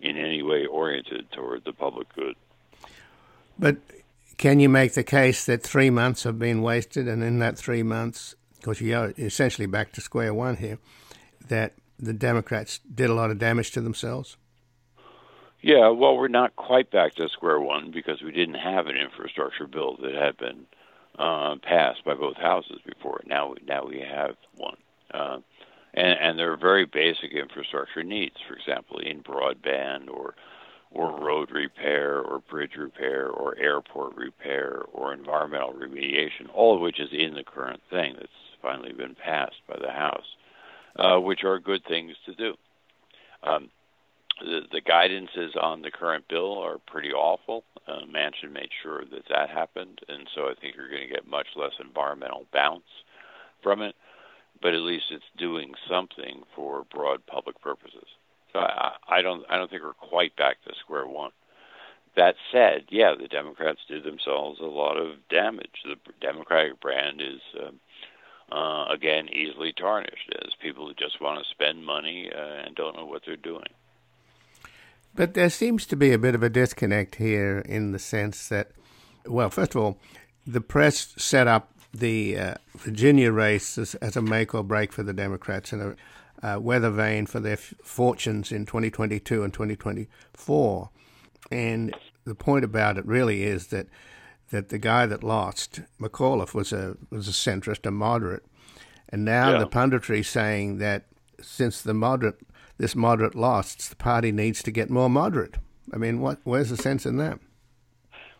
in 0.00 0.16
any 0.16 0.42
way 0.42 0.66
oriented 0.66 1.30
toward 1.32 1.64
the 1.64 1.72
public 1.72 2.08
good. 2.14 2.36
But 3.58 3.76
can 4.38 4.60
you 4.60 4.68
make 4.68 4.94
the 4.94 5.04
case 5.04 5.44
that 5.44 5.62
three 5.62 5.90
months 5.90 6.22
have 6.22 6.38
been 6.38 6.62
wasted, 6.62 7.08
and 7.08 7.22
in 7.22 7.40
that 7.40 7.58
three 7.58 7.82
months, 7.82 8.34
because 8.56 8.80
you're 8.80 9.12
essentially 9.18 9.66
back 9.66 9.92
to 9.92 10.00
square 10.00 10.32
one 10.32 10.56
here, 10.56 10.78
that 11.48 11.74
the 11.98 12.14
Democrats 12.14 12.78
did 12.78 13.10
a 13.10 13.14
lot 13.14 13.30
of 13.30 13.38
damage 13.38 13.72
to 13.72 13.80
themselves? 13.80 14.36
Yeah, 15.62 15.88
well, 15.90 16.16
we're 16.16 16.28
not 16.28 16.56
quite 16.56 16.90
back 16.90 17.14
to 17.16 17.28
square 17.28 17.60
one 17.60 17.90
because 17.90 18.22
we 18.22 18.32
didn't 18.32 18.54
have 18.54 18.86
an 18.86 18.96
infrastructure 18.96 19.66
bill 19.66 19.96
that 20.02 20.14
had 20.14 20.36
been 20.38 20.66
uh, 21.18 21.56
passed 21.62 22.04
by 22.04 22.14
both 22.14 22.36
houses 22.36 22.78
before. 22.86 23.20
Now, 23.26 23.54
now 23.66 23.84
we 23.86 24.00
have 24.00 24.36
one, 24.56 24.76
uh, 25.12 25.38
and 25.92 26.18
and 26.18 26.38
there 26.38 26.52
are 26.52 26.56
very 26.56 26.86
basic 26.86 27.32
infrastructure 27.32 28.02
needs. 28.02 28.36
For 28.48 28.54
example, 28.54 28.98
in 29.00 29.22
broadband 29.22 30.08
or 30.08 30.34
or 30.92 31.20
road 31.20 31.50
repair 31.50 32.20
or 32.20 32.40
bridge 32.40 32.76
repair 32.76 33.28
or 33.28 33.56
airport 33.58 34.16
repair 34.16 34.82
or 34.92 35.12
environmental 35.12 35.72
remediation, 35.74 36.48
all 36.54 36.74
of 36.74 36.80
which 36.80 36.98
is 36.98 37.10
in 37.12 37.34
the 37.34 37.44
current 37.44 37.80
thing 37.90 38.14
that's 38.16 38.28
finally 38.62 38.92
been 38.92 39.14
passed 39.14 39.60
by 39.68 39.76
the 39.80 39.90
House, 39.90 40.24
uh, 40.96 41.18
which 41.18 41.44
are 41.44 41.58
good 41.58 41.84
things 41.86 42.16
to 42.26 42.34
do. 42.34 42.54
Um, 43.42 43.68
the, 44.40 44.80
guidances 44.80 45.56
on 45.60 45.82
the 45.82 45.90
current 45.90 46.24
bill 46.28 46.58
are 46.58 46.78
pretty 46.86 47.12
awful. 47.12 47.64
Uh, 47.86 48.00
Manchin 48.06 48.52
made 48.52 48.70
sure 48.82 49.02
that 49.10 49.28
that 49.28 49.50
happened, 49.50 50.00
and 50.08 50.28
so 50.34 50.42
I 50.42 50.54
think 50.60 50.76
you're 50.76 50.90
going 50.90 51.08
to 51.08 51.14
get 51.14 51.28
much 51.28 51.48
less 51.56 51.72
environmental 51.80 52.46
bounce 52.52 52.84
from 53.62 53.82
it. 53.82 53.94
But 54.62 54.74
at 54.74 54.80
least 54.80 55.06
it's 55.10 55.24
doing 55.38 55.72
something 55.88 56.42
for 56.54 56.84
broad 56.92 57.24
public 57.26 57.60
purposes. 57.62 58.06
So 58.52 58.58
I, 58.58 58.92
I 59.08 59.22
don't 59.22 59.44
I 59.48 59.56
don't 59.56 59.70
think 59.70 59.82
we're 59.82 59.94
quite 59.94 60.36
back 60.36 60.56
to 60.64 60.74
square 60.80 61.06
one. 61.06 61.30
That 62.16 62.34
said, 62.52 62.86
yeah, 62.90 63.14
the 63.18 63.28
Democrats 63.28 63.80
did 63.88 64.04
themselves 64.04 64.58
a 64.60 64.64
lot 64.64 64.96
of 64.96 65.16
damage. 65.30 65.84
The 65.84 65.94
Democratic 66.20 66.80
brand 66.80 67.22
is 67.22 67.40
uh, 67.58 68.54
uh, 68.54 68.92
again 68.92 69.28
easily 69.28 69.72
tarnished 69.72 70.34
as 70.44 70.50
people 70.60 70.86
who 70.86 70.94
just 70.94 71.20
want 71.20 71.38
to 71.42 71.50
spend 71.50 71.86
money 71.86 72.30
uh, 72.34 72.66
and 72.66 72.74
don't 72.74 72.96
know 72.96 73.06
what 73.06 73.22
they're 73.24 73.36
doing. 73.36 73.68
But 75.14 75.34
there 75.34 75.50
seems 75.50 75.86
to 75.86 75.96
be 75.96 76.12
a 76.12 76.18
bit 76.18 76.34
of 76.34 76.42
a 76.42 76.50
disconnect 76.50 77.16
here 77.16 77.58
in 77.60 77.92
the 77.92 77.98
sense 77.98 78.48
that, 78.48 78.70
well, 79.26 79.50
first 79.50 79.74
of 79.74 79.82
all, 79.82 79.98
the 80.46 80.60
press 80.60 81.14
set 81.16 81.46
up 81.46 81.72
the 81.92 82.38
uh, 82.38 82.54
Virginia 82.76 83.32
race 83.32 83.76
as, 83.76 83.94
as, 83.96 84.16
a 84.16 84.22
make 84.22 84.54
or 84.54 84.62
break 84.62 84.92
for 84.92 85.02
the 85.02 85.12
Democrats 85.12 85.72
and 85.72 85.82
a 85.82 85.96
uh, 86.42 86.58
weather 86.58 86.90
vane 86.90 87.26
for 87.26 87.40
their 87.40 87.54
f- 87.54 87.74
fortunes 87.82 88.52
in 88.52 88.64
2022 88.64 89.42
and 89.42 89.52
2024. 89.52 90.90
And 91.50 91.94
the 92.24 92.34
point 92.34 92.64
about 92.64 92.96
it 92.96 93.06
really 93.06 93.42
is 93.42 93.68
that 93.68 93.86
that 94.50 94.68
the 94.68 94.78
guy 94.78 95.06
that 95.06 95.22
lost, 95.22 95.80
McAuliffe, 96.00 96.54
was 96.54 96.72
a 96.72 96.96
was 97.10 97.28
a 97.28 97.32
centrist, 97.32 97.86
a 97.86 97.90
moderate, 97.90 98.44
and 99.08 99.24
now 99.24 99.52
yeah. 99.52 99.58
the 99.58 99.66
punditry 99.66 100.24
saying 100.24 100.78
that 100.78 101.04
since 101.40 101.82
the 101.82 101.94
moderate 101.94 102.38
this 102.80 102.96
moderate 102.96 103.34
lost, 103.34 103.90
the 103.90 103.96
party 103.96 104.32
needs 104.32 104.62
to 104.62 104.70
get 104.70 104.90
more 104.90 105.10
moderate. 105.10 105.56
I 105.92 105.98
mean, 105.98 106.20
what 106.20 106.38
where's 106.44 106.70
the 106.70 106.76
sense 106.76 107.06
in 107.06 107.16
that? 107.18 107.38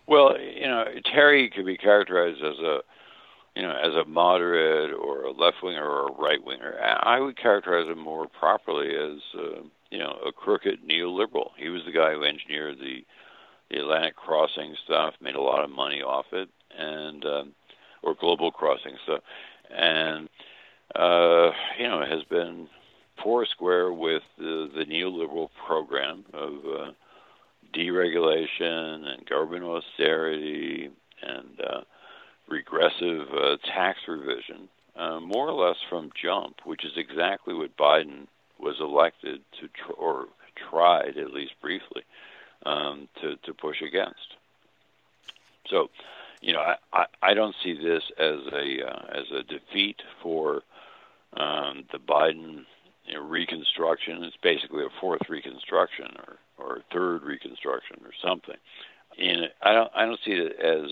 Well, 0.07 0.37
you 0.41 0.67
know, 0.67 0.85
Terry 1.05 1.51
could 1.51 1.67
be 1.67 1.77
characterized 1.77 2.43
as 2.43 2.59
a 2.59 2.81
you 3.57 3.63
know, 3.63 3.77
as 3.77 3.95
a 3.95 4.09
moderate 4.09 4.93
or 4.95 5.25
a 5.25 5.33
left 5.33 5.57
winger 5.63 5.85
or 5.85 6.09
a 6.09 6.13
right 6.13 6.43
winger. 6.43 6.79
I 6.81 7.19
would 7.19 7.37
characterize 7.37 7.89
him 7.89 7.99
more 7.99 8.29
properly 8.29 8.91
as, 8.95 9.21
uh, 9.35 9.63
you 9.91 9.99
know, 9.99 10.17
a 10.27 10.33
crooked 10.33 10.87
neoliberal. 10.89 11.51
He 11.59 11.69
was 11.69 11.83
the 11.85 11.93
guy 11.93 12.13
who 12.13 12.25
engineered 12.25 12.79
the 12.79 13.05
the 13.71 13.79
Atlantic 13.79 14.17
crossing 14.17 14.75
stuff, 14.85 15.15
made 15.21 15.37
a 15.37 15.41
lot 15.41 15.63
of 15.63 15.71
money 15.71 16.03
off 16.03 16.27
it, 16.33 16.49
and 16.77 17.25
um, 17.25 17.53
or 18.03 18.17
global 18.17 18.51
crossing 18.51 18.97
stuff, 19.05 19.23
and 19.71 20.29
uh, 20.97 21.51
you 21.79 21.87
know, 21.87 22.05
has 22.05 22.25
been 22.29 22.69
foursquare 23.23 23.93
with 23.93 24.23
the, 24.39 24.71
the 24.75 24.85
neoliberal 24.85 25.51
program 25.67 26.25
of 26.33 26.53
uh, 26.65 26.91
deregulation 27.75 29.07
and 29.07 29.27
government 29.27 29.65
austerity 29.65 30.91
and 31.23 31.61
uh, 31.61 31.81
regressive 32.49 33.29
uh, 33.33 33.57
tax 33.65 34.01
revision, 34.09 34.69
uh, 34.97 35.21
more 35.21 35.49
or 35.49 35.69
less 35.69 35.77
from 35.89 36.11
jump, 36.21 36.57
which 36.65 36.85
is 36.85 36.93
exactly 36.97 37.55
what 37.55 37.77
Biden 37.77 38.27
was 38.59 38.77
elected 38.81 39.41
to, 39.61 39.69
tr- 39.69 39.93
or 39.93 40.27
tried 40.69 41.17
at 41.17 41.33
least 41.33 41.53
briefly, 41.61 42.03
um, 42.67 43.09
to 43.21 43.37
to 43.37 43.55
push 43.55 43.81
against. 43.81 44.35
So, 45.69 45.91
you 46.43 46.53
know, 46.53 46.61
I, 46.61 46.77
I, 46.93 47.05
I 47.23 47.35
don't 47.35 47.55
see 47.63 47.73
this 47.73 48.03
as 48.19 48.41
a 48.53 48.87
uh, 48.87 49.07
as 49.21 49.31
a 49.31 49.43
defeat 49.43 50.03
for 50.23 50.63
um, 51.35 51.85
the 51.93 51.99
Biden 51.99 52.65
you 53.05 53.15
know, 53.15 53.23
reconstruction. 53.23 54.23
It's 54.25 54.37
basically 54.43 54.85
a 54.85 55.01
fourth 55.01 55.23
reconstruction 55.29 56.07
or 56.19 56.37
or 56.59 56.79
third 56.93 57.23
reconstruction 57.23 57.97
or 58.05 58.11
something. 58.23 58.57
And 59.19 59.49
I 59.63 59.73
don't 59.73 59.91
I 59.95 60.05
don't 60.07 60.21
see 60.25 60.33
it 60.33 60.53
as 60.61 60.91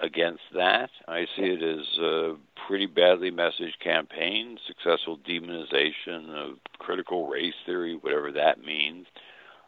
against 0.00 0.42
that. 0.54 0.90
I 1.08 1.26
see 1.36 1.42
it 1.42 1.62
as 1.62 1.98
a 1.98 2.34
pretty 2.66 2.86
badly 2.86 3.30
messaged 3.30 3.78
campaign, 3.82 4.58
successful 4.66 5.18
demonization 5.28 6.30
of 6.30 6.56
critical 6.78 7.28
race 7.28 7.54
theory, 7.66 7.96
whatever 8.00 8.32
that 8.32 8.64
means, 8.64 9.06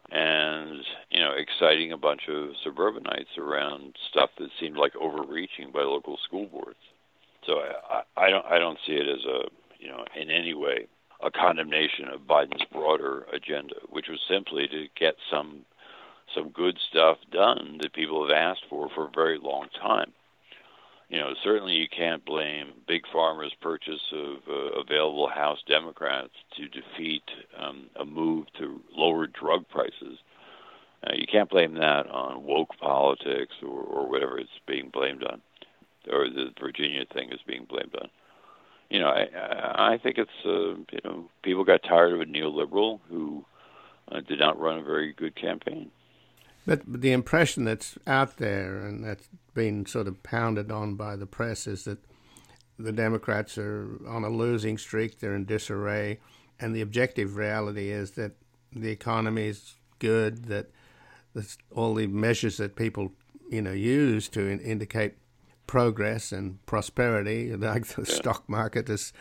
and 0.09 0.83
you 1.09 1.19
know, 1.19 1.31
exciting 1.37 1.91
a 1.91 1.97
bunch 1.97 2.21
of 2.29 2.49
suburbanites 2.63 3.37
around 3.37 3.95
stuff 4.09 4.29
that 4.39 4.49
seemed 4.59 4.77
like 4.77 4.95
overreaching 4.95 5.71
by 5.71 5.81
local 5.81 6.17
school 6.25 6.45
boards. 6.45 6.77
So 7.45 7.59
I, 7.89 8.03
I 8.17 8.29
don't 8.29 8.45
I 8.45 8.59
don't 8.59 8.79
see 8.87 8.93
it 8.93 9.07
as 9.07 9.25
a 9.25 9.49
you 9.79 9.89
know 9.89 10.05
in 10.15 10.29
any 10.29 10.53
way 10.53 10.87
a 11.23 11.31
condemnation 11.31 12.07
of 12.07 12.21
Biden's 12.21 12.65
broader 12.71 13.25
agenda, 13.33 13.75
which 13.89 14.07
was 14.09 14.19
simply 14.27 14.67
to 14.67 14.87
get 14.99 15.15
some 15.31 15.65
some 16.33 16.49
good 16.49 16.77
stuff 16.89 17.17
done 17.31 17.77
that 17.81 17.93
people 17.93 18.27
have 18.27 18.35
asked 18.35 18.63
for 18.69 18.89
for 18.89 19.05
a 19.07 19.11
very 19.11 19.37
long 19.37 19.67
time 19.79 20.11
you 21.13 21.19
know, 21.19 21.35
certainly 21.43 21.73
you 21.73 21.87
can't 21.95 22.25
blame 22.25 22.73
Big 22.87 23.03
Pharma's 23.13 23.53
purchase 23.61 24.01
of 24.11 24.37
uh, 24.49 24.79
available 24.79 25.27
House 25.27 25.59
Democrats 25.67 26.33
to 26.57 26.67
defeat 26.67 27.21
um, 27.55 27.87
a 27.95 28.03
move 28.03 28.47
to 28.57 28.81
lower 28.95 29.27
drug 29.27 29.69
prices. 29.69 30.17
Uh, 31.05 31.11
you 31.13 31.27
can't 31.31 31.51
blame 31.51 31.75
that 31.75 32.07
on 32.09 32.43
woke 32.43 32.71
politics 32.79 33.53
or, 33.61 33.81
or 33.81 34.09
whatever 34.09 34.39
it's 34.39 34.49
being 34.65 34.89
blamed 34.91 35.23
on, 35.23 35.39
or 36.11 36.29
the 36.29 36.47
Virginia 36.59 37.03
thing 37.13 37.31
is 37.31 37.39
being 37.45 37.65
blamed 37.65 37.95
on. 38.01 38.09
You 38.93 38.99
know, 38.99 39.07
I, 39.07 39.93
I 39.93 39.97
think 39.97 40.19
it's 40.19 40.29
uh, 40.45 40.75
you 40.91 40.99
know 41.03 41.25
people 41.41 41.63
got 41.63 41.81
tired 41.81 42.13
of 42.13 42.21
a 42.21 42.25
neoliberal 42.25 42.99
who 43.09 43.43
uh, 44.11 44.19
did 44.19 44.37
not 44.37 44.59
run 44.59 44.77
a 44.77 44.83
very 44.83 45.13
good 45.13 45.35
campaign. 45.35 45.89
But 46.67 46.81
the 46.85 47.11
impression 47.11 47.65
that's 47.65 47.97
out 48.05 48.37
there 48.37 48.85
and 48.85 49.03
that's 49.03 49.27
been 49.55 49.87
sort 49.87 50.07
of 50.07 50.21
pounded 50.21 50.71
on 50.71 50.93
by 50.93 51.15
the 51.15 51.25
press 51.25 51.65
is 51.65 51.85
that 51.85 51.97
the 52.77 52.91
Democrats 52.91 53.57
are 53.57 53.99
on 54.07 54.23
a 54.23 54.29
losing 54.29 54.77
streak, 54.77 55.19
they're 55.19 55.35
in 55.35 55.45
disarray, 55.45 56.19
and 56.59 56.75
the 56.75 56.81
objective 56.81 57.35
reality 57.35 57.89
is 57.89 58.11
that 58.11 58.33
the 58.71 58.91
economy 58.91 59.47
is 59.47 59.73
good, 59.97 60.45
that 60.45 60.69
all 61.71 61.95
the 61.95 62.05
measures 62.05 62.57
that 62.57 62.75
people 62.75 63.11
you 63.49 63.61
know 63.63 63.71
use 63.71 64.29
to 64.29 64.41
in- 64.41 64.59
indicate 64.59 65.15
progress 65.67 66.31
and 66.31 66.63
prosperity, 66.65 67.55
like 67.55 67.87
the 67.87 68.03
yeah. 68.03 68.15
stock 68.15 68.47
market 68.47 68.89
is 68.89 69.13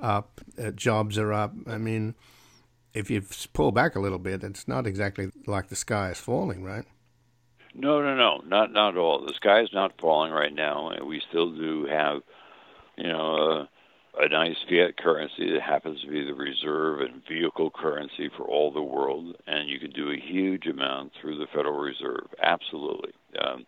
up, 0.00 0.40
uh, 0.62 0.70
jobs 0.70 1.18
are 1.18 1.32
up. 1.32 1.54
I 1.66 1.78
mean, 1.78 2.14
if 2.94 3.10
you 3.10 3.22
pull 3.52 3.72
back 3.72 3.96
a 3.96 4.00
little 4.00 4.18
bit, 4.18 4.42
it's 4.42 4.66
not 4.66 4.86
exactly 4.86 5.30
like 5.46 5.68
the 5.68 5.76
sky 5.76 6.10
is 6.10 6.18
falling, 6.18 6.62
right? 6.64 6.84
No, 7.74 8.00
no, 8.02 8.14
no, 8.16 8.42
not 8.46 8.72
not 8.72 8.94
at 8.94 8.98
all. 8.98 9.24
The 9.24 9.34
sky 9.34 9.60
is 9.60 9.70
not 9.72 10.00
falling 10.00 10.32
right 10.32 10.52
now, 10.52 10.90
and 10.90 11.06
we 11.06 11.22
still 11.28 11.54
do 11.54 11.86
have, 11.86 12.22
you 12.96 13.06
know, 13.06 13.36
a, 13.36 13.68
a 14.24 14.28
nice 14.28 14.56
fiat 14.68 14.96
currency 14.96 15.52
that 15.52 15.62
happens 15.62 16.00
to 16.00 16.08
be 16.08 16.24
the 16.24 16.34
reserve 16.34 17.00
and 17.00 17.22
vehicle 17.28 17.70
currency 17.70 18.30
for 18.36 18.44
all 18.44 18.72
the 18.72 18.82
world, 18.82 19.36
and 19.46 19.68
you 19.68 19.78
can 19.78 19.92
do 19.92 20.10
a 20.10 20.16
huge 20.16 20.66
amount 20.66 21.12
through 21.20 21.38
the 21.38 21.46
Federal 21.54 21.78
Reserve. 21.78 22.26
Absolutely. 22.42 23.12
Um, 23.40 23.64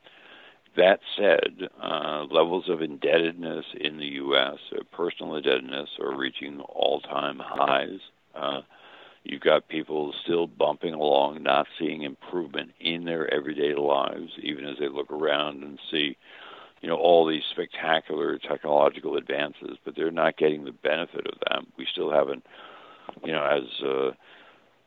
That 0.77 1.01
said, 1.17 1.69
uh, 1.83 2.25
levels 2.31 2.69
of 2.69 2.81
indebtedness 2.81 3.65
in 3.81 3.99
the 3.99 4.07
U.S., 4.07 4.59
uh, 4.73 4.83
personal 4.93 5.35
indebtedness, 5.35 5.89
are 6.01 6.17
reaching 6.17 6.61
all 6.61 7.01
time 7.01 7.41
highs. 7.43 7.99
Uh, 8.35 8.61
you've 9.25 9.41
got 9.41 9.69
people 9.69 10.15
still 10.23 10.47
bumping 10.47 10.95
along, 10.95 11.43
not 11.43 11.67
seeing 11.79 12.03
improvement 12.03 12.71
in 12.81 13.05
their 13.05 13.33
everyday 13.35 13.75
lives, 13.75 14.31
even 14.43 14.65
as 14.65 14.77
they 14.79 14.89
look 14.89 15.11
around 15.11 15.63
and 15.65 15.79
see, 15.91 16.17
you 16.83 16.89
know, 16.89 16.97
all 16.97 17.27
these 17.27 17.43
spectacular 17.51 18.39
technological 18.39 19.17
advances, 19.17 19.77
but 19.85 19.97
they're 19.97 20.13
not 20.13 20.39
getting 20.39 20.65
the 20.65 20.73
benefit 20.73 21.27
of 21.27 21.39
them. 21.51 21.67
We 21.77 21.87
still 21.91 22.13
haven't, 22.13 22.45
you 23.25 23.33
know, 23.33 23.45
as 23.45 23.85
uh, 23.85 24.11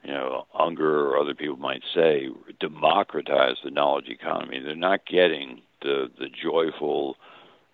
you 0.03 0.13
know, 0.13 0.45
Unger 0.57 1.07
or 1.07 1.17
other 1.17 1.33
people 1.33 1.57
might 1.57 1.83
say, 1.93 2.29
democratize 2.59 3.55
the 3.63 3.71
knowledge 3.71 4.09
economy. 4.09 4.59
They're 4.59 4.75
not 4.75 5.05
getting 5.05 5.61
the 5.81 6.09
the 6.19 6.27
joyful, 6.29 7.15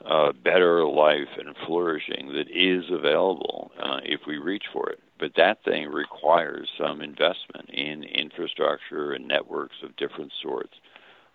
uh, 0.05 0.31
better 0.31 0.85
life 0.85 1.29
and 1.37 1.55
flourishing 1.65 2.33
that 2.33 2.49
is 2.49 2.85
available 2.91 3.71
uh, 3.81 3.99
if 4.03 4.21
we 4.27 4.37
reach 4.37 4.65
for 4.71 4.89
it. 4.89 4.99
But 5.19 5.33
that 5.35 5.63
thing 5.63 5.89
requires 5.89 6.69
some 6.77 7.01
investment 7.01 7.69
in 7.69 8.03
infrastructure 8.03 9.11
and 9.11 9.27
networks 9.27 9.75
of 9.83 9.95
different 9.97 10.31
sorts 10.41 10.73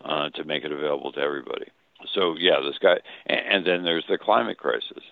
uh, 0.04 0.30
to 0.30 0.44
make 0.44 0.64
it 0.64 0.72
available 0.72 1.12
to 1.12 1.20
everybody. 1.20 1.66
So 2.14 2.36
yeah, 2.38 2.60
this 2.64 2.78
guy, 2.78 2.98
and, 3.26 3.40
and 3.40 3.66
then 3.66 3.84
there's 3.84 4.06
the 4.08 4.18
climate 4.18 4.58
crisis 4.58 5.02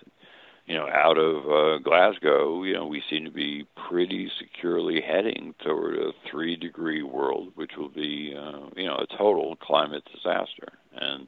you 0.65 0.75
know, 0.75 0.87
out 0.87 1.17
of 1.17 1.49
uh, 1.49 1.77
Glasgow, 1.79 2.63
you 2.63 2.73
know, 2.73 2.85
we 2.85 3.03
seem 3.09 3.25
to 3.25 3.31
be 3.31 3.65
pretty 3.89 4.31
securely 4.39 5.01
heading 5.01 5.53
toward 5.59 5.97
a 5.97 6.13
three 6.29 6.55
degree 6.55 7.03
world, 7.03 7.51
which 7.55 7.71
will 7.77 7.89
be, 7.89 8.33
uh, 8.37 8.69
you 8.75 8.85
know, 8.85 8.95
a 8.95 9.17
total 9.17 9.57
climate 9.57 10.03
disaster. 10.13 10.69
And 10.93 11.27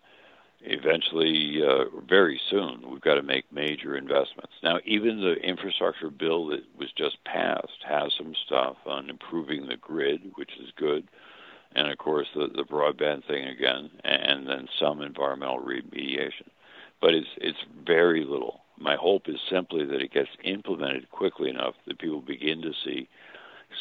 eventually, 0.62 1.62
uh, 1.62 1.86
very 2.08 2.40
soon, 2.50 2.90
we've 2.90 3.02
got 3.02 3.16
to 3.16 3.24
make 3.24 3.52
major 3.52 3.98
investments. 3.98 4.54
Now, 4.64 4.80
even 4.86 5.20
the 5.20 5.34
infrastructure 5.34 6.10
bill 6.10 6.48
that 6.48 6.64
was 6.78 6.92
just 6.94 7.22
passed 7.26 7.84
has 7.86 8.14
some 8.18 8.34
stuff 8.46 8.78
on 8.86 9.10
improving 9.10 9.68
the 9.68 9.78
grid, 9.78 10.32
which 10.36 10.52
is 10.62 10.72
good. 10.78 11.10
And 11.76 11.92
of 11.92 11.98
course, 11.98 12.28
the, 12.34 12.48
the 12.48 12.64
broadband 12.64 13.28
thing 13.28 13.46
again, 13.48 13.90
and 14.06 14.48
then 14.48 14.70
some 14.80 15.02
environmental 15.02 15.60
remediation. 15.60 16.48
But 17.02 17.14
it's 17.14 17.28
it's 17.38 17.60
very 17.86 18.24
little 18.24 18.62
my 18.78 18.96
hope 18.96 19.28
is 19.28 19.40
simply 19.50 19.86
that 19.86 20.02
it 20.02 20.14
gets 20.14 20.30
implemented 20.44 21.10
quickly 21.12 21.50
enough 21.50 21.76
that 21.88 22.00
people 22.00 22.22
begin 22.22 22.62
to 22.62 22.74
see 22.84 23.08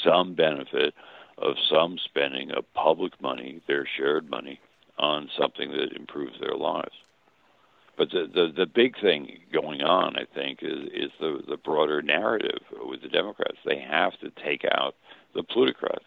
some 0.04 0.34
benefit 0.34 0.94
of 1.38 1.56
some 1.68 1.98
spending 1.98 2.50
of 2.52 2.72
public 2.74 3.20
money, 3.20 3.60
their 3.66 3.86
shared 3.96 4.30
money, 4.30 4.60
on 4.98 5.28
something 5.36 5.70
that 5.72 5.92
improves 5.96 6.38
their 6.40 6.54
lives. 6.56 6.94
But 7.96 8.10
the, 8.10 8.28
the, 8.32 8.52
the 8.56 8.66
big 8.66 9.00
thing 9.00 9.38
going 9.52 9.82
on, 9.82 10.16
I 10.16 10.24
think, 10.34 10.60
is, 10.62 10.88
is 10.92 11.10
the, 11.20 11.42
the 11.48 11.56
broader 11.56 12.02
narrative 12.02 12.58
with 12.80 13.02
the 13.02 13.08
Democrats. 13.08 13.58
They 13.64 13.78
have 13.78 14.18
to 14.20 14.30
take 14.44 14.64
out 14.72 14.94
the 15.34 15.42
plutocrats. 15.42 16.04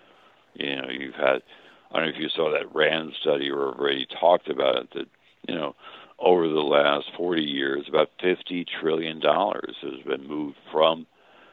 You 0.53 0.75
know, 0.75 0.89
you've 0.89 1.15
had, 1.15 1.43
I 1.91 1.99
don't 1.99 2.03
know 2.03 2.09
if 2.09 2.19
you 2.19 2.29
saw 2.29 2.51
that 2.51 2.73
RAND 2.73 3.13
study 3.21 3.49
or 3.49 3.73
already 3.73 4.05
talked 4.19 4.49
about 4.49 4.75
it, 4.77 4.89
that, 4.95 5.07
you 5.47 5.55
know, 5.55 5.75
over 6.19 6.47
the 6.47 6.61
last 6.61 7.11
40 7.15 7.41
years, 7.41 7.85
about 7.87 8.09
$50 8.23 8.65
trillion 8.79 9.21
has 9.21 10.03
been 10.05 10.27
moved 10.27 10.57
from 10.71 11.05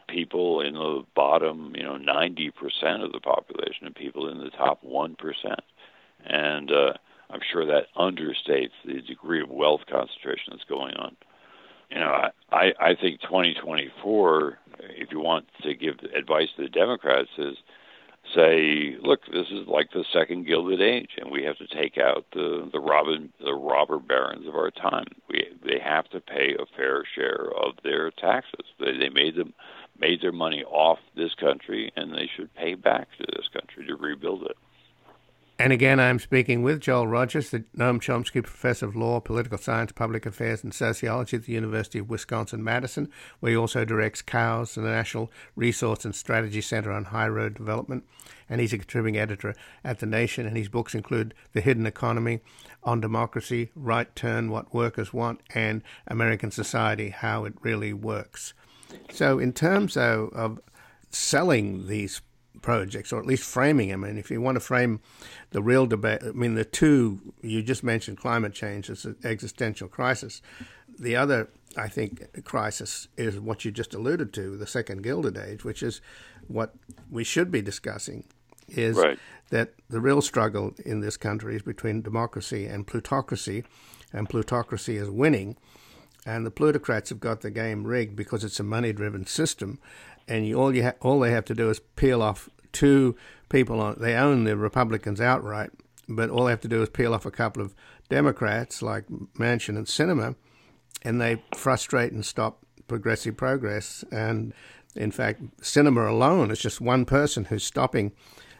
people 0.09 0.61
in 0.61 0.75
the 0.75 1.05
bottom, 1.15 1.73
you 1.77 1.83
know, 1.83 1.97
90% 1.97 3.05
of 3.05 3.13
the 3.13 3.21
population 3.21 3.87
and 3.87 3.95
people 3.95 4.29
in 4.29 4.39
the 4.39 4.51
top 4.51 4.83
1%. 4.85 5.17
And 6.27 6.71
uh, 6.71 6.93
I'm 7.31 7.41
sure 7.53 7.67
that 7.67 7.87
understates 7.97 8.73
the 8.85 9.01
degree 9.03 9.43
of 9.43 9.51
wealth 9.51 9.83
concentration 9.91 10.53
that's 10.53 10.65
going 10.65 10.95
on. 10.95 11.17
You 11.91 12.01
know, 12.01 12.31
I, 12.51 12.73
I 12.81 12.95
think 12.95 13.21
2024, 13.23 14.59
if 14.81 15.13
you 15.13 15.21
want 15.21 15.47
to 15.63 15.75
give 15.75 15.99
advice 16.17 16.49
to 16.57 16.63
the 16.63 16.69
Democrats, 16.69 17.31
is– 17.39 17.57
say, 18.35 18.97
look, 19.03 19.21
this 19.27 19.47
is 19.51 19.67
like 19.67 19.91
the 19.93 20.05
second 20.13 20.47
Gilded 20.47 20.81
Age, 20.81 21.11
and 21.19 21.31
we 21.31 21.43
have 21.45 21.59
to 21.59 21.67
take 21.67 21.99
out 21.99 22.27
the 22.33 22.69
the 22.73 22.81
robin 22.81 23.33
the 23.43 23.55
robber 23.55 23.99
barons 23.99 24.47
of 24.47 24.55
our 24.55 24.71
time. 24.71 25.07
We 25.29 25.47
they 25.65 25.79
have 25.79 26.09
to 26.11 26.21
pay 26.21 26.55
a 26.55 26.67
fair 26.77 27.05
share 27.15 27.49
of 27.57 27.75
their 27.83 28.11
taxes. 28.11 28.67
They 28.79 28.97
they 28.97 29.09
made 29.09 29.37
them 29.37 29.53
made 29.99 30.23
their 30.23 30.33
money 30.33 30.65
off 30.65 30.99
this 31.17 31.35
country, 31.35 31.93
and 31.97 32.13
they 32.13 32.29
should 32.35 32.55
pay 32.55 32.75
back 32.75 33.09
to 33.19 33.27
this 33.35 33.49
country 33.53 33.87
to 33.87 33.97
rebuild 33.97 34.45
it. 34.45 34.57
And 35.57 35.73
again, 35.73 36.01
I'm 36.01 36.19
speaking 36.19 36.65
with 36.65 36.81
Joel 36.81 37.07
Rogers, 37.07 37.51
the 37.51 37.61
Noam 37.77 38.01
Chomsky 38.01 38.43
Professor 38.43 38.87
of 38.87 38.97
Law, 38.97 39.21
Political 39.21 39.59
Science, 39.59 39.93
Public 39.93 40.27
Affairs, 40.27 40.65
and 40.65 40.75
Sociology 40.75 41.37
at 41.37 41.45
the 41.45 41.53
University 41.53 42.01
of 42.01 42.11
Wisconsin 42.11 42.65
Madison, 42.65 43.09
where 43.39 43.53
he 43.53 43.57
also 43.57 43.85
directs 43.85 44.21
COWS, 44.21 44.75
the 44.75 44.81
National 44.81 45.31
Resource 45.55 46.05
and 46.05 46.13
Strategy 46.13 46.61
Center 46.61 46.91
on 46.91 47.05
High 47.05 47.29
Road 47.29 47.55
Development. 47.55 48.05
And 48.49 48.61
he's 48.61 48.73
a 48.73 48.79
contributing 48.79 49.17
editor 49.17 49.55
at 49.85 50.01
The 50.01 50.07
Nation, 50.07 50.45
and 50.45 50.57
his 50.57 50.69
books 50.69 50.93
include 50.93 51.35
The 51.53 51.61
Hidden 51.61 51.87
Economy, 51.87 52.41
On 52.83 53.01
Democracy, 53.01 53.71
Right 53.77 54.15
Turn, 54.17 54.51
What 54.51 54.75
Workers 54.75 55.13
Want, 55.13 55.41
and 55.55 55.85
American 56.09 56.51
Society, 56.51 57.11
How 57.11 57.45
It 57.45 57.55
Really 57.61 57.93
Works. 57.93 58.55
So, 59.13 59.39
in 59.39 59.53
terms, 59.53 59.95
though, 59.95 60.33
of 60.35 60.59
selling 61.11 61.87
these 61.87 62.23
projects, 62.65 63.13
or 63.13 63.21
at 63.21 63.27
least 63.27 63.45
framing 63.45 63.91
them. 63.91 64.03
And 64.03 64.19
if 64.19 64.31
you 64.31 64.41
want 64.41 64.57
to 64.57 64.61
frame 64.61 65.01
the 65.51 65.63
real 65.63 65.87
debate, 65.87 66.21
I 66.25 66.33
mean, 66.33 66.55
the 66.55 66.65
two 66.65 67.21
you 67.43 67.63
just 67.63 67.85
mentioned, 67.85 68.17
climate 68.19 68.55
change 68.55 68.89
as 68.91 69.05
an 69.05 69.17
existential 69.23 69.87
crisis. 69.87 70.41
The 70.99 71.15
other, 71.15 71.51
I 71.77 71.89
think, 71.89 72.45
crisis 72.45 73.09
is 73.17 73.39
what 73.39 73.65
you 73.65 73.71
just 73.71 73.95
alluded 73.95 74.33
to, 74.33 74.57
the 74.57 74.67
second 74.67 75.03
Gilded 75.03 75.37
Age, 75.37 75.63
which 75.63 75.83
is 75.83 76.01
what 76.49 76.75
we 77.11 77.23
should 77.23 77.51
be 77.51 77.63
discussing. 77.63 78.25
Is 78.67 78.97
right. 78.97 79.19
that 79.51 79.75
the 79.91 80.01
real 80.01 80.23
struggle 80.23 80.75
in 80.87 81.01
this 81.01 81.19
country 81.19 81.55
is 81.55 81.63
between 81.63 82.01
democracy 82.01 82.65
and 82.65 82.87
plutocracy, 82.87 83.63
and 84.11 84.27
plutocracy 84.27 84.97
is 84.97 85.11
winning, 85.11 85.59
and 86.25 86.47
the 86.47 86.51
plutocrats 86.51 87.11
have 87.11 87.21
got 87.21 87.43
the 87.43 87.51
game 87.51 87.85
rigged 87.87 88.17
because 88.17 88.43
it's 88.43 88.59
a 88.59 88.63
money-driven 88.63 89.27
system, 89.27 89.79
and 90.29 90.47
you, 90.47 90.59
all 90.59 90.75
you 90.75 90.85
ha- 90.85 90.95
all 91.01 91.21
they 91.21 91.31
have 91.31 91.45
to 91.47 91.55
do 91.55 91.71
is 91.71 91.81
peel 91.97 92.23
off 92.23 92.49
two 92.73 93.17
people 93.49 93.81
on. 93.81 93.97
They 93.99 94.15
own 94.15 94.45
the 94.45 94.57
Republicans 94.57 95.21
outright, 95.21 95.71
but 96.09 96.31
all 96.31 96.45
they 96.45 96.51
have 96.51 96.61
to 96.63 96.69
do 96.69 96.83
is 96.83 96.89
peel 96.89 97.15
off 97.15 97.27
a 97.27 97.31
couple 97.31 97.63
of 97.63 97.75
Democrats 98.09 98.83
like 98.83 99.07
Manchin 99.39 99.77
and 99.77 99.87
Sinema, 99.87 100.37
and 101.03 101.21
they 101.21 101.43
frustrate 101.55 102.13
and 102.13 102.25
stop 102.25 102.65
progressive 102.89 103.37
progress. 103.37 104.05
And 104.11 104.53
in 104.95 105.11
fact, 105.11 105.43
Sinema 105.61 106.09
alone 106.09 106.51
is 106.51 106.59
just 106.59 106.81
one 106.81 107.05
person 107.05 107.47
who's 107.47 107.65
stopping 107.65 108.13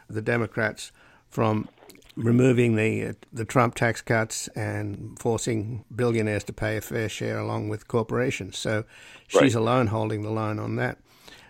the 0.09 0.21
Democrats 0.21 0.91
from 1.29 1.67
removing 2.15 2.75
the 2.75 3.07
uh, 3.07 3.13
the 3.33 3.45
Trump 3.45 3.75
tax 3.75 4.01
cuts 4.01 4.47
and 4.49 5.17
forcing 5.19 5.83
billionaires 5.93 6.43
to 6.45 6.53
pay 6.53 6.77
a 6.77 6.81
fair 6.81 7.09
share 7.09 7.37
along 7.37 7.69
with 7.69 7.87
corporations. 7.87 8.57
So 8.57 8.85
she's 9.27 9.41
right. 9.41 9.55
alone 9.55 9.87
holding 9.87 10.21
the 10.21 10.29
line 10.29 10.59
on 10.59 10.75
that. 10.77 10.97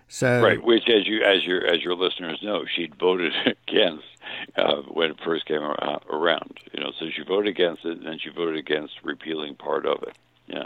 So 0.07 0.41
right, 0.41 0.61
which 0.63 0.87
as 0.89 1.07
you 1.07 1.23
as 1.23 1.43
your 1.43 1.65
as 1.65 1.81
your 1.81 1.95
listeners 1.95 2.39
know, 2.41 2.65
she'd 2.65 2.95
voted 2.95 3.33
against 3.67 4.05
uh, 4.55 4.81
when 4.87 5.11
it 5.11 5.17
first 5.23 5.45
came 5.45 5.61
around. 5.61 6.59
You 6.73 6.81
know, 6.81 6.91
so 6.99 7.09
she 7.09 7.23
voted 7.23 7.47
against 7.47 7.85
it, 7.85 7.97
and 7.97 8.05
then 8.05 8.19
she 8.19 8.29
voted 8.29 8.57
against 8.57 8.93
repealing 9.03 9.55
part 9.55 9.85
of 9.85 10.03
it. 10.03 10.15
Yeah. 10.47 10.65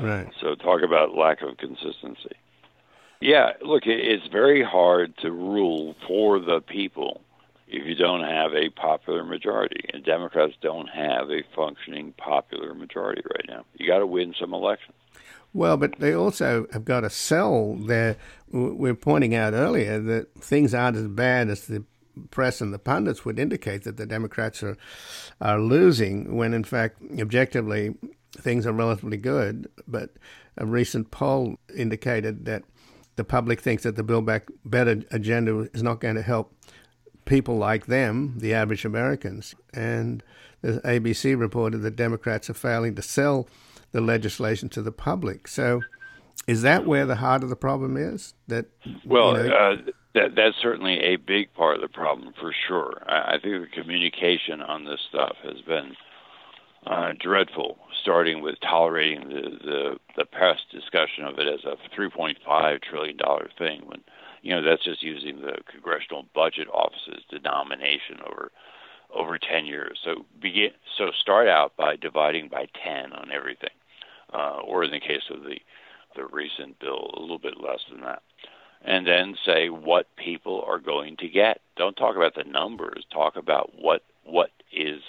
Right. 0.00 0.28
So 0.40 0.54
talk 0.54 0.82
about 0.82 1.16
lack 1.16 1.42
of 1.42 1.56
consistency. 1.56 2.36
Yeah, 3.20 3.52
look, 3.62 3.84
it's 3.86 4.26
very 4.26 4.62
hard 4.62 5.16
to 5.18 5.30
rule 5.30 5.96
for 6.06 6.38
the 6.38 6.60
people 6.60 7.22
if 7.68 7.86
you 7.86 7.94
don't 7.94 8.22
have 8.22 8.52
a 8.54 8.68
popular 8.70 9.24
majority, 9.24 9.88
and 9.92 10.04
Democrats 10.04 10.54
don't 10.60 10.88
have 10.88 11.30
a 11.30 11.42
functioning 11.54 12.12
popular 12.16 12.74
majority 12.74 13.22
right 13.24 13.46
now. 13.48 13.64
You 13.74 13.86
got 13.86 13.98
to 13.98 14.06
win 14.06 14.34
some 14.38 14.54
elections. 14.54 14.95
Well, 15.56 15.78
but 15.78 15.98
they 16.00 16.12
also 16.12 16.66
have 16.70 16.84
got 16.84 17.00
to 17.00 17.08
sell 17.08 17.76
their. 17.76 18.16
We're 18.52 18.94
pointing 18.94 19.34
out 19.34 19.54
earlier 19.54 19.98
that 19.98 20.34
things 20.34 20.74
aren't 20.74 20.98
as 20.98 21.08
bad 21.08 21.48
as 21.48 21.66
the 21.66 21.82
press 22.30 22.60
and 22.60 22.74
the 22.74 22.78
pundits 22.78 23.24
would 23.24 23.38
indicate 23.38 23.84
that 23.84 23.96
the 23.96 24.04
Democrats 24.04 24.62
are 24.62 24.76
are 25.40 25.58
losing, 25.58 26.36
when 26.36 26.52
in 26.52 26.62
fact, 26.62 27.00
objectively, 27.18 27.94
things 28.36 28.66
are 28.66 28.72
relatively 28.72 29.16
good. 29.16 29.66
But 29.88 30.10
a 30.58 30.66
recent 30.66 31.10
poll 31.10 31.56
indicated 31.74 32.44
that 32.44 32.64
the 33.16 33.24
public 33.24 33.62
thinks 33.62 33.84
that 33.84 33.96
the 33.96 34.02
Build 34.02 34.26
Back 34.26 34.48
Better 34.62 35.04
agenda 35.10 35.70
is 35.72 35.82
not 35.82 36.00
going 36.00 36.16
to 36.16 36.22
help 36.22 36.52
people 37.24 37.56
like 37.56 37.86
them, 37.86 38.34
the 38.36 38.52
average 38.52 38.84
Americans. 38.84 39.54
And 39.72 40.22
the 40.60 40.82
ABC 40.82 41.38
reported 41.38 41.78
that 41.78 41.96
Democrats 41.96 42.50
are 42.50 42.54
failing 42.54 42.94
to 42.96 43.02
sell 43.02 43.48
the 43.92 44.00
legislation 44.00 44.68
to 44.70 44.82
the 44.82 44.92
public. 44.92 45.48
So, 45.48 45.82
is 46.46 46.62
that 46.62 46.86
where 46.86 47.06
the 47.06 47.16
heart 47.16 47.42
of 47.42 47.48
the 47.48 47.56
problem 47.56 47.96
is? 47.96 48.34
That 48.48 48.66
well, 49.04 49.36
you 49.36 49.48
know, 49.48 49.54
uh, 49.54 49.76
that 50.14 50.34
that's 50.34 50.56
certainly 50.60 50.98
a 51.00 51.16
big 51.16 51.52
part 51.54 51.76
of 51.76 51.82
the 51.82 51.88
problem 51.88 52.32
for 52.40 52.52
sure. 52.66 53.02
I, 53.06 53.34
I 53.34 53.38
think 53.42 53.62
the 53.62 53.82
communication 53.82 54.60
on 54.62 54.84
this 54.84 55.00
stuff 55.08 55.36
has 55.42 55.60
been 55.62 55.94
uh, 56.86 57.12
dreadful, 57.18 57.78
starting 58.02 58.42
with 58.42 58.56
tolerating 58.60 59.28
the, 59.28 59.42
the 59.64 59.96
the 60.16 60.24
press 60.24 60.58
discussion 60.70 61.24
of 61.24 61.38
it 61.38 61.48
as 61.48 61.64
a 61.64 61.76
3.5 61.98 62.82
trillion 62.82 63.16
dollar 63.16 63.50
thing 63.58 63.82
when 63.86 64.02
you 64.42 64.54
know 64.54 64.62
that's 64.62 64.84
just 64.84 65.02
using 65.02 65.40
the 65.40 65.58
congressional 65.70 66.24
budget 66.34 66.68
office's 66.72 67.24
denomination 67.30 68.18
over 68.26 68.50
over 69.16 69.38
10 69.38 69.66
years. 69.66 69.98
So 70.04 70.26
begin 70.40 70.70
so 70.96 71.10
start 71.20 71.48
out 71.48 71.76
by 71.76 71.96
dividing 71.96 72.48
by 72.48 72.66
10 72.84 73.12
on 73.12 73.30
everything, 73.32 73.70
uh, 74.32 74.58
or 74.64 74.84
in 74.84 74.90
the 74.90 75.00
case 75.00 75.30
of 75.30 75.42
the 75.42 75.58
the 76.14 76.24
recent 76.26 76.78
bill, 76.78 77.10
a 77.14 77.20
little 77.20 77.38
bit 77.38 77.60
less 77.60 77.80
than 77.90 78.00
that. 78.00 78.22
And 78.82 79.06
then 79.06 79.36
say 79.44 79.68
what 79.68 80.06
people 80.16 80.64
are 80.66 80.78
going 80.78 81.16
to 81.18 81.28
get. 81.28 81.60
Don't 81.76 81.96
talk 81.96 82.16
about 82.16 82.34
the 82.34 82.44
numbers. 82.44 83.04
Talk 83.12 83.36
about 83.36 83.72
what 83.78 84.02
what 84.24 84.50
is 84.72 85.00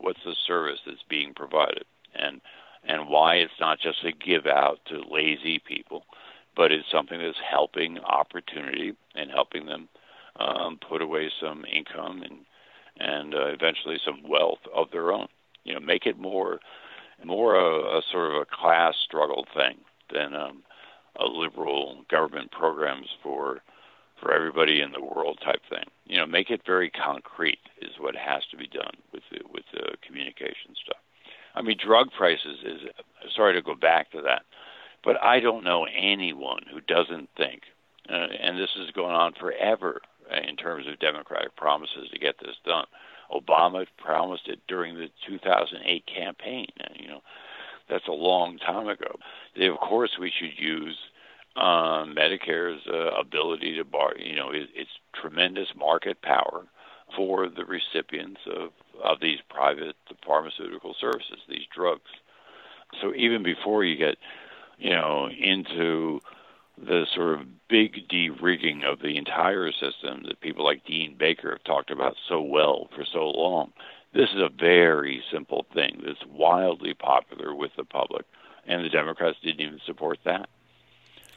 what's 0.00 0.24
the 0.24 0.34
service 0.46 0.80
that's 0.86 1.04
being 1.08 1.34
provided, 1.34 1.84
and 2.14 2.40
and 2.86 3.08
why 3.08 3.36
it's 3.36 3.60
not 3.60 3.80
just 3.80 4.04
a 4.04 4.12
give 4.12 4.46
out 4.46 4.78
to 4.86 5.02
lazy 5.10 5.58
people, 5.58 6.04
but 6.54 6.70
it's 6.70 6.90
something 6.90 7.18
that's 7.18 7.38
helping 7.50 7.98
opportunity 8.00 8.94
and 9.14 9.30
helping 9.30 9.66
them 9.66 9.88
um, 10.36 10.78
put 10.86 11.00
away 11.00 11.30
some 11.40 11.64
income 11.64 12.22
and 12.22 12.40
and 12.98 13.34
uh, 13.34 13.46
eventually 13.46 13.98
some 14.04 14.22
wealth 14.28 14.60
of 14.74 14.90
their 14.90 15.12
own. 15.12 15.28
You 15.64 15.74
know, 15.74 15.80
make 15.80 16.06
it 16.06 16.18
more 16.18 16.60
more 17.24 17.54
a, 17.54 17.98
a 17.98 18.02
sort 18.10 18.34
of 18.34 18.42
a 18.42 18.46
class 18.46 18.94
struggle 19.02 19.46
thing 19.54 19.78
than 20.12 20.34
um, 20.34 20.62
a 21.18 21.24
liberal 21.24 22.04
government 22.10 22.50
programs 22.50 23.08
for 23.22 23.62
for 24.20 24.32
everybody 24.32 24.80
in 24.80 24.92
the 24.92 25.02
world 25.02 25.38
type 25.44 25.60
thing. 25.68 25.84
You 26.06 26.18
know, 26.18 26.26
make 26.26 26.50
it 26.50 26.62
very 26.64 26.90
concrete 26.90 27.58
is 27.82 27.92
what 27.98 28.14
has 28.14 28.42
to 28.50 28.56
be 28.56 28.66
done 28.66 28.94
with 29.12 29.22
the, 29.30 29.40
with 29.52 29.64
the 29.72 29.96
communication 30.06 30.74
stuff. 30.82 30.98
I 31.54 31.62
mean, 31.62 31.76
drug 31.84 32.08
prices 32.16 32.58
is 32.64 32.80
sorry 33.34 33.54
to 33.54 33.62
go 33.62 33.74
back 33.74 34.10
to 34.12 34.22
that, 34.22 34.42
but 35.04 35.22
I 35.22 35.40
don't 35.40 35.64
know 35.64 35.86
anyone 35.86 36.62
who 36.72 36.80
doesn't 36.80 37.28
think, 37.36 37.62
uh, 38.08 38.26
and 38.40 38.58
this 38.58 38.70
is 38.76 38.90
going 38.92 39.14
on 39.14 39.34
forever 39.38 40.00
in 40.48 40.56
terms 40.56 40.86
of 40.86 40.98
Democratic 40.98 41.56
promises 41.56 42.08
to 42.12 42.18
get 42.18 42.36
this 42.38 42.56
done. 42.64 42.86
Obama 43.32 43.86
promised 43.98 44.48
it 44.48 44.60
during 44.68 44.94
the 44.94 45.08
2008 45.26 46.04
campaign, 46.06 46.66
and 46.80 46.96
you 47.00 47.08
know 47.08 47.22
that's 47.88 48.08
a 48.08 48.12
long 48.12 48.58
time 48.58 48.88
ago. 48.88 49.16
Of 49.56 49.78
course, 49.80 50.18
we 50.18 50.30
should 50.30 50.58
use 50.58 50.96
uh, 51.56 52.04
Medicare's 52.04 52.82
uh, 52.88 53.18
ability 53.18 53.76
to 53.76 53.84
bar, 53.84 54.14
you 54.18 54.36
know, 54.36 54.50
it, 54.50 54.68
its 54.74 54.90
tremendous 55.14 55.68
market 55.76 56.20
power 56.22 56.64
for 57.14 57.48
the 57.48 57.64
recipients 57.64 58.40
of 58.46 58.70
of 59.02 59.18
these 59.20 59.38
private 59.50 59.96
pharmaceutical 60.24 60.94
services, 61.00 61.38
these 61.48 61.66
drugs. 61.74 62.10
So 63.00 63.12
even 63.14 63.42
before 63.42 63.84
you 63.84 63.96
get, 63.96 64.16
you 64.78 64.90
know, 64.90 65.28
into 65.28 66.20
the 66.78 67.06
sort 67.14 67.40
of 67.40 67.46
big 67.68 68.08
de-rigging 68.08 68.82
of 68.84 69.00
the 69.00 69.16
entire 69.16 69.70
system 69.72 70.24
that 70.26 70.40
people 70.40 70.64
like 70.64 70.84
Dean 70.84 71.16
Baker 71.18 71.50
have 71.50 71.64
talked 71.64 71.90
about 71.90 72.16
so 72.28 72.40
well 72.40 72.88
for 72.94 73.04
so 73.04 73.30
long. 73.30 73.72
This 74.12 74.30
is 74.30 74.40
a 74.40 74.48
very 74.48 75.22
simple 75.32 75.66
thing 75.74 76.02
that's 76.04 76.24
wildly 76.30 76.94
popular 76.94 77.54
with 77.54 77.72
the 77.76 77.84
public, 77.84 78.24
and 78.66 78.84
the 78.84 78.88
Democrats 78.88 79.38
didn't 79.42 79.60
even 79.60 79.80
support 79.86 80.18
that. 80.24 80.48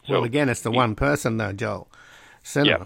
So, 0.05 0.13
well, 0.13 0.23
again, 0.23 0.49
it's 0.49 0.61
the 0.61 0.71
one 0.71 0.95
person, 0.95 1.37
though, 1.37 1.53
Joel. 1.53 1.87
Sinema. 2.43 2.65
Yeah. 2.65 2.85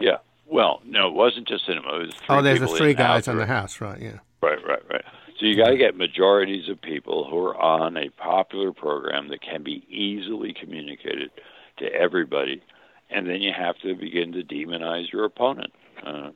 Yeah. 0.00 0.16
Well, 0.46 0.80
no, 0.84 1.08
it 1.08 1.14
wasn't 1.14 1.48
just 1.48 1.68
Sinema. 1.68 2.02
It 2.02 2.06
was 2.06 2.14
oh, 2.28 2.42
there's 2.42 2.60
the 2.60 2.68
three 2.68 2.94
guys 2.94 3.28
in 3.28 3.36
the 3.36 3.46
House, 3.46 3.80
right? 3.80 4.00
Yeah. 4.00 4.18
Right, 4.42 4.64
right, 4.66 4.82
right. 4.90 5.04
So 5.38 5.44
you 5.44 5.54
got 5.54 5.68
to 5.68 5.76
get 5.76 5.96
majorities 5.96 6.68
of 6.70 6.80
people 6.80 7.28
who 7.28 7.38
are 7.38 7.56
on 7.56 7.96
a 7.98 8.08
popular 8.10 8.72
program 8.72 9.28
that 9.28 9.42
can 9.42 9.62
be 9.62 9.84
easily 9.90 10.54
communicated 10.58 11.30
to 11.78 11.92
everybody, 11.92 12.62
and 13.10 13.28
then 13.28 13.42
you 13.42 13.52
have 13.56 13.76
to 13.82 13.94
begin 13.94 14.32
to 14.32 14.42
demonize 14.42 15.12
your 15.12 15.24
opponent. 15.24 15.72
Uh, 16.04 16.30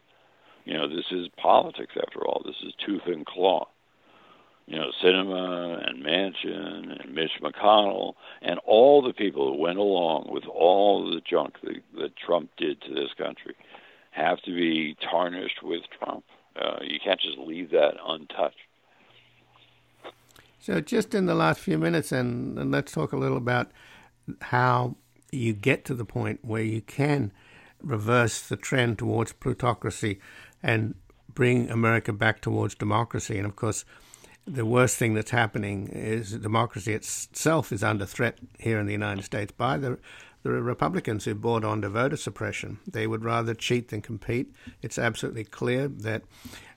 you 0.67 0.75
know, 0.75 0.87
this 0.87 1.07
is 1.11 1.29
politics 1.41 1.95
after 1.97 2.27
all. 2.27 2.43
This 2.45 2.57
is 2.63 2.75
tooth 2.85 3.07
and 3.07 3.25
claw. 3.25 3.67
You 4.67 4.77
know, 4.77 4.93
Sinema 5.03 5.89
and 5.89 6.05
Manchin 6.05 7.03
and 7.03 7.15
Mitch 7.15 7.33
McConnell 7.43 8.13
and 8.43 8.61
all 8.67 9.03
the 9.03 9.15
people 9.15 9.53
who 9.53 9.61
went 9.61 9.79
along 9.79 10.29
with 10.31 10.45
all 10.45 11.11
the 11.11 11.23
junk 11.29 11.55
that, 11.65 11.81
that 11.99 12.17
Trump 12.17 12.51
did 12.59 12.81
to 12.83 12.95
this 12.95 13.11
country 13.17 13.57
have 14.11 14.41
to 14.43 14.55
be 14.55 14.95
tarnished 15.11 15.63
with 15.63 15.83
Trump. 15.99 16.25
Uh, 16.55 16.77
you 16.83 16.99
can't 17.03 17.21
just 17.21 17.39
leave 17.39 17.71
that 17.71 17.95
untouched. 18.07 18.59
So, 20.61 20.81
just 20.81 21.15
in 21.15 21.25
the 21.27 21.35
last 21.35 21.59
few 21.59 21.79
minutes, 21.79 22.13
and, 22.13 22.59
and 22.59 22.71
let's 22.71 22.93
talk 22.93 23.13
a 23.13 23.17
little 23.17 23.39
about 23.39 23.71
how 24.43 24.97
you 25.33 25.55
get 25.55 25.85
to 25.87 25.95
the 25.95 26.05
point 26.05 26.41
where 26.43 26.63
you 26.63 26.83
can 26.83 27.33
reverse 27.83 28.47
the 28.47 28.57
trend 28.57 28.99
towards 28.99 29.33
plutocracy 29.33 30.21
and 30.63 30.95
bring 31.33 31.71
America 31.71 32.13
back 32.13 32.43
towards 32.43 32.75
democracy. 32.75 33.39
And 33.39 33.47
of 33.47 33.57
course, 33.57 33.87
the 34.47 34.67
worst 34.67 34.97
thing 34.97 35.15
that's 35.15 35.31
happening 35.31 35.89
is 35.89 36.33
democracy 36.33 36.93
itself 36.93 37.73
is 37.73 37.83
under 37.83 38.05
threat 38.05 38.39
here 38.59 38.79
in 38.79 38.87
the 38.87 38.93
United 38.93 39.25
States 39.25 39.53
by 39.53 39.79
the 39.79 39.99
the 40.43 40.51
Republicans 40.51 41.25
who 41.25 41.35
bought 41.35 41.65
on 41.65 41.83
to 41.83 41.89
voter 41.89 42.17
suppression. 42.17 42.79
They 42.87 43.07
would 43.07 43.25
rather 43.25 43.55
cheat 43.55 43.89
than 43.89 44.01
compete. 44.01 44.55
It's 44.81 44.99
absolutely 44.99 45.45
clear 45.45 45.87
that 45.87 46.23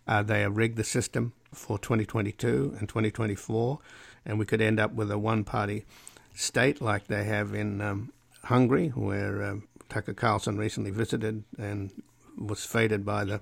uh, 0.08 0.24
they 0.24 0.41
have 0.41 0.58
rigged 0.58 0.78
the 0.78 0.84
system 0.84 1.34
for 1.54 1.78
2022 1.78 2.76
and 2.80 2.89
2024, 2.89 3.80
and 4.26 4.39
we 4.39 4.45
could 4.45 4.62
end 4.62 4.80
up 4.80 4.93
with 4.93 5.12
a 5.12 5.18
one-party 5.18 5.86
state 6.34 6.82
like 6.82 7.08
they 7.08 7.24
have 7.24 7.54
in 7.54 7.82
um, 7.82 8.12
Hungary, 8.43 8.89
where 8.89 9.41
uh, 9.41 9.56
Tucker 9.89 10.14
Carlson 10.14 10.58
recently 10.58 10.91
visited 10.91 11.43
and 11.58 11.91
was 12.38 12.66
feted 12.66 13.06
by 13.06 13.24
the 13.24 13.41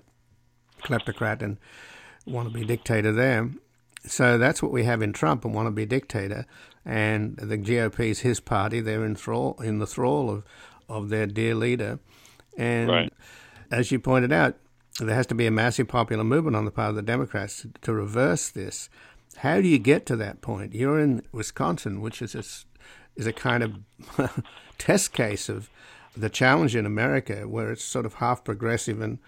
kleptocrat 0.83 1.41
and 1.41 1.57
wannabe 2.27 2.65
dictator 2.67 3.11
there. 3.11 3.49
So 4.03 4.37
that's 4.37 4.61
what 4.63 4.71
we 4.71 4.83
have 4.83 5.01
in 5.01 5.13
Trump, 5.13 5.45
a 5.45 5.47
wannabe 5.47 5.87
dictator, 5.87 6.45
and 6.83 7.37
the 7.37 7.57
GOP 7.57 8.09
is 8.09 8.19
his 8.21 8.39
party. 8.39 8.81
They're 8.81 9.05
in 9.05 9.15
thrall 9.15 9.59
in 9.61 9.79
the 9.79 9.87
thrall 9.87 10.29
of 10.29 10.43
of 10.89 11.09
their 11.09 11.27
dear 11.27 11.55
leader, 11.55 11.99
and 12.57 12.89
right. 12.89 13.13
as 13.69 13.91
you 13.91 13.99
pointed 13.99 14.33
out, 14.33 14.57
there 15.05 15.15
has 15.15 15.27
to 15.27 15.35
be 15.35 15.47
a 15.47 15.51
massive 15.51 15.87
popular 15.87 16.23
movement 16.23 16.55
on 16.55 16.65
the 16.65 16.71
part 16.71 16.89
of 16.89 16.95
the 16.95 17.01
Democrats 17.01 17.61
to, 17.61 17.69
to 17.81 17.93
reverse 17.93 18.49
this. 18.49 18.89
How 19.37 19.61
do 19.61 19.67
you 19.67 19.79
get 19.79 20.05
to 20.07 20.15
that 20.17 20.41
point? 20.41 20.73
You're 20.73 20.99
in 20.99 21.23
Wisconsin, 21.31 22.01
which 22.01 22.21
is 22.21 22.35
a, 22.35 22.43
is 23.19 23.27
a 23.27 23.33
kind 23.33 23.63
of 23.63 24.43
test 24.77 25.13
case 25.13 25.49
of 25.49 25.69
the 26.15 26.29
challenge 26.29 26.75
in 26.75 26.85
America, 26.85 27.47
where 27.47 27.71
it's 27.71 27.83
sort 27.83 28.05
of 28.05 28.15
half 28.15 28.43
progressive 28.43 29.01
and 29.01 29.19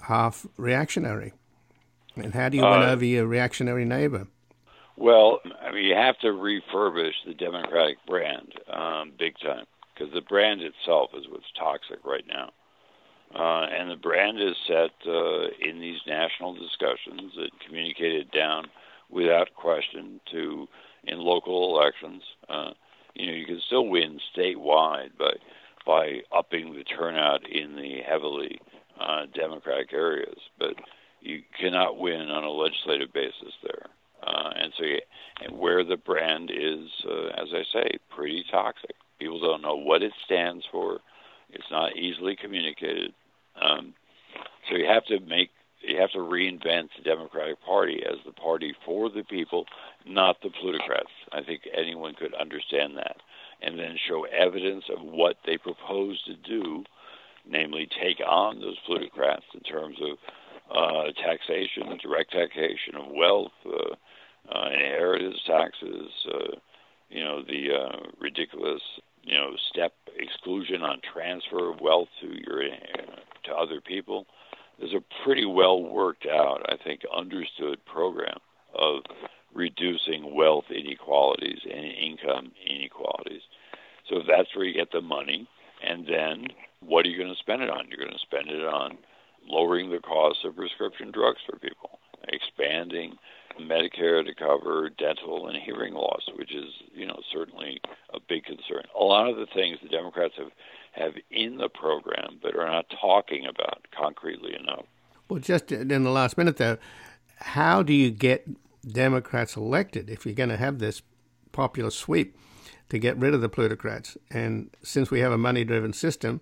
half 0.00 0.46
reactionary. 0.56 1.32
And 2.16 2.34
how 2.34 2.48
do 2.48 2.56
you 2.56 2.64
uh, 2.64 2.78
win 2.78 2.88
over 2.88 3.04
your 3.04 3.26
reactionary 3.26 3.84
neighbor? 3.84 4.26
Well, 4.96 5.40
I 5.62 5.70
mean, 5.70 5.84
you 5.84 5.94
have 5.94 6.18
to 6.20 6.28
refurbish 6.28 7.14
the 7.24 7.34
Democratic 7.34 7.98
brand 8.06 8.52
um, 8.72 9.12
big 9.16 9.34
time 9.38 9.64
because 9.94 10.12
the 10.12 10.20
brand 10.20 10.60
itself 10.60 11.10
is 11.16 11.24
what's 11.28 11.44
toxic 11.56 12.04
right 12.04 12.24
now. 12.26 12.50
Uh, 13.34 13.66
and 13.70 13.90
the 13.90 13.96
brand 13.96 14.40
is 14.40 14.56
set 14.66 14.90
uh, 15.06 15.48
in 15.60 15.80
these 15.80 16.00
national 16.06 16.54
discussions 16.54 17.32
and 17.36 17.50
communicated 17.66 18.30
down 18.30 18.64
without 19.10 19.54
question 19.54 20.20
to 20.30 20.66
in 21.04 21.18
local 21.18 21.76
elections. 21.76 22.22
Uh, 22.48 22.70
you 23.14 23.26
know, 23.26 23.32
you 23.32 23.46
can 23.46 23.60
still 23.66 23.86
win 23.86 24.18
statewide 24.36 25.10
by 25.18 25.32
by 25.86 26.20
upping 26.36 26.74
the 26.74 26.84
turnout 26.84 27.48
in 27.48 27.74
the 27.74 28.00
heavily 28.06 28.60
uh, 29.00 29.24
Democratic 29.34 29.92
areas, 29.92 30.38
but 30.58 30.74
you 31.20 31.42
cannot 31.58 31.98
win 31.98 32.28
on 32.28 32.44
a 32.44 32.50
legislative 32.50 33.12
basis 33.12 33.54
there. 33.62 33.86
Uh, 34.22 34.50
and 34.54 34.72
so, 34.76 34.84
you, 34.84 34.98
and 35.42 35.58
where 35.58 35.84
the 35.84 35.96
brand 35.96 36.50
is, 36.50 36.90
uh, 37.08 37.28
as 37.40 37.48
I 37.54 37.62
say, 37.72 37.90
pretty 38.14 38.44
toxic. 38.50 38.96
People 39.18 39.40
don't 39.40 39.62
know 39.62 39.76
what 39.76 40.02
it 40.02 40.12
stands 40.24 40.64
for. 40.70 41.00
It's 41.50 41.70
not 41.70 41.96
easily 41.96 42.36
communicated. 42.36 43.12
Um, 43.60 43.94
so 44.68 44.76
you 44.76 44.86
have 44.86 45.04
to 45.06 45.20
make 45.20 45.50
you 45.80 45.96
have 46.00 46.10
to 46.10 46.18
reinvent 46.18 46.88
the 46.96 47.04
Democratic 47.04 47.62
Party 47.64 48.02
as 48.04 48.18
the 48.26 48.32
party 48.32 48.74
for 48.84 49.08
the 49.08 49.22
people, 49.22 49.64
not 50.06 50.36
the 50.42 50.50
plutocrats. 50.50 51.10
I 51.32 51.42
think 51.42 51.62
anyone 51.72 52.14
could 52.14 52.34
understand 52.34 52.96
that, 52.96 53.16
and 53.62 53.78
then 53.78 53.96
show 54.08 54.24
evidence 54.24 54.84
of 54.90 55.02
what 55.02 55.36
they 55.46 55.56
propose 55.56 56.20
to 56.24 56.34
do, 56.34 56.84
namely 57.48 57.88
take 58.02 58.20
on 58.26 58.60
those 58.60 58.76
plutocrats 58.86 59.44
in 59.54 59.60
terms 59.60 59.96
of 60.02 60.18
uh, 60.76 61.12
taxation, 61.24 61.96
direct 62.02 62.32
taxation 62.32 62.96
of 62.96 63.12
wealth, 63.12 63.52
uh, 63.64 63.94
uh, 64.52 64.68
inheritance 64.70 65.40
taxes, 65.46 66.10
uh, 66.34 66.56
you 67.08 67.22
know, 67.22 67.42
the 67.42 67.68
uh, 67.74 67.98
ridiculous, 68.20 68.82
you 69.22 69.34
know, 69.34 69.52
step 69.70 69.92
exclusion 70.28 70.82
on 70.82 71.00
transfer 71.12 71.72
of 71.72 71.80
wealth 71.80 72.08
to 72.20 72.26
your 72.26 72.62
to 73.44 73.52
other 73.52 73.80
people. 73.80 74.26
There's 74.78 74.94
a 74.94 75.24
pretty 75.24 75.44
well 75.44 75.82
worked 75.82 76.26
out, 76.26 76.64
I 76.68 76.76
think, 76.82 77.02
understood 77.16 77.84
program 77.84 78.38
of 78.78 79.02
reducing 79.54 80.34
wealth 80.34 80.66
inequalities 80.70 81.58
and 81.64 81.84
income 81.84 82.52
inequalities. 82.68 83.42
So 84.08 84.20
that's 84.26 84.54
where 84.54 84.64
you 84.64 84.74
get 84.74 84.92
the 84.92 85.00
money. 85.00 85.48
And 85.82 86.06
then 86.06 86.48
what 86.80 87.04
are 87.04 87.08
you 87.08 87.18
going 87.18 87.34
to 87.34 87.38
spend 87.40 87.62
it 87.62 87.70
on? 87.70 87.88
You're 87.88 88.04
going 88.04 88.12
to 88.12 88.18
spend 88.18 88.48
it 88.50 88.64
on 88.64 88.98
lowering 89.46 89.90
the 89.90 89.98
cost 89.98 90.38
of 90.44 90.56
prescription 90.56 91.10
drugs 91.10 91.40
for 91.48 91.58
people, 91.58 91.98
expanding 92.28 93.16
Medicare 93.60 94.24
to 94.24 94.34
cover 94.34 94.90
dental 94.98 95.48
and 95.48 95.56
hearing 95.64 95.94
loss, 95.94 96.22
which 96.36 96.54
is, 96.54 96.70
you 96.94 97.06
know, 97.06 97.18
certainly 97.32 97.80
big 98.28 98.44
concern. 98.44 98.84
A 98.98 99.02
lot 99.02 99.28
of 99.28 99.36
the 99.36 99.46
things 99.46 99.78
the 99.82 99.88
Democrats 99.88 100.34
have 100.38 100.50
have 100.92 101.14
in 101.30 101.56
the 101.56 101.68
program, 101.68 102.38
but 102.42 102.56
are 102.56 102.66
not 102.66 102.86
talking 103.00 103.46
about 103.46 103.86
concretely 103.96 104.56
enough. 104.58 104.84
Well, 105.28 105.40
just 105.40 105.70
in 105.70 105.88
the 105.88 106.10
last 106.10 106.38
minute, 106.38 106.56
though, 106.56 106.78
how 107.36 107.82
do 107.82 107.92
you 107.92 108.10
get 108.10 108.48
Democrats 108.86 109.56
elected 109.56 110.08
if 110.08 110.24
you're 110.24 110.34
going 110.34 110.48
to 110.48 110.56
have 110.56 110.78
this 110.78 111.02
popular 111.52 111.90
sweep 111.90 112.36
to 112.88 112.98
get 112.98 113.16
rid 113.16 113.34
of 113.34 113.40
the 113.40 113.48
plutocrats? 113.48 114.16
And 114.30 114.70
since 114.82 115.10
we 115.10 115.20
have 115.20 115.32
a 115.32 115.38
money 115.38 115.64
driven 115.64 115.92
system, 115.92 116.40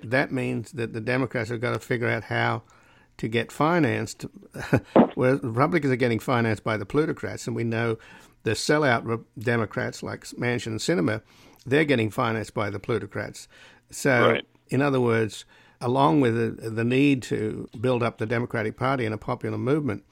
that 0.00 0.30
means 0.30 0.72
that 0.72 0.92
the 0.92 1.00
Democrats 1.00 1.50
have 1.50 1.60
got 1.60 1.72
to 1.72 1.80
figure 1.80 2.08
out 2.08 2.24
how 2.24 2.62
to 3.16 3.28
get 3.28 3.50
financed, 3.50 4.26
where 5.14 5.36
Republicans 5.36 5.92
are 5.92 5.96
getting 5.96 6.18
financed 6.18 6.62
by 6.62 6.76
the 6.76 6.84
plutocrats, 6.84 7.46
and 7.46 7.56
we 7.56 7.64
know 7.64 7.96
the 8.46 8.52
sellout 8.52 9.24
Democrats 9.36 10.04
like 10.04 10.20
Manchin 10.38 10.68
and 10.68 10.78
Sinema, 10.78 11.20
they're 11.66 11.84
getting 11.84 12.12
financed 12.12 12.54
by 12.54 12.70
the 12.70 12.78
plutocrats. 12.78 13.48
So, 13.90 14.30
right. 14.30 14.46
in 14.68 14.80
other 14.80 15.00
words, 15.00 15.44
along 15.80 16.20
with 16.20 16.36
the, 16.36 16.70
the, 16.70 16.84
need 16.84 17.24
to 17.24 17.68
build 17.80 18.04
up 18.04 18.18
the 18.18 18.24
Democratic 18.24 18.76
Party 18.76 19.04
and 19.04 19.12
a 19.12 19.18
popular 19.18 19.58
movement, 19.58 20.04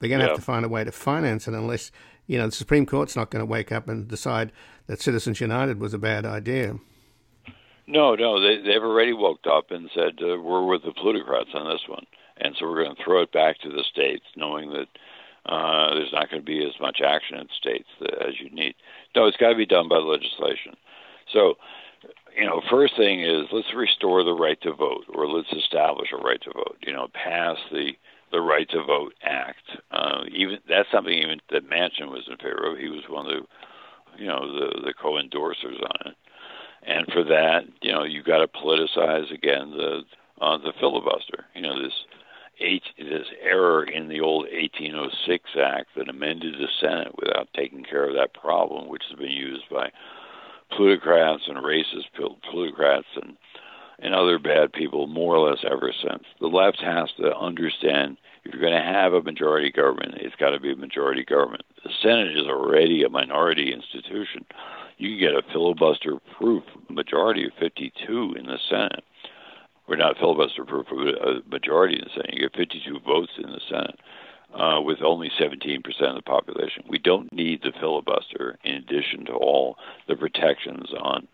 they're 0.00 0.08
going 0.08 0.20
to 0.20 0.26
have 0.26 0.34
to 0.34 0.42
find 0.42 0.64
a 0.64 0.68
way 0.68 0.82
to 0.82 0.90
finance 0.90 1.46
it 1.46 1.54
unless, 1.54 1.92
you 2.26 2.36
know, 2.38 2.46
the 2.46 2.52
Supreme 2.52 2.86
Court's 2.86 3.14
not 3.14 3.30
going 3.30 3.40
to 3.40 3.46
wake 3.46 3.70
up 3.70 3.88
and 3.88 4.08
decide 4.08 4.50
that 4.88 5.00
Citizens 5.00 5.40
United 5.40 5.78
was 5.78 5.94
a 5.94 5.98
bad 5.98 6.26
idea. 6.26 6.80
No, 7.86 8.16
no, 8.16 8.40
they, 8.40 8.56
they've 8.62 8.82
already 8.82 9.12
woke 9.12 9.46
up 9.48 9.70
and 9.70 9.88
said, 9.94 10.18
uh, 10.20 10.40
we're 10.40 10.66
with 10.66 10.82
the 10.82 10.92
plutocrats 10.92 11.50
on 11.54 11.70
this 11.70 11.86
one. 11.86 12.04
And 12.38 12.56
so 12.58 12.66
we're 12.66 12.82
going 12.82 12.96
to 12.96 13.04
throw 13.04 13.22
it 13.22 13.30
back 13.30 13.60
to 13.60 13.68
the 13.68 13.84
states, 13.84 14.24
knowing 14.34 14.70
that 14.72 14.88
uh, 15.46 15.94
there's 15.94 16.12
not 16.12 16.30
going 16.30 16.42
to 16.42 16.46
be 16.46 16.64
as 16.64 16.80
much 16.80 16.98
action 17.04 17.38
in 17.38 17.48
states 17.58 17.88
as 18.20 18.40
you 18.40 18.50
need. 18.50 18.74
No, 19.14 19.26
it's 19.26 19.36
got 19.36 19.50
to 19.50 19.56
be 19.56 19.66
done 19.66 19.88
by 19.88 19.96
legislation. 19.96 20.74
So 21.32 21.54
you 22.36 22.44
know, 22.44 22.60
first 22.70 22.96
thing 22.96 23.22
is 23.22 23.46
let's 23.50 23.72
restore 23.74 24.22
the 24.22 24.34
right 24.34 24.60
to 24.62 24.72
vote, 24.72 25.04
or 25.14 25.26
let's 25.26 25.52
establish 25.52 26.08
a 26.12 26.22
right 26.22 26.40
to 26.42 26.52
vote. 26.52 26.76
You 26.86 26.92
know, 26.92 27.08
pass 27.14 27.56
the 27.72 27.92
the 28.32 28.40
Right 28.40 28.68
to 28.70 28.82
Vote 28.82 29.14
Act. 29.22 29.62
Uh, 29.90 30.24
even 30.34 30.58
that's 30.68 30.90
something 30.92 31.12
even 31.12 31.40
that 31.50 31.68
Manchin 31.70 32.10
was 32.10 32.28
in 32.30 32.36
favor 32.36 32.72
of. 32.72 32.78
He 32.78 32.88
was 32.88 33.04
one 33.08 33.26
of 33.26 33.32
the, 33.32 34.22
you 34.22 34.28
know, 34.28 34.46
the 34.52 34.82
the 34.82 34.94
co-endorsers 35.00 35.80
on 35.80 36.12
it. 36.12 36.16
And 36.86 37.06
for 37.12 37.24
that, 37.24 37.62
you 37.82 37.92
know, 37.92 38.04
you 38.04 38.22
got 38.22 38.38
to 38.38 38.48
politicize 38.48 39.32
again 39.32 39.70
the 39.70 40.02
uh, 40.40 40.58
the 40.58 40.72
filibuster. 40.78 41.46
You 41.54 41.62
know, 41.62 41.82
this 41.82 41.94
eight 42.60 42.82
this 42.98 43.26
error 43.42 43.84
in 43.84 44.08
the 44.08 44.20
old 44.20 44.46
1806 44.46 45.50
Act 45.62 45.88
that 45.96 46.08
amended 46.08 46.54
the 46.54 46.68
Senate 46.80 47.14
without 47.18 47.48
taking 47.54 47.84
care 47.84 48.08
of 48.08 48.14
that 48.14 48.34
problem, 48.34 48.88
which 48.88 49.04
has 49.10 49.18
been 49.18 49.30
used 49.30 49.64
by 49.70 49.90
plutocrats 50.70 51.42
and 51.46 51.58
racist 51.58 52.06
plutocrats 52.50 53.06
and 53.20 53.36
and 53.98 54.14
other 54.14 54.38
bad 54.38 54.72
people 54.72 55.06
more 55.06 55.36
or 55.36 55.48
less 55.48 55.64
ever 55.64 55.92
since. 56.02 56.22
The 56.38 56.48
left 56.48 56.80
has 56.82 57.08
to 57.18 57.34
understand 57.34 58.18
if 58.44 58.52
you're 58.52 58.60
going 58.60 58.74
to 58.74 58.92
have 58.92 59.14
a 59.14 59.22
majority 59.22 59.72
government, 59.72 60.14
it's 60.16 60.36
got 60.36 60.50
to 60.50 60.60
be 60.60 60.72
a 60.72 60.76
majority 60.76 61.24
government. 61.24 61.64
The 61.82 61.90
Senate 62.02 62.36
is 62.36 62.46
already 62.46 63.02
a 63.02 63.08
minority 63.08 63.72
institution. 63.72 64.44
You 64.98 65.10
can 65.10 65.18
get 65.18 65.34
a 65.34 65.52
filibuster 65.52 66.18
proof 66.38 66.62
majority 66.88 67.46
of 67.46 67.52
52 67.58 68.34
in 68.38 68.46
the 68.46 68.58
Senate. 68.68 69.04
We're 69.88 69.96
not 69.96 70.18
filibuster 70.18 70.64
proof, 70.64 70.86
a 70.90 71.48
majority 71.48 71.94
in 71.96 72.02
the 72.04 72.10
Senate. 72.10 72.34
You 72.34 72.48
get 72.48 72.56
52 72.56 73.00
votes 73.00 73.32
in 73.38 73.50
the 73.50 73.60
Senate 73.68 74.00
uh, 74.54 74.80
with 74.80 75.02
only 75.02 75.30
17% 75.40 75.78
of 76.00 76.16
the 76.16 76.22
population. 76.22 76.84
We 76.88 76.98
don't 76.98 77.32
need 77.32 77.62
the 77.62 77.72
filibuster 77.78 78.58
in 78.64 78.74
addition 78.74 79.24
to 79.26 79.32
all 79.32 79.76
the 80.08 80.16
protections 80.16 80.92
on 80.98 81.28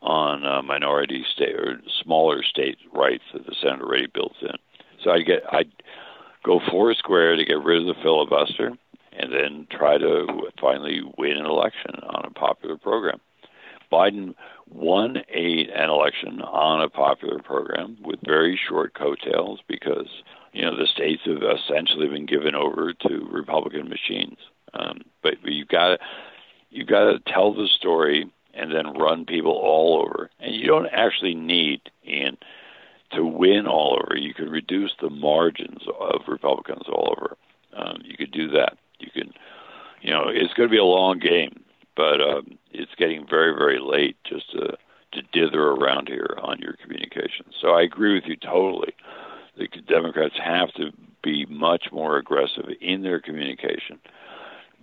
on 0.00 0.44
uh, 0.44 0.62
minority 0.62 1.24
state 1.34 1.56
or 1.56 1.80
smaller 2.04 2.44
state 2.44 2.78
rights 2.92 3.24
that 3.32 3.44
the 3.46 3.54
Senate 3.60 3.80
already 3.80 4.06
built 4.06 4.34
in. 4.42 4.54
So 5.02 5.10
I 5.10 5.22
get 5.22 5.42
I 5.50 5.64
go 6.44 6.60
four 6.70 6.94
square 6.94 7.34
to 7.34 7.44
get 7.44 7.62
rid 7.64 7.80
of 7.80 7.96
the 7.96 8.00
filibuster 8.00 8.72
and 9.12 9.32
then 9.32 9.66
try 9.70 9.98
to 9.98 10.26
finally 10.60 11.00
win 11.16 11.36
an 11.36 11.46
election 11.46 11.96
on 12.08 12.24
a 12.24 12.30
popular 12.30 12.76
program. 12.76 13.20
Biden 13.90 14.34
won 14.68 15.18
a, 15.34 15.68
an 15.74 15.90
election 15.90 16.40
on 16.42 16.82
a 16.82 16.88
popular 16.88 17.38
program 17.38 17.96
with 18.02 18.20
very 18.24 18.58
short 18.68 18.94
coattails 18.94 19.60
because 19.68 20.08
you 20.52 20.62
know 20.62 20.76
the 20.76 20.86
states 20.86 21.22
have 21.24 21.42
essentially 21.42 22.08
been 22.08 22.26
given 22.26 22.54
over 22.54 22.92
to 22.92 23.28
Republican 23.30 23.88
machines. 23.88 24.38
Um, 24.74 25.02
but 25.22 25.34
you've 25.44 25.68
got 25.68 25.88
to 25.88 25.98
you've 26.70 26.88
got 26.88 27.04
to 27.04 27.18
tell 27.32 27.54
the 27.54 27.68
story 27.68 28.30
and 28.54 28.72
then 28.72 28.98
run 28.98 29.24
people 29.24 29.52
all 29.52 30.02
over. 30.02 30.30
And 30.40 30.54
you 30.54 30.66
don't 30.66 30.88
actually 30.92 31.34
need 31.34 31.80
Ian 32.06 32.36
to 33.12 33.24
win 33.24 33.66
all 33.66 33.98
over. 34.02 34.16
You 34.16 34.34
can 34.34 34.50
reduce 34.50 34.92
the 35.00 35.10
margins 35.10 35.82
of 36.00 36.22
Republicans 36.26 36.84
all 36.88 37.14
over. 37.16 37.36
Um, 37.76 37.98
you 38.04 38.16
could 38.16 38.32
do 38.32 38.48
that. 38.48 38.76
You 38.98 39.10
can, 39.10 39.32
you 40.02 40.10
know, 40.10 40.24
it's 40.26 40.52
going 40.54 40.68
to 40.68 40.72
be 40.72 40.78
a 40.78 40.84
long 40.84 41.18
game, 41.18 41.62
but 41.98 42.22
um, 42.22 42.56
it's 42.70 42.94
getting 42.96 43.26
very 43.28 43.52
very 43.52 43.80
late 43.80 44.16
just 44.24 44.50
to 44.52 44.78
to 45.12 45.22
dither 45.32 45.72
around 45.72 46.08
here 46.08 46.38
on 46.42 46.58
your 46.60 46.74
communications. 46.82 47.54
So 47.60 47.72
I 47.72 47.82
agree 47.82 48.14
with 48.14 48.24
you 48.26 48.36
totally 48.36 48.94
the 49.58 49.68
Democrats 49.86 50.34
have 50.42 50.72
to 50.74 50.92
be 51.22 51.44
much 51.46 51.86
more 51.92 52.16
aggressive 52.16 52.66
in 52.80 53.02
their 53.02 53.20
communication. 53.20 53.98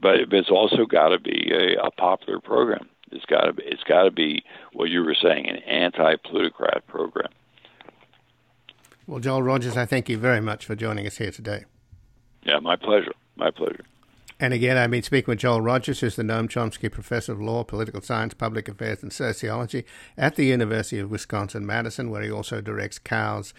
But 0.01 0.15
it's 0.31 0.49
also 0.49 0.85
got 0.85 1.09
to 1.09 1.19
be 1.19 1.51
a, 1.51 1.85
a 1.85 1.91
popular 1.91 2.39
program. 2.39 2.89
It's 3.11 3.25
got 3.25 3.45
to 3.45 3.53
be, 3.53 3.63
it's 3.65 3.83
got 3.83 4.03
to 4.03 4.11
be 4.11 4.43
what 4.73 4.89
you 4.89 5.03
were 5.03 5.15
saying, 5.15 5.47
an 5.47 5.57
anti-plutocrat 5.57 6.85
program. 6.87 7.31
Well, 9.07 9.19
Joel 9.19 9.43
Rogers, 9.43 9.77
I 9.77 9.85
thank 9.85 10.09
you 10.09 10.17
very 10.17 10.41
much 10.41 10.65
for 10.65 10.75
joining 10.75 11.07
us 11.07 11.17
here 11.17 11.31
today. 11.31 11.65
Yeah, 12.43 12.59
my 12.59 12.75
pleasure. 12.75 13.13
My 13.37 13.51
pleasure. 13.51 13.85
And 14.37 14.53
again, 14.53 14.75
I've 14.75 14.91
been 14.91 15.01
speaking 15.01 15.31
with 15.31 15.39
Joel 15.39 15.61
Rogers, 15.61 16.01
who's 16.01 16.17
the 16.17 16.23
Noam 16.23 16.49
Chomsky 16.49 16.91
Professor 16.91 17.31
of 17.31 17.39
Law, 17.39 17.63
Political 17.63 18.01
Science, 18.01 18.33
Public 18.33 18.67
Affairs, 18.67 19.01
and 19.01 19.13
Sociology 19.13 19.85
at 20.17 20.35
the 20.35 20.45
University 20.45 20.99
of 20.99 21.09
Wisconsin 21.09 21.65
Madison, 21.65 22.11
where 22.11 22.21
he 22.21 22.29
also 22.29 22.59
directs 22.59 22.99
COWS, 22.99 23.53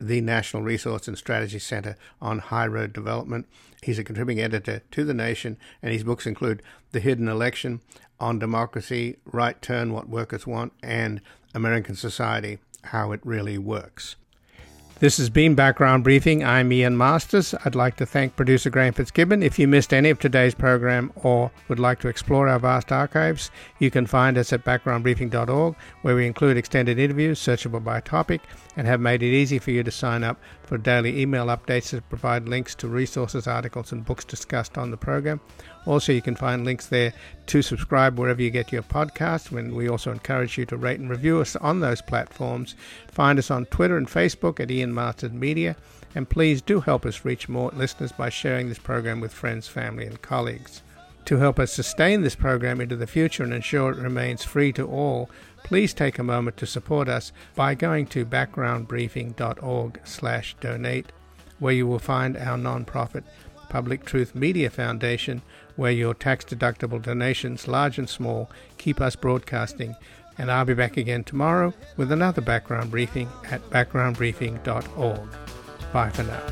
the 0.00 0.22
National 0.22 0.62
Resource 0.62 1.06
and 1.06 1.18
Strategy 1.18 1.58
Center 1.58 1.96
on 2.20 2.38
High 2.38 2.66
Road 2.66 2.94
Development. 2.94 3.46
He's 3.82 3.98
a 3.98 4.04
contributing 4.04 4.42
editor 4.42 4.80
to 4.92 5.04
The 5.04 5.12
Nation, 5.12 5.58
and 5.82 5.92
his 5.92 6.02
books 6.02 6.26
include 6.26 6.62
The 6.92 7.00
Hidden 7.00 7.28
Election, 7.28 7.82
On 8.18 8.38
Democracy, 8.38 9.18
Right 9.26 9.60
Turn, 9.60 9.92
What 9.92 10.08
Workers 10.08 10.46
Want, 10.46 10.72
and 10.82 11.20
American 11.52 11.94
Society, 11.94 12.58
How 12.84 13.12
It 13.12 13.20
Really 13.22 13.58
Works. 13.58 14.16
This 15.02 15.16
has 15.16 15.30
been 15.30 15.56
Background 15.56 16.04
Briefing. 16.04 16.44
I'm 16.44 16.72
Ian 16.72 16.96
Masters. 16.96 17.56
I'd 17.64 17.74
like 17.74 17.96
to 17.96 18.06
thank 18.06 18.36
producer 18.36 18.70
Graham 18.70 18.92
Fitzgibbon. 18.92 19.42
If 19.42 19.58
you 19.58 19.66
missed 19.66 19.92
any 19.92 20.10
of 20.10 20.20
today's 20.20 20.54
program 20.54 21.10
or 21.16 21.50
would 21.66 21.80
like 21.80 21.98
to 22.02 22.08
explore 22.08 22.46
our 22.46 22.60
vast 22.60 22.92
archives, 22.92 23.50
you 23.80 23.90
can 23.90 24.06
find 24.06 24.38
us 24.38 24.52
at 24.52 24.64
backgroundbriefing.org, 24.64 25.74
where 26.02 26.14
we 26.14 26.24
include 26.24 26.56
extended 26.56 27.00
interviews 27.00 27.40
searchable 27.40 27.82
by 27.82 27.98
topic 27.98 28.42
and 28.76 28.86
have 28.86 29.00
made 29.00 29.24
it 29.24 29.34
easy 29.34 29.58
for 29.58 29.72
you 29.72 29.82
to 29.82 29.90
sign 29.90 30.22
up 30.22 30.40
for 30.62 30.78
daily 30.78 31.20
email 31.20 31.46
updates 31.46 31.90
that 31.90 32.08
provide 32.08 32.48
links 32.48 32.76
to 32.76 32.86
resources, 32.86 33.48
articles, 33.48 33.90
and 33.90 34.04
books 34.04 34.24
discussed 34.24 34.78
on 34.78 34.92
the 34.92 34.96
program. 34.96 35.40
Also, 35.84 36.12
you 36.12 36.22
can 36.22 36.36
find 36.36 36.64
links 36.64 36.86
there 36.86 37.12
to 37.46 37.60
subscribe 37.60 38.18
wherever 38.18 38.40
you 38.40 38.50
get 38.50 38.70
your 38.70 38.82
podcasts. 38.82 39.50
When 39.50 39.74
we 39.74 39.88
also 39.88 40.12
encourage 40.12 40.56
you 40.56 40.64
to 40.66 40.76
rate 40.76 41.00
and 41.00 41.10
review 41.10 41.40
us 41.40 41.56
on 41.56 41.80
those 41.80 42.00
platforms. 42.00 42.76
Find 43.10 43.36
us 43.38 43.50
on 43.50 43.66
Twitter 43.66 43.96
and 43.96 44.06
Facebook 44.06 44.60
at 44.60 44.70
Ian 44.70 44.94
Masters 44.94 45.32
Media, 45.32 45.74
and 46.14 46.28
please 46.28 46.62
do 46.62 46.80
help 46.80 47.04
us 47.04 47.24
reach 47.24 47.48
more 47.48 47.72
listeners 47.74 48.12
by 48.12 48.28
sharing 48.28 48.68
this 48.68 48.78
program 48.78 49.20
with 49.20 49.32
friends, 49.32 49.66
family, 49.66 50.06
and 50.06 50.22
colleagues. 50.22 50.82
To 51.26 51.38
help 51.38 51.58
us 51.58 51.72
sustain 51.72 52.22
this 52.22 52.34
program 52.34 52.80
into 52.80 52.96
the 52.96 53.06
future 53.06 53.44
and 53.44 53.52
ensure 53.52 53.92
it 53.92 53.98
remains 53.98 54.44
free 54.44 54.72
to 54.72 54.86
all, 54.86 55.30
please 55.62 55.94
take 55.94 56.18
a 56.18 56.24
moment 56.24 56.56
to 56.58 56.66
support 56.66 57.08
us 57.08 57.32
by 57.54 57.74
going 57.74 58.06
to 58.06 58.26
backgroundbriefing.org/donate, 58.26 61.12
where 61.58 61.74
you 61.74 61.86
will 61.86 62.00
find 62.00 62.36
our 62.36 62.58
nonprofit 62.58 63.22
Public 63.68 64.04
Truth 64.04 64.34
Media 64.34 64.68
Foundation, 64.68 65.42
where 65.76 65.92
your 65.92 66.14
tax 66.14 66.44
deductible 66.44 67.00
donations, 67.00 67.68
large 67.68 67.98
and 67.98 68.08
small, 68.08 68.50
keep 68.78 69.00
us 69.00 69.16
broadcasting. 69.16 69.96
And 70.38 70.50
I'll 70.50 70.64
be 70.64 70.74
back 70.74 70.96
again 70.96 71.24
tomorrow 71.24 71.74
with 71.96 72.10
another 72.10 72.40
background 72.40 72.90
briefing 72.90 73.28
at 73.50 73.60
backgroundbriefing.org. 73.70 75.28
Bye 75.92 76.10
for 76.10 76.22
now. 76.22 76.42